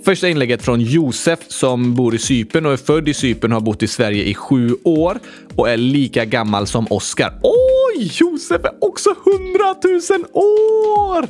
Första 0.05 0.29
inlägget 0.29 0.61
från 0.61 0.81
Josef 0.81 1.39
som 1.47 1.95
bor 1.95 2.15
i 2.15 2.17
Cypern 2.17 2.65
och 2.65 2.73
är 2.73 2.77
född 2.77 3.07
i 3.07 3.13
Cypern 3.13 3.51
och 3.51 3.55
har 3.55 3.65
bott 3.65 3.83
i 3.83 3.87
Sverige 3.87 4.23
i 4.23 4.33
sju 4.33 4.75
år 4.83 5.19
och 5.55 5.69
är 5.69 5.77
lika 5.77 6.25
gammal 6.25 6.67
som 6.67 6.87
Oscar. 6.89 7.39
Oj, 7.43 8.11
Josef 8.13 8.65
är 8.65 8.73
också 8.81 9.09
hundratusen 9.25 10.25
år! 10.33 11.27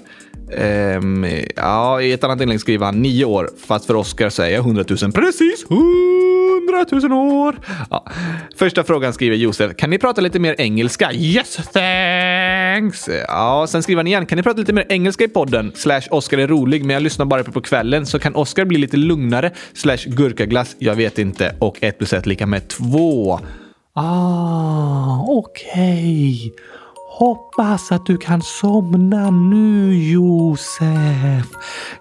Um, 0.58 1.26
ja, 1.56 2.02
i 2.02 2.12
ett 2.12 2.24
annat 2.24 2.42
inlägg 2.42 2.60
skriver 2.60 2.86
han 2.86 3.02
nio 3.02 3.26
år, 3.26 3.50
fast 3.68 3.86
för 3.86 3.96
Oscar 3.96 4.30
så 4.30 4.44
är 4.44 4.50
jag 4.50 4.64
hundratusen. 4.64 5.12
Precis, 5.12 5.66
hundratusen 5.70 7.12
år! 7.12 7.60
Ja. 7.90 8.06
Första 8.56 8.84
frågan 8.84 9.14
skriver 9.14 9.36
Josef. 9.36 9.76
Kan 9.78 9.90
ni 9.90 9.98
prata 9.98 10.22
lite 10.22 10.40
mer 10.40 10.56
engelska? 10.58 11.12
Yes, 11.14 11.56
thanks! 11.56 13.10
Ja, 13.28 13.66
sen 13.70 13.84
skriver 13.84 14.00
han 14.00 14.08
igen. 14.08 14.26
Kan 14.26 14.36
ni 14.36 14.44
prata 14.44 14.60
lite 14.60 14.74
mer 14.74 14.86
engelska 14.90 15.24
i 15.24 15.28
podden? 15.28 15.72
Slash 15.76 16.02
Oscar 16.10 16.38
är 16.38 16.48
rolig, 16.48 16.86
men 16.86 16.94
jag 16.94 17.04
lyssnar 17.04 17.26
bara 17.26 17.44
på 17.44 17.62
kvällen, 17.62 18.06
så 18.06 18.20
kan 18.20 18.36
Oscar 18.36 18.66
bli 18.66 18.78
lite 18.78 18.98
lugnare? 18.98 19.52
Slash 19.74 19.98
gurkaglass? 20.06 20.76
Jag 20.80 20.96
vet 20.96 21.20
inte. 21.20 21.56
Och 21.60 21.78
ett 21.84 21.98
plus 21.98 22.14
ett 22.14 22.26
lika 22.26 22.46
med 22.46 22.68
två. 22.68 23.40
Ah, 23.94 25.26
okej. 25.28 26.54
Hoppas 27.22 27.92
att 27.92 28.06
du 28.06 28.18
kan 28.18 28.42
somna 28.42 29.30
nu, 29.30 29.96
Josef. 29.96 31.48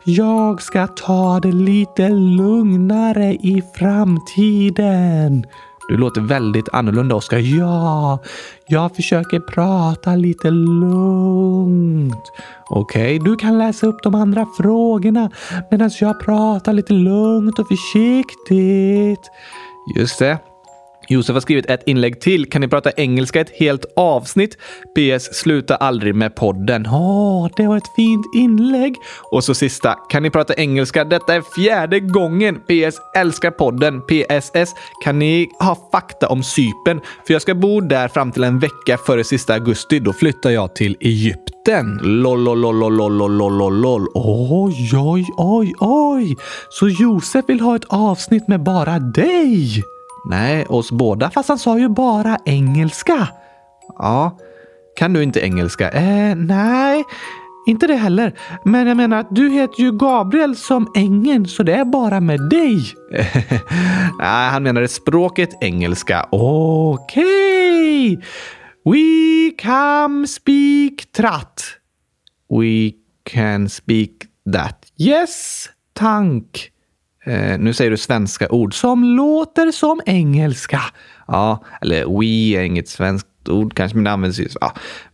Jag 0.05 0.63
ska 0.63 0.87
ta 0.87 1.41
det 1.41 1.53
lite 1.53 2.09
lugnare 2.09 3.35
i 3.35 3.63
framtiden. 3.75 5.47
Du 5.89 5.97
låter 5.97 6.21
väldigt 6.21 6.69
annorlunda, 6.73 7.15
Oskar. 7.15 7.39
Ja, 7.39 8.19
jag 8.67 8.97
försöker 8.97 9.41
prata 9.41 10.17
lite 10.17 10.51
lugnt. 10.51 12.33
Okej, 12.69 13.19
du 13.19 13.37
kan 13.37 13.59
läsa 13.59 13.87
upp 13.87 14.03
de 14.03 14.15
andra 14.15 14.47
frågorna 14.57 15.31
medan 15.71 15.91
jag 16.01 16.21
pratar 16.21 16.73
lite 16.73 16.93
lugnt 16.93 17.59
och 17.59 17.69
försiktigt. 17.69 19.31
Just 19.97 20.19
det. 20.19 20.50
Josef 21.11 21.35
har 21.35 21.41
skrivit 21.41 21.71
ett 21.71 21.83
inlägg 21.87 22.21
till. 22.21 22.51
Kan 22.51 22.61
ni 22.61 22.69
prata 22.69 22.91
engelska 22.91 23.41
ett 23.41 23.51
helt 23.51 23.85
avsnitt? 23.97 24.59
PS. 24.97 25.35
Sluta 25.35 25.77
aldrig 25.77 26.15
med 26.15 26.35
podden. 26.35 26.87
Åh, 26.87 27.49
det 27.57 27.67
var 27.67 27.77
ett 27.77 27.95
fint 27.97 28.27
inlägg. 28.37 28.95
Och 29.33 29.45
så 29.45 29.55
sista. 29.55 29.95
Kan 30.11 30.23
ni 30.23 30.31
prata 30.31 30.55
engelska? 30.55 31.05
Detta 31.05 31.35
är 31.35 31.43
fjärde 31.57 32.01
gången. 32.01 32.55
PS. 32.55 32.97
Älskar 33.17 33.51
podden. 33.51 34.01
PSS. 34.01 34.75
Kan 35.05 35.19
ni 35.19 35.49
ha 35.61 35.77
fakta 35.93 36.29
om 36.29 36.43
Cypern? 36.43 37.01
För 37.27 37.33
jag 37.33 37.43
ska 37.43 37.55
bo 37.55 37.81
där 37.81 38.09
fram 38.09 38.33
till 38.33 38.45
en 38.45 38.59
vecka 38.59 38.99
före 39.07 39.25
sista 39.25 39.55
augusti. 39.55 39.99
Då 39.99 40.13
flyttar 40.13 40.51
jag 40.51 40.75
till 40.75 40.97
Egypten. 41.01 42.01
Lolololololololol. 42.03 44.07
Oj, 44.15 44.91
oj, 44.95 45.27
oj, 45.37 45.75
oj. 45.81 46.37
Så 46.71 46.89
Josef 46.89 47.45
vill 47.49 47.61
ha 47.61 47.77
ett 47.77 47.85
avsnitt 47.89 48.49
med 48.49 48.63
bara 48.63 48.99
dig? 48.99 49.83
Nej, 50.25 50.67
oss 50.67 50.93
båda. 50.93 51.31
Fast 51.31 51.49
han 51.49 51.59
sa 51.59 51.79
ju 51.79 51.89
bara 51.89 52.39
engelska. 52.45 53.29
Ja. 53.99 54.39
Kan 54.97 55.13
du 55.13 55.23
inte 55.23 55.41
engelska? 55.41 55.91
Eh, 55.91 56.37
nej, 56.37 57.05
inte 57.67 57.87
det 57.87 57.95
heller. 57.95 58.39
Men 58.65 58.87
jag 58.87 58.97
menar 58.97 59.21
att 59.21 59.29
du 59.31 59.51
heter 59.51 59.83
ju 59.83 59.93
Gabriel 59.93 60.57
som 60.57 60.93
ängeln, 60.97 61.47
så 61.49 61.63
det 61.63 61.75
är 61.75 61.85
bara 61.85 62.21
med 62.21 62.49
dig. 62.49 62.83
Nej, 64.19 64.51
han 64.51 64.63
menade 64.63 64.89
språket 64.89 65.51
engelska. 65.61 66.27
Okej. 66.31 68.19
We 68.85 69.51
can 69.59 70.27
speak 70.27 71.13
tratt. 71.17 71.63
We 72.51 72.93
can 73.25 73.69
speak 73.69 74.11
that. 74.53 74.87
Yes, 74.99 75.69
tank. 75.93 76.71
Eh, 77.27 77.59
nu 77.59 77.75
säger 77.75 77.91
du 77.91 77.97
svenska 77.97 78.49
ord. 78.49 78.75
Som 78.75 79.05
låter 79.05 79.71
som 79.71 80.01
engelska. 80.07 80.81
Ja, 81.27 81.65
eller 81.83 82.19
we 82.21 82.59
är 82.59 82.63
inget 82.63 82.89
svenskt 82.89 83.49
ord 83.49 83.75
kanske, 83.75 83.97
men 83.97 84.05
det 84.05 84.11
används 84.11 84.41
ju. 84.41 84.49
Ja. 84.61 84.73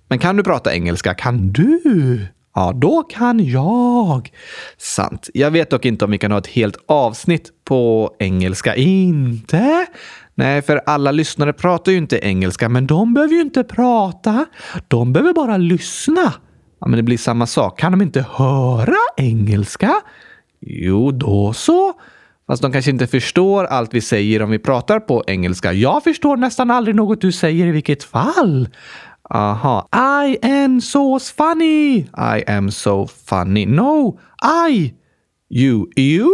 Men 0.09 0.19
kan 0.19 0.37
du 0.37 0.43
prata 0.43 0.75
engelska? 0.75 1.15
Kan 1.15 1.53
du? 1.53 2.27
Ja, 2.55 2.73
då 2.75 3.03
kan 3.03 3.45
jag. 3.45 4.31
Sant. 4.79 5.31
Jag 5.35 5.51
vet 5.51 5.71
dock 5.71 5.85
inte 5.85 6.05
om 6.05 6.11
vi 6.11 6.19
kan 6.19 6.31
ha 6.33 6.39
ett 6.39 6.47
helt 6.47 6.77
avsnitt 6.89 7.51
på 7.65 8.11
engelska. 8.19 8.75
Inte? 8.75 9.87
Nej, 10.35 10.63
för 10.63 10.83
alla 10.87 11.11
lyssnare 11.13 11.53
pratar 11.53 11.93
ju 11.93 11.99
inte 11.99 12.19
engelska. 12.19 12.69
Men 12.69 12.87
de 12.87 13.15
behöver 13.15 13.35
ju 13.35 13.41
inte 13.41 13.65
prata. 13.65 14.47
De 14.89 15.13
behöver 15.13 15.33
bara 15.33 15.57
lyssna. 15.57 16.33
Ja, 16.81 16.87
men 16.87 16.97
det 16.97 17.03
blir 17.03 17.19
samma 17.19 17.47
sak. 17.47 17.79
Kan 17.79 17.93
de 17.93 18.03
inte 18.03 18.27
höra 18.31 18.97
engelska? 19.17 19.95
Jo, 20.67 21.11
då 21.11 21.53
så. 21.53 21.93
Fast 22.47 22.63
de 22.63 22.73
kanske 22.73 22.91
inte 22.91 23.07
förstår 23.07 23.65
allt 23.65 23.95
vi 23.95 24.01
säger 24.01 24.43
om 24.43 24.51
vi 24.51 24.59
pratar 24.59 25.01
på 25.01 25.25
engelska. 25.27 25.73
Jag 25.73 26.05
förstår 26.05 26.37
nästan 26.37 26.71
aldrig 26.71 26.97
något 26.97 27.21
du 27.21 27.33
säger 27.33 27.67
i 27.67 27.71
vilket 27.71 28.05
fall. 28.05 28.69
Aha. 29.31 29.89
I 30.27 30.47
am 30.47 30.81
so 30.81 31.19
funny. 31.19 31.97
I 32.37 32.45
am 32.47 32.71
so 32.71 33.07
funny. 33.07 33.67
No, 33.67 34.19
I. 34.71 34.95
You. 35.51 35.87
You? 35.97 36.31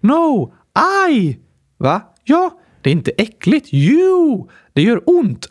No, 0.00 0.52
I. 1.10 1.38
Va? 1.78 2.02
Ja, 2.24 2.50
det 2.82 2.90
är 2.90 2.92
inte 2.92 3.10
äckligt. 3.10 3.74
You. 3.74 4.48
Det 4.72 4.82
gör 4.82 5.02
ont. 5.06 5.48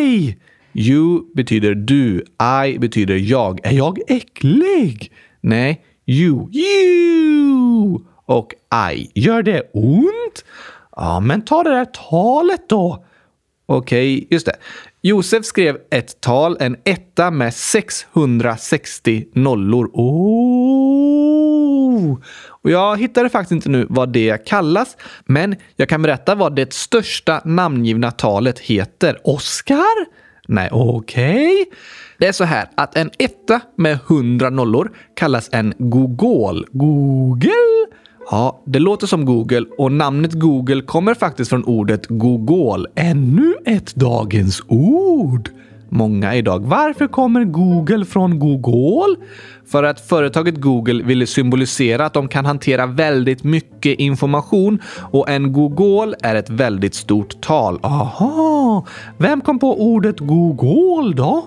I. 0.00 0.36
You 0.74 1.34
betyder 1.34 1.74
du. 1.74 2.24
I 2.64 2.78
betyder 2.78 3.16
jag. 3.16 3.66
Är 3.66 3.72
jag 3.72 3.98
äcklig? 4.08 5.12
Nej, 5.40 5.84
you. 6.06 6.50
You. 6.52 8.00
Och 8.26 8.54
I. 8.92 9.10
Gör 9.14 9.42
det 9.42 9.70
ont? 9.72 10.44
Ja, 10.96 11.20
men 11.20 11.42
ta 11.42 11.62
det 11.62 11.70
där 11.70 11.84
talet 11.84 12.68
då. 12.68 13.04
Okej, 13.66 14.26
just 14.30 14.46
det. 14.46 14.56
Josef 15.02 15.44
skrev 15.44 15.78
ett 15.90 16.20
tal, 16.20 16.56
en 16.60 16.76
etta 16.84 17.30
med 17.30 17.54
660 17.54 19.24
nollor. 19.32 19.90
Oh! 19.92 21.24
Och 22.48 22.70
jag 22.70 23.00
hittade 23.00 23.28
faktiskt 23.28 23.52
inte 23.52 23.68
nu 23.68 23.86
vad 23.90 24.12
det 24.12 24.46
kallas, 24.46 24.96
men 25.24 25.56
jag 25.76 25.88
kan 25.88 26.02
berätta 26.02 26.34
vad 26.34 26.56
det 26.56 26.72
största 26.72 27.42
namngivna 27.44 28.10
talet 28.10 28.58
heter. 28.58 29.20
Oscar? 29.24 30.06
Nej, 30.48 30.68
okej. 30.72 31.62
Okay. 31.62 31.64
Det 32.18 32.26
är 32.26 32.32
så 32.32 32.44
här 32.44 32.68
att 32.74 32.96
en 32.96 33.10
etta 33.18 33.60
med 33.76 33.98
100 34.08 34.50
nollor 34.50 34.92
kallas 35.14 35.48
en 35.52 35.74
gogol. 35.78 36.66
Google? 36.72 37.50
Ja, 38.30 38.62
det 38.66 38.78
låter 38.78 39.06
som 39.06 39.24
Google 39.24 39.66
och 39.78 39.92
namnet 39.92 40.32
Google 40.32 40.82
kommer 40.82 41.14
faktiskt 41.14 41.50
från 41.50 41.64
ordet 41.64 42.06
gogol. 42.08 42.86
Ännu 42.94 43.54
ett 43.66 43.94
dagens 43.94 44.62
ord. 44.66 45.50
Många 45.88 46.34
idag. 46.34 46.64
Varför 46.66 47.06
kommer 47.06 47.44
Google 47.44 48.04
från 48.04 48.38
Google? 48.38 49.16
För 49.66 49.82
att 49.82 50.00
företaget 50.00 50.60
Google 50.60 51.04
ville 51.04 51.26
symbolisera 51.26 52.06
att 52.06 52.12
de 52.12 52.28
kan 52.28 52.44
hantera 52.44 52.86
väldigt 52.86 53.44
mycket 53.44 53.98
information 53.98 54.82
och 55.10 55.28
en 55.28 55.52
Google 55.52 56.16
är 56.22 56.34
ett 56.34 56.50
väldigt 56.50 56.94
stort 56.94 57.40
tal. 57.40 57.78
Aha, 57.82 58.86
vem 59.18 59.40
kom 59.40 59.58
på 59.58 59.82
ordet 59.82 60.20
Google 60.20 61.14
då? 61.16 61.44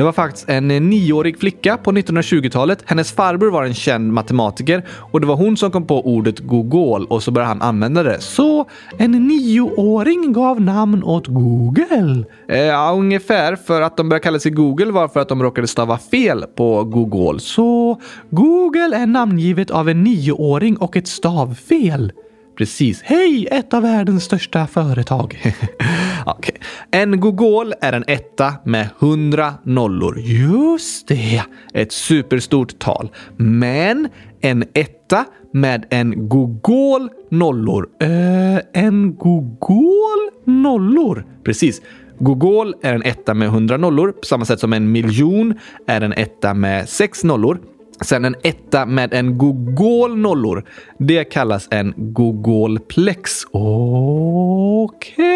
Det 0.00 0.04
var 0.04 0.12
faktiskt 0.12 0.48
en 0.48 0.70
eh, 0.70 0.80
nioårig 0.80 1.38
flicka 1.38 1.76
på 1.76 1.92
1920-talet. 1.92 2.82
Hennes 2.86 3.12
farbror 3.12 3.50
var 3.50 3.64
en 3.64 3.74
känd 3.74 4.12
matematiker 4.12 4.84
och 4.88 5.20
det 5.20 5.26
var 5.26 5.36
hon 5.36 5.56
som 5.56 5.70
kom 5.70 5.86
på 5.86 6.06
ordet 6.06 6.38
Google 6.38 7.06
och 7.08 7.22
så 7.22 7.30
började 7.30 7.48
han 7.48 7.62
använda 7.62 8.02
det. 8.02 8.20
Så 8.20 8.66
en 8.98 9.10
nioåring 9.10 10.32
gav 10.32 10.60
namn 10.60 11.02
åt 11.02 11.26
Google? 11.26 12.24
Eh, 12.48 12.58
ja, 12.58 12.92
ungefär. 12.92 13.56
För 13.56 13.82
att 13.82 13.96
de 13.96 14.08
började 14.08 14.22
kalla 14.22 14.38
sig 14.38 14.52
Google 14.52 14.92
var 14.92 15.08
för 15.08 15.20
att 15.20 15.28
de 15.28 15.42
råkade 15.42 15.66
stava 15.66 15.98
fel 15.98 16.44
på 16.56 16.84
Google. 16.84 17.40
Så 17.40 18.00
Google 18.30 18.96
är 18.96 19.06
namngivet 19.06 19.70
av 19.70 19.88
en 19.88 20.02
nioåring 20.02 20.76
och 20.76 20.96
ett 20.96 21.08
stavfel? 21.08 22.12
Precis. 22.58 23.02
Hej, 23.02 23.48
ett 23.50 23.74
av 23.74 23.82
världens 23.82 24.24
största 24.24 24.66
företag. 24.66 25.54
okay. 26.26 26.54
En 26.90 27.20
gogol 27.20 27.74
är 27.80 27.92
en 27.92 28.04
etta 28.06 28.54
med 28.64 28.88
100 29.00 29.54
nollor. 29.62 30.18
Just 30.18 31.08
det. 31.08 31.42
Ett 31.74 31.92
superstort 31.92 32.78
tal. 32.78 33.10
Men 33.36 34.08
en 34.40 34.64
etta 34.74 35.24
med 35.52 35.86
en 35.90 36.28
gogol 36.28 37.10
nollor. 37.30 37.88
Uh, 38.02 38.58
en 38.72 39.16
gogol 39.16 40.30
nollor? 40.44 41.26
Precis. 41.44 41.82
Google 42.18 42.72
är 42.82 42.94
en 42.94 43.02
etta 43.02 43.34
med 43.34 43.48
100 43.48 43.76
nollor 43.76 44.12
på 44.12 44.26
samma 44.26 44.44
sätt 44.44 44.60
som 44.60 44.72
en 44.72 44.92
miljon 44.92 45.54
är 45.86 46.00
en 46.00 46.12
etta 46.12 46.54
med 46.54 46.88
sex 46.88 47.24
nollor. 47.24 47.60
Sen 48.04 48.24
en 48.24 48.34
etta 48.42 48.86
med 48.86 49.14
en 49.14 49.38
gogol 49.38 50.16
nollor. 50.16 50.64
Det 50.98 51.24
kallas 51.24 51.68
en 51.70 51.94
gogolplex. 51.96 53.44
Okej. 53.52 54.84
Okay. 54.84 55.30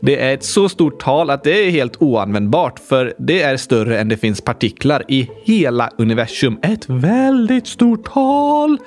Det 0.00 0.22
är 0.22 0.34
ett 0.34 0.44
så 0.44 0.68
stort 0.68 1.00
tal 1.00 1.30
att 1.30 1.44
det 1.44 1.66
är 1.66 1.70
helt 1.70 2.02
oanvändbart 2.02 2.78
för 2.78 3.14
det 3.18 3.42
är 3.42 3.56
större 3.56 3.98
än 4.00 4.08
det 4.08 4.16
finns 4.16 4.40
partiklar 4.40 5.02
i 5.08 5.30
hela 5.44 5.90
universum. 5.98 6.58
Ett 6.62 6.88
väldigt 6.88 7.66
stort 7.66 8.04
tal. 8.12 8.78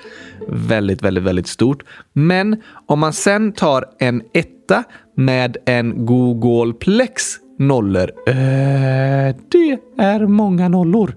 Väldigt, 0.48 1.02
väldigt, 1.02 1.24
väldigt 1.24 1.48
stort. 1.48 1.84
Men 2.14 2.62
om 2.86 3.00
man 3.00 3.14
sen 3.14 3.52
tar 3.54 3.86
en 4.00 4.22
etta 4.34 4.84
med 5.16 5.58
en 5.66 6.06
Googleplex 6.06 7.24
nollor. 7.60 8.12
Eh, 8.28 9.36
det 9.52 9.80
är 9.98 10.28
många 10.28 10.68
nollor. 10.68 11.16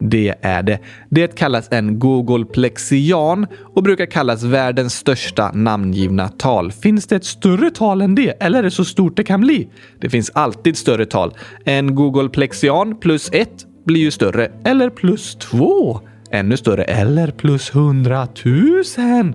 Det 0.00 0.34
är 0.42 0.62
det. 0.62 0.78
Det 1.10 1.34
kallas 1.34 1.68
en 1.70 1.98
Googleplexian 1.98 3.46
och 3.74 3.82
brukar 3.82 4.06
kallas 4.06 4.42
världens 4.42 4.94
största 4.94 5.50
namngivna 5.52 6.28
tal. 6.28 6.72
Finns 6.72 7.06
det 7.06 7.16
ett 7.16 7.24
större 7.24 7.70
tal 7.70 8.02
än 8.02 8.14
det? 8.14 8.42
Eller 8.42 8.58
är 8.58 8.62
det 8.62 8.70
så 8.70 8.84
stort 8.84 9.16
det 9.16 9.24
kan 9.24 9.40
bli? 9.40 9.68
Det 10.00 10.10
finns 10.10 10.30
alltid 10.34 10.76
större 10.76 11.06
tal. 11.06 11.34
En 11.64 11.94
Googleplexian 11.94 12.96
plus 13.00 13.30
ett 13.32 13.66
blir 13.84 14.00
ju 14.00 14.10
större. 14.10 14.52
Eller 14.64 14.90
plus 14.90 15.36
två. 15.36 16.00
Ännu 16.30 16.56
större. 16.56 16.84
Eller 16.84 17.30
plus 17.30 17.74
hundratusen. 17.74 19.34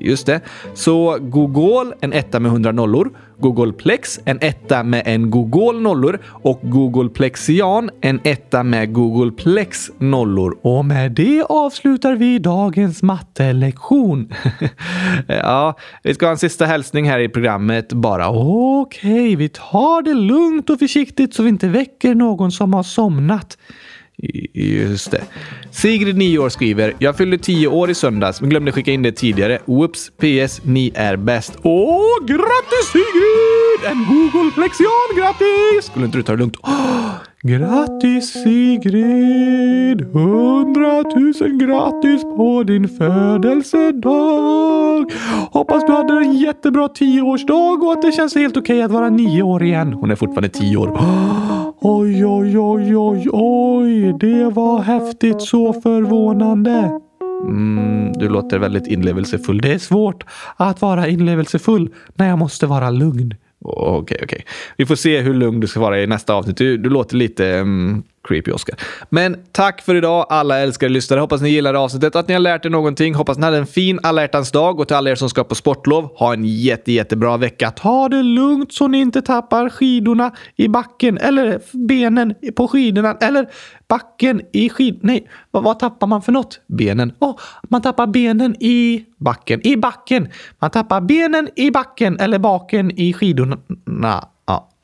Just 0.00 0.26
det. 0.26 0.40
Så 0.74 1.18
Google 1.20 1.94
en 2.00 2.12
etta 2.12 2.40
med 2.40 2.50
100 2.50 2.72
nollor. 2.72 3.10
Googleplex 3.38 4.20
en 4.24 4.38
etta 4.40 4.82
med 4.82 5.02
en 5.06 5.30
Google 5.30 5.80
nollor 5.80 6.18
och 6.24 6.60
Googleplexian 6.62 7.90
en 8.00 8.20
etta 8.24 8.62
med 8.62 8.92
Googleplex 8.92 9.90
nollor. 9.98 10.58
Och 10.62 10.84
med 10.84 11.12
det 11.12 11.44
avslutar 11.48 12.16
vi 12.16 12.38
dagens 12.38 13.02
mattelektion. 13.02 14.32
ja, 15.26 15.78
vi 16.02 16.14
ska 16.14 16.26
ha 16.26 16.30
en 16.30 16.38
sista 16.38 16.66
hälsning 16.66 17.08
här 17.08 17.18
i 17.18 17.28
programmet 17.28 17.92
bara. 17.92 18.30
Okej, 18.30 19.12
okay, 19.12 19.36
vi 19.36 19.48
tar 19.48 20.02
det 20.02 20.14
lugnt 20.14 20.70
och 20.70 20.78
försiktigt 20.78 21.34
så 21.34 21.42
vi 21.42 21.48
inte 21.48 21.68
väcker 21.68 22.14
någon 22.14 22.52
som 22.52 22.74
har 22.74 22.82
somnat. 22.82 23.58
Just 24.54 25.10
det. 25.10 25.22
Sigrid, 25.70 26.16
9 26.16 26.38
år, 26.38 26.48
skriver 26.48 26.92
“Jag 26.98 27.16
fyllde 27.16 27.38
10 27.38 27.66
år 27.66 27.90
i 27.90 27.94
söndags 27.94 28.40
men 28.40 28.50
glömde 28.50 28.72
skicka 28.72 28.90
in 28.90 29.02
det 29.02 29.12
tidigare. 29.12 29.58
Whoops! 29.66 30.10
PS. 30.10 30.60
Ni 30.64 30.92
är 30.94 31.16
bäst.” 31.16 31.58
Åh, 31.62 32.26
grattis 32.26 32.86
Sigrid! 32.92 33.90
En 33.90 34.04
Google 34.04 34.50
Flexion, 34.54 35.16
grattis! 35.16 35.84
Skulle 35.84 36.04
inte 36.04 36.18
du 36.18 36.22
ta 36.22 36.32
det 36.32 36.38
lugnt? 36.38 36.56
Oh, 36.56 37.10
grattis 37.42 38.32
Sigrid! 38.32 40.02
Hundratusen 40.12 41.58
grattis 41.58 42.22
på 42.22 42.62
din 42.66 42.88
födelsedag! 42.88 44.32
Hoppas 45.52 45.86
du 45.86 45.92
hade 45.92 46.12
en 46.14 46.34
jättebra 46.34 46.88
10-årsdag 46.88 47.82
och 47.84 47.92
att 47.92 48.02
det 48.02 48.12
känns 48.12 48.34
helt 48.34 48.56
okej 48.56 48.76
okay 48.76 48.84
att 48.84 48.90
vara 48.90 49.10
9 49.10 49.42
år 49.42 49.62
igen. 49.62 49.92
Hon 49.92 50.10
är 50.10 50.16
fortfarande 50.16 50.48
10 50.48 50.76
år. 50.76 50.98
Oj, 51.84 52.26
oj, 52.26 52.58
oj, 52.58 52.96
oj, 52.96 53.28
oj. 53.32 54.14
Det 54.20 54.44
var 54.44 54.82
häftigt. 54.82 55.42
Så 55.42 55.72
förvånande. 55.72 57.00
Mm, 57.42 58.12
du 58.12 58.28
låter 58.28 58.58
väldigt 58.58 58.86
inlevelsefull. 58.86 59.60
Det 59.60 59.72
är 59.72 59.78
svårt 59.78 60.24
att 60.56 60.82
vara 60.82 61.08
inlevelsefull 61.08 61.94
när 62.14 62.28
jag 62.28 62.38
måste 62.38 62.66
vara 62.66 62.90
lugn. 62.90 63.34
Okej, 63.64 63.98
okay, 63.98 64.16
okej. 64.16 64.24
Okay. 64.24 64.40
Vi 64.76 64.86
får 64.86 64.94
se 64.94 65.20
hur 65.20 65.34
lugn 65.34 65.60
du 65.60 65.66
ska 65.66 65.80
vara 65.80 66.02
i 66.02 66.06
nästa 66.06 66.34
avsnitt. 66.34 66.56
Du, 66.56 66.76
du 66.78 66.90
låter 66.90 67.16
lite 67.16 67.58
um, 67.58 68.02
creepy, 68.28 68.52
Oscar. 68.52 68.78
Men 69.08 69.36
tack 69.52 69.82
för 69.82 69.94
idag, 69.94 70.26
alla 70.28 70.58
älskade 70.58 70.92
lyssnare. 70.92 71.20
Hoppas 71.20 71.40
ni 71.40 71.50
gillade 71.50 71.78
avsnittet, 71.78 72.16
att 72.16 72.28
ni 72.28 72.34
har 72.34 72.40
lärt 72.40 72.64
er 72.64 72.70
någonting. 72.70 73.14
Hoppas 73.14 73.38
ni 73.38 73.44
hade 73.44 73.56
en 73.56 73.66
fin 73.66 74.00
alla 74.02 74.26
dag 74.52 74.80
och 74.80 74.88
till 74.88 74.96
alla 74.96 75.10
er 75.10 75.14
som 75.14 75.28
ska 75.28 75.44
på 75.44 75.54
sportlov, 75.54 76.10
ha 76.18 76.32
en 76.32 76.44
jätte, 76.44 76.92
jättebra 76.92 77.36
vecka. 77.36 77.70
Ta 77.70 78.08
det 78.08 78.22
lugnt 78.22 78.72
så 78.72 78.88
ni 78.88 78.98
inte 78.98 79.22
tappar 79.22 79.68
skidorna 79.68 80.32
i 80.56 80.68
backen 80.68 81.18
eller 81.18 81.60
benen 81.72 82.34
på 82.56 82.68
skidorna 82.68 83.16
eller 83.20 83.48
backen 83.88 84.40
i 84.52 84.68
skid... 84.68 84.98
Nej, 85.02 85.28
vad, 85.50 85.62
vad 85.62 85.78
tappar 85.78 86.06
man 86.06 86.22
för 86.22 86.32
något? 86.32 86.60
Benen. 86.66 87.12
Oh, 87.18 87.38
man 87.62 87.82
tappar 87.82 88.06
benen 88.06 88.62
i 88.62 89.04
backen. 89.18 89.66
I 89.66 89.76
backen. 89.76 90.28
Man 90.58 90.70
tappar 90.70 91.00
benen 91.00 91.48
i 91.56 91.70
backen 91.70 92.18
eller 92.20 92.38
baken 92.38 92.90
i 92.90 93.12
skidorna. 93.12 94.28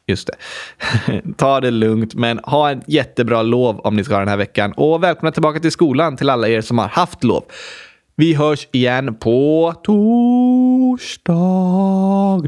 Just 0.09 0.27
det. 0.29 0.35
Ta 1.37 1.61
det 1.61 1.71
lugnt, 1.71 2.15
men 2.15 2.39
ha 2.39 2.71
en 2.71 2.83
jättebra 2.87 3.43
lov 3.43 3.81
om 3.81 3.97
ni 3.97 4.05
ska 4.05 4.15
ha 4.15 4.21
den 4.21 4.29
här 4.29 4.37
veckan. 4.37 4.73
Och 4.73 5.03
välkomna 5.03 5.33
tillbaka 5.33 5.61
till 5.61 5.73
skolan 5.73 6.17
till 6.17 6.31
alla 6.31 6.49
er 6.49 6.61
som 6.61 6.79
har 6.79 6.89
haft 6.89 7.25
lov. 7.25 7.45
Vi 8.17 8.35
hörs 8.35 8.69
igen 8.73 9.15
på 9.15 9.75
torsdag. 9.85 11.33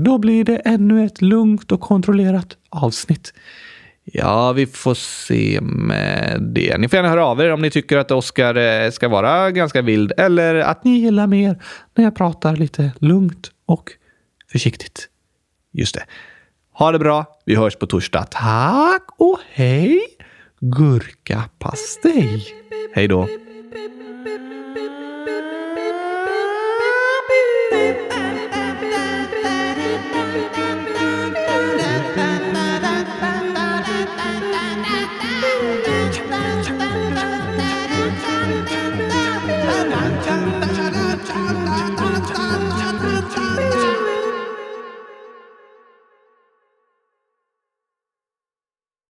Då 0.05 0.19
blir 0.19 0.45
det 0.45 0.57
ännu 0.57 1.05
ett 1.05 1.23
lugnt 1.23 1.73
och 1.73 1.81
kontrollerat 1.81 2.57
avsnitt. 2.69 3.33
Ja, 4.05 4.53
vi 4.53 4.67
får 4.67 4.95
se 4.95 5.59
med 5.61 6.43
det. 6.43 6.79
Ni 6.79 6.89
får 6.89 6.97
gärna 6.97 7.09
höra 7.09 7.27
av 7.27 7.41
er 7.41 7.53
om 7.53 7.63
ni 7.63 7.71
tycker 7.71 7.99
att 7.99 8.11
Oskar 8.11 8.55
eh, 8.55 8.91
ska 8.91 9.09
vara 9.09 9.51
ganska 9.51 9.83
vild 9.83 10.13
eller 10.17 10.55
att 10.55 10.85
ni 10.85 10.99
gillar 10.99 11.27
mer 11.27 11.63
när 11.95 12.05
jag 12.05 12.17
pratar 12.17 12.57
lite 12.57 12.93
lugnt 12.99 13.51
och 13.67 13.91
försiktigt. 14.53 15.09
Just 15.73 15.95
det. 15.95 16.03
Ha 16.81 16.93
det 16.93 16.99
bra. 16.99 17.25
Vi 17.45 17.55
hörs 17.57 17.77
på 17.77 17.87
torsdag. 17.87 18.27
Tack 18.31 19.03
och 19.19 19.39
hej! 19.53 20.01
Gurkapastej. 20.61 22.47
Hej 22.95 23.09
då. 23.09 23.29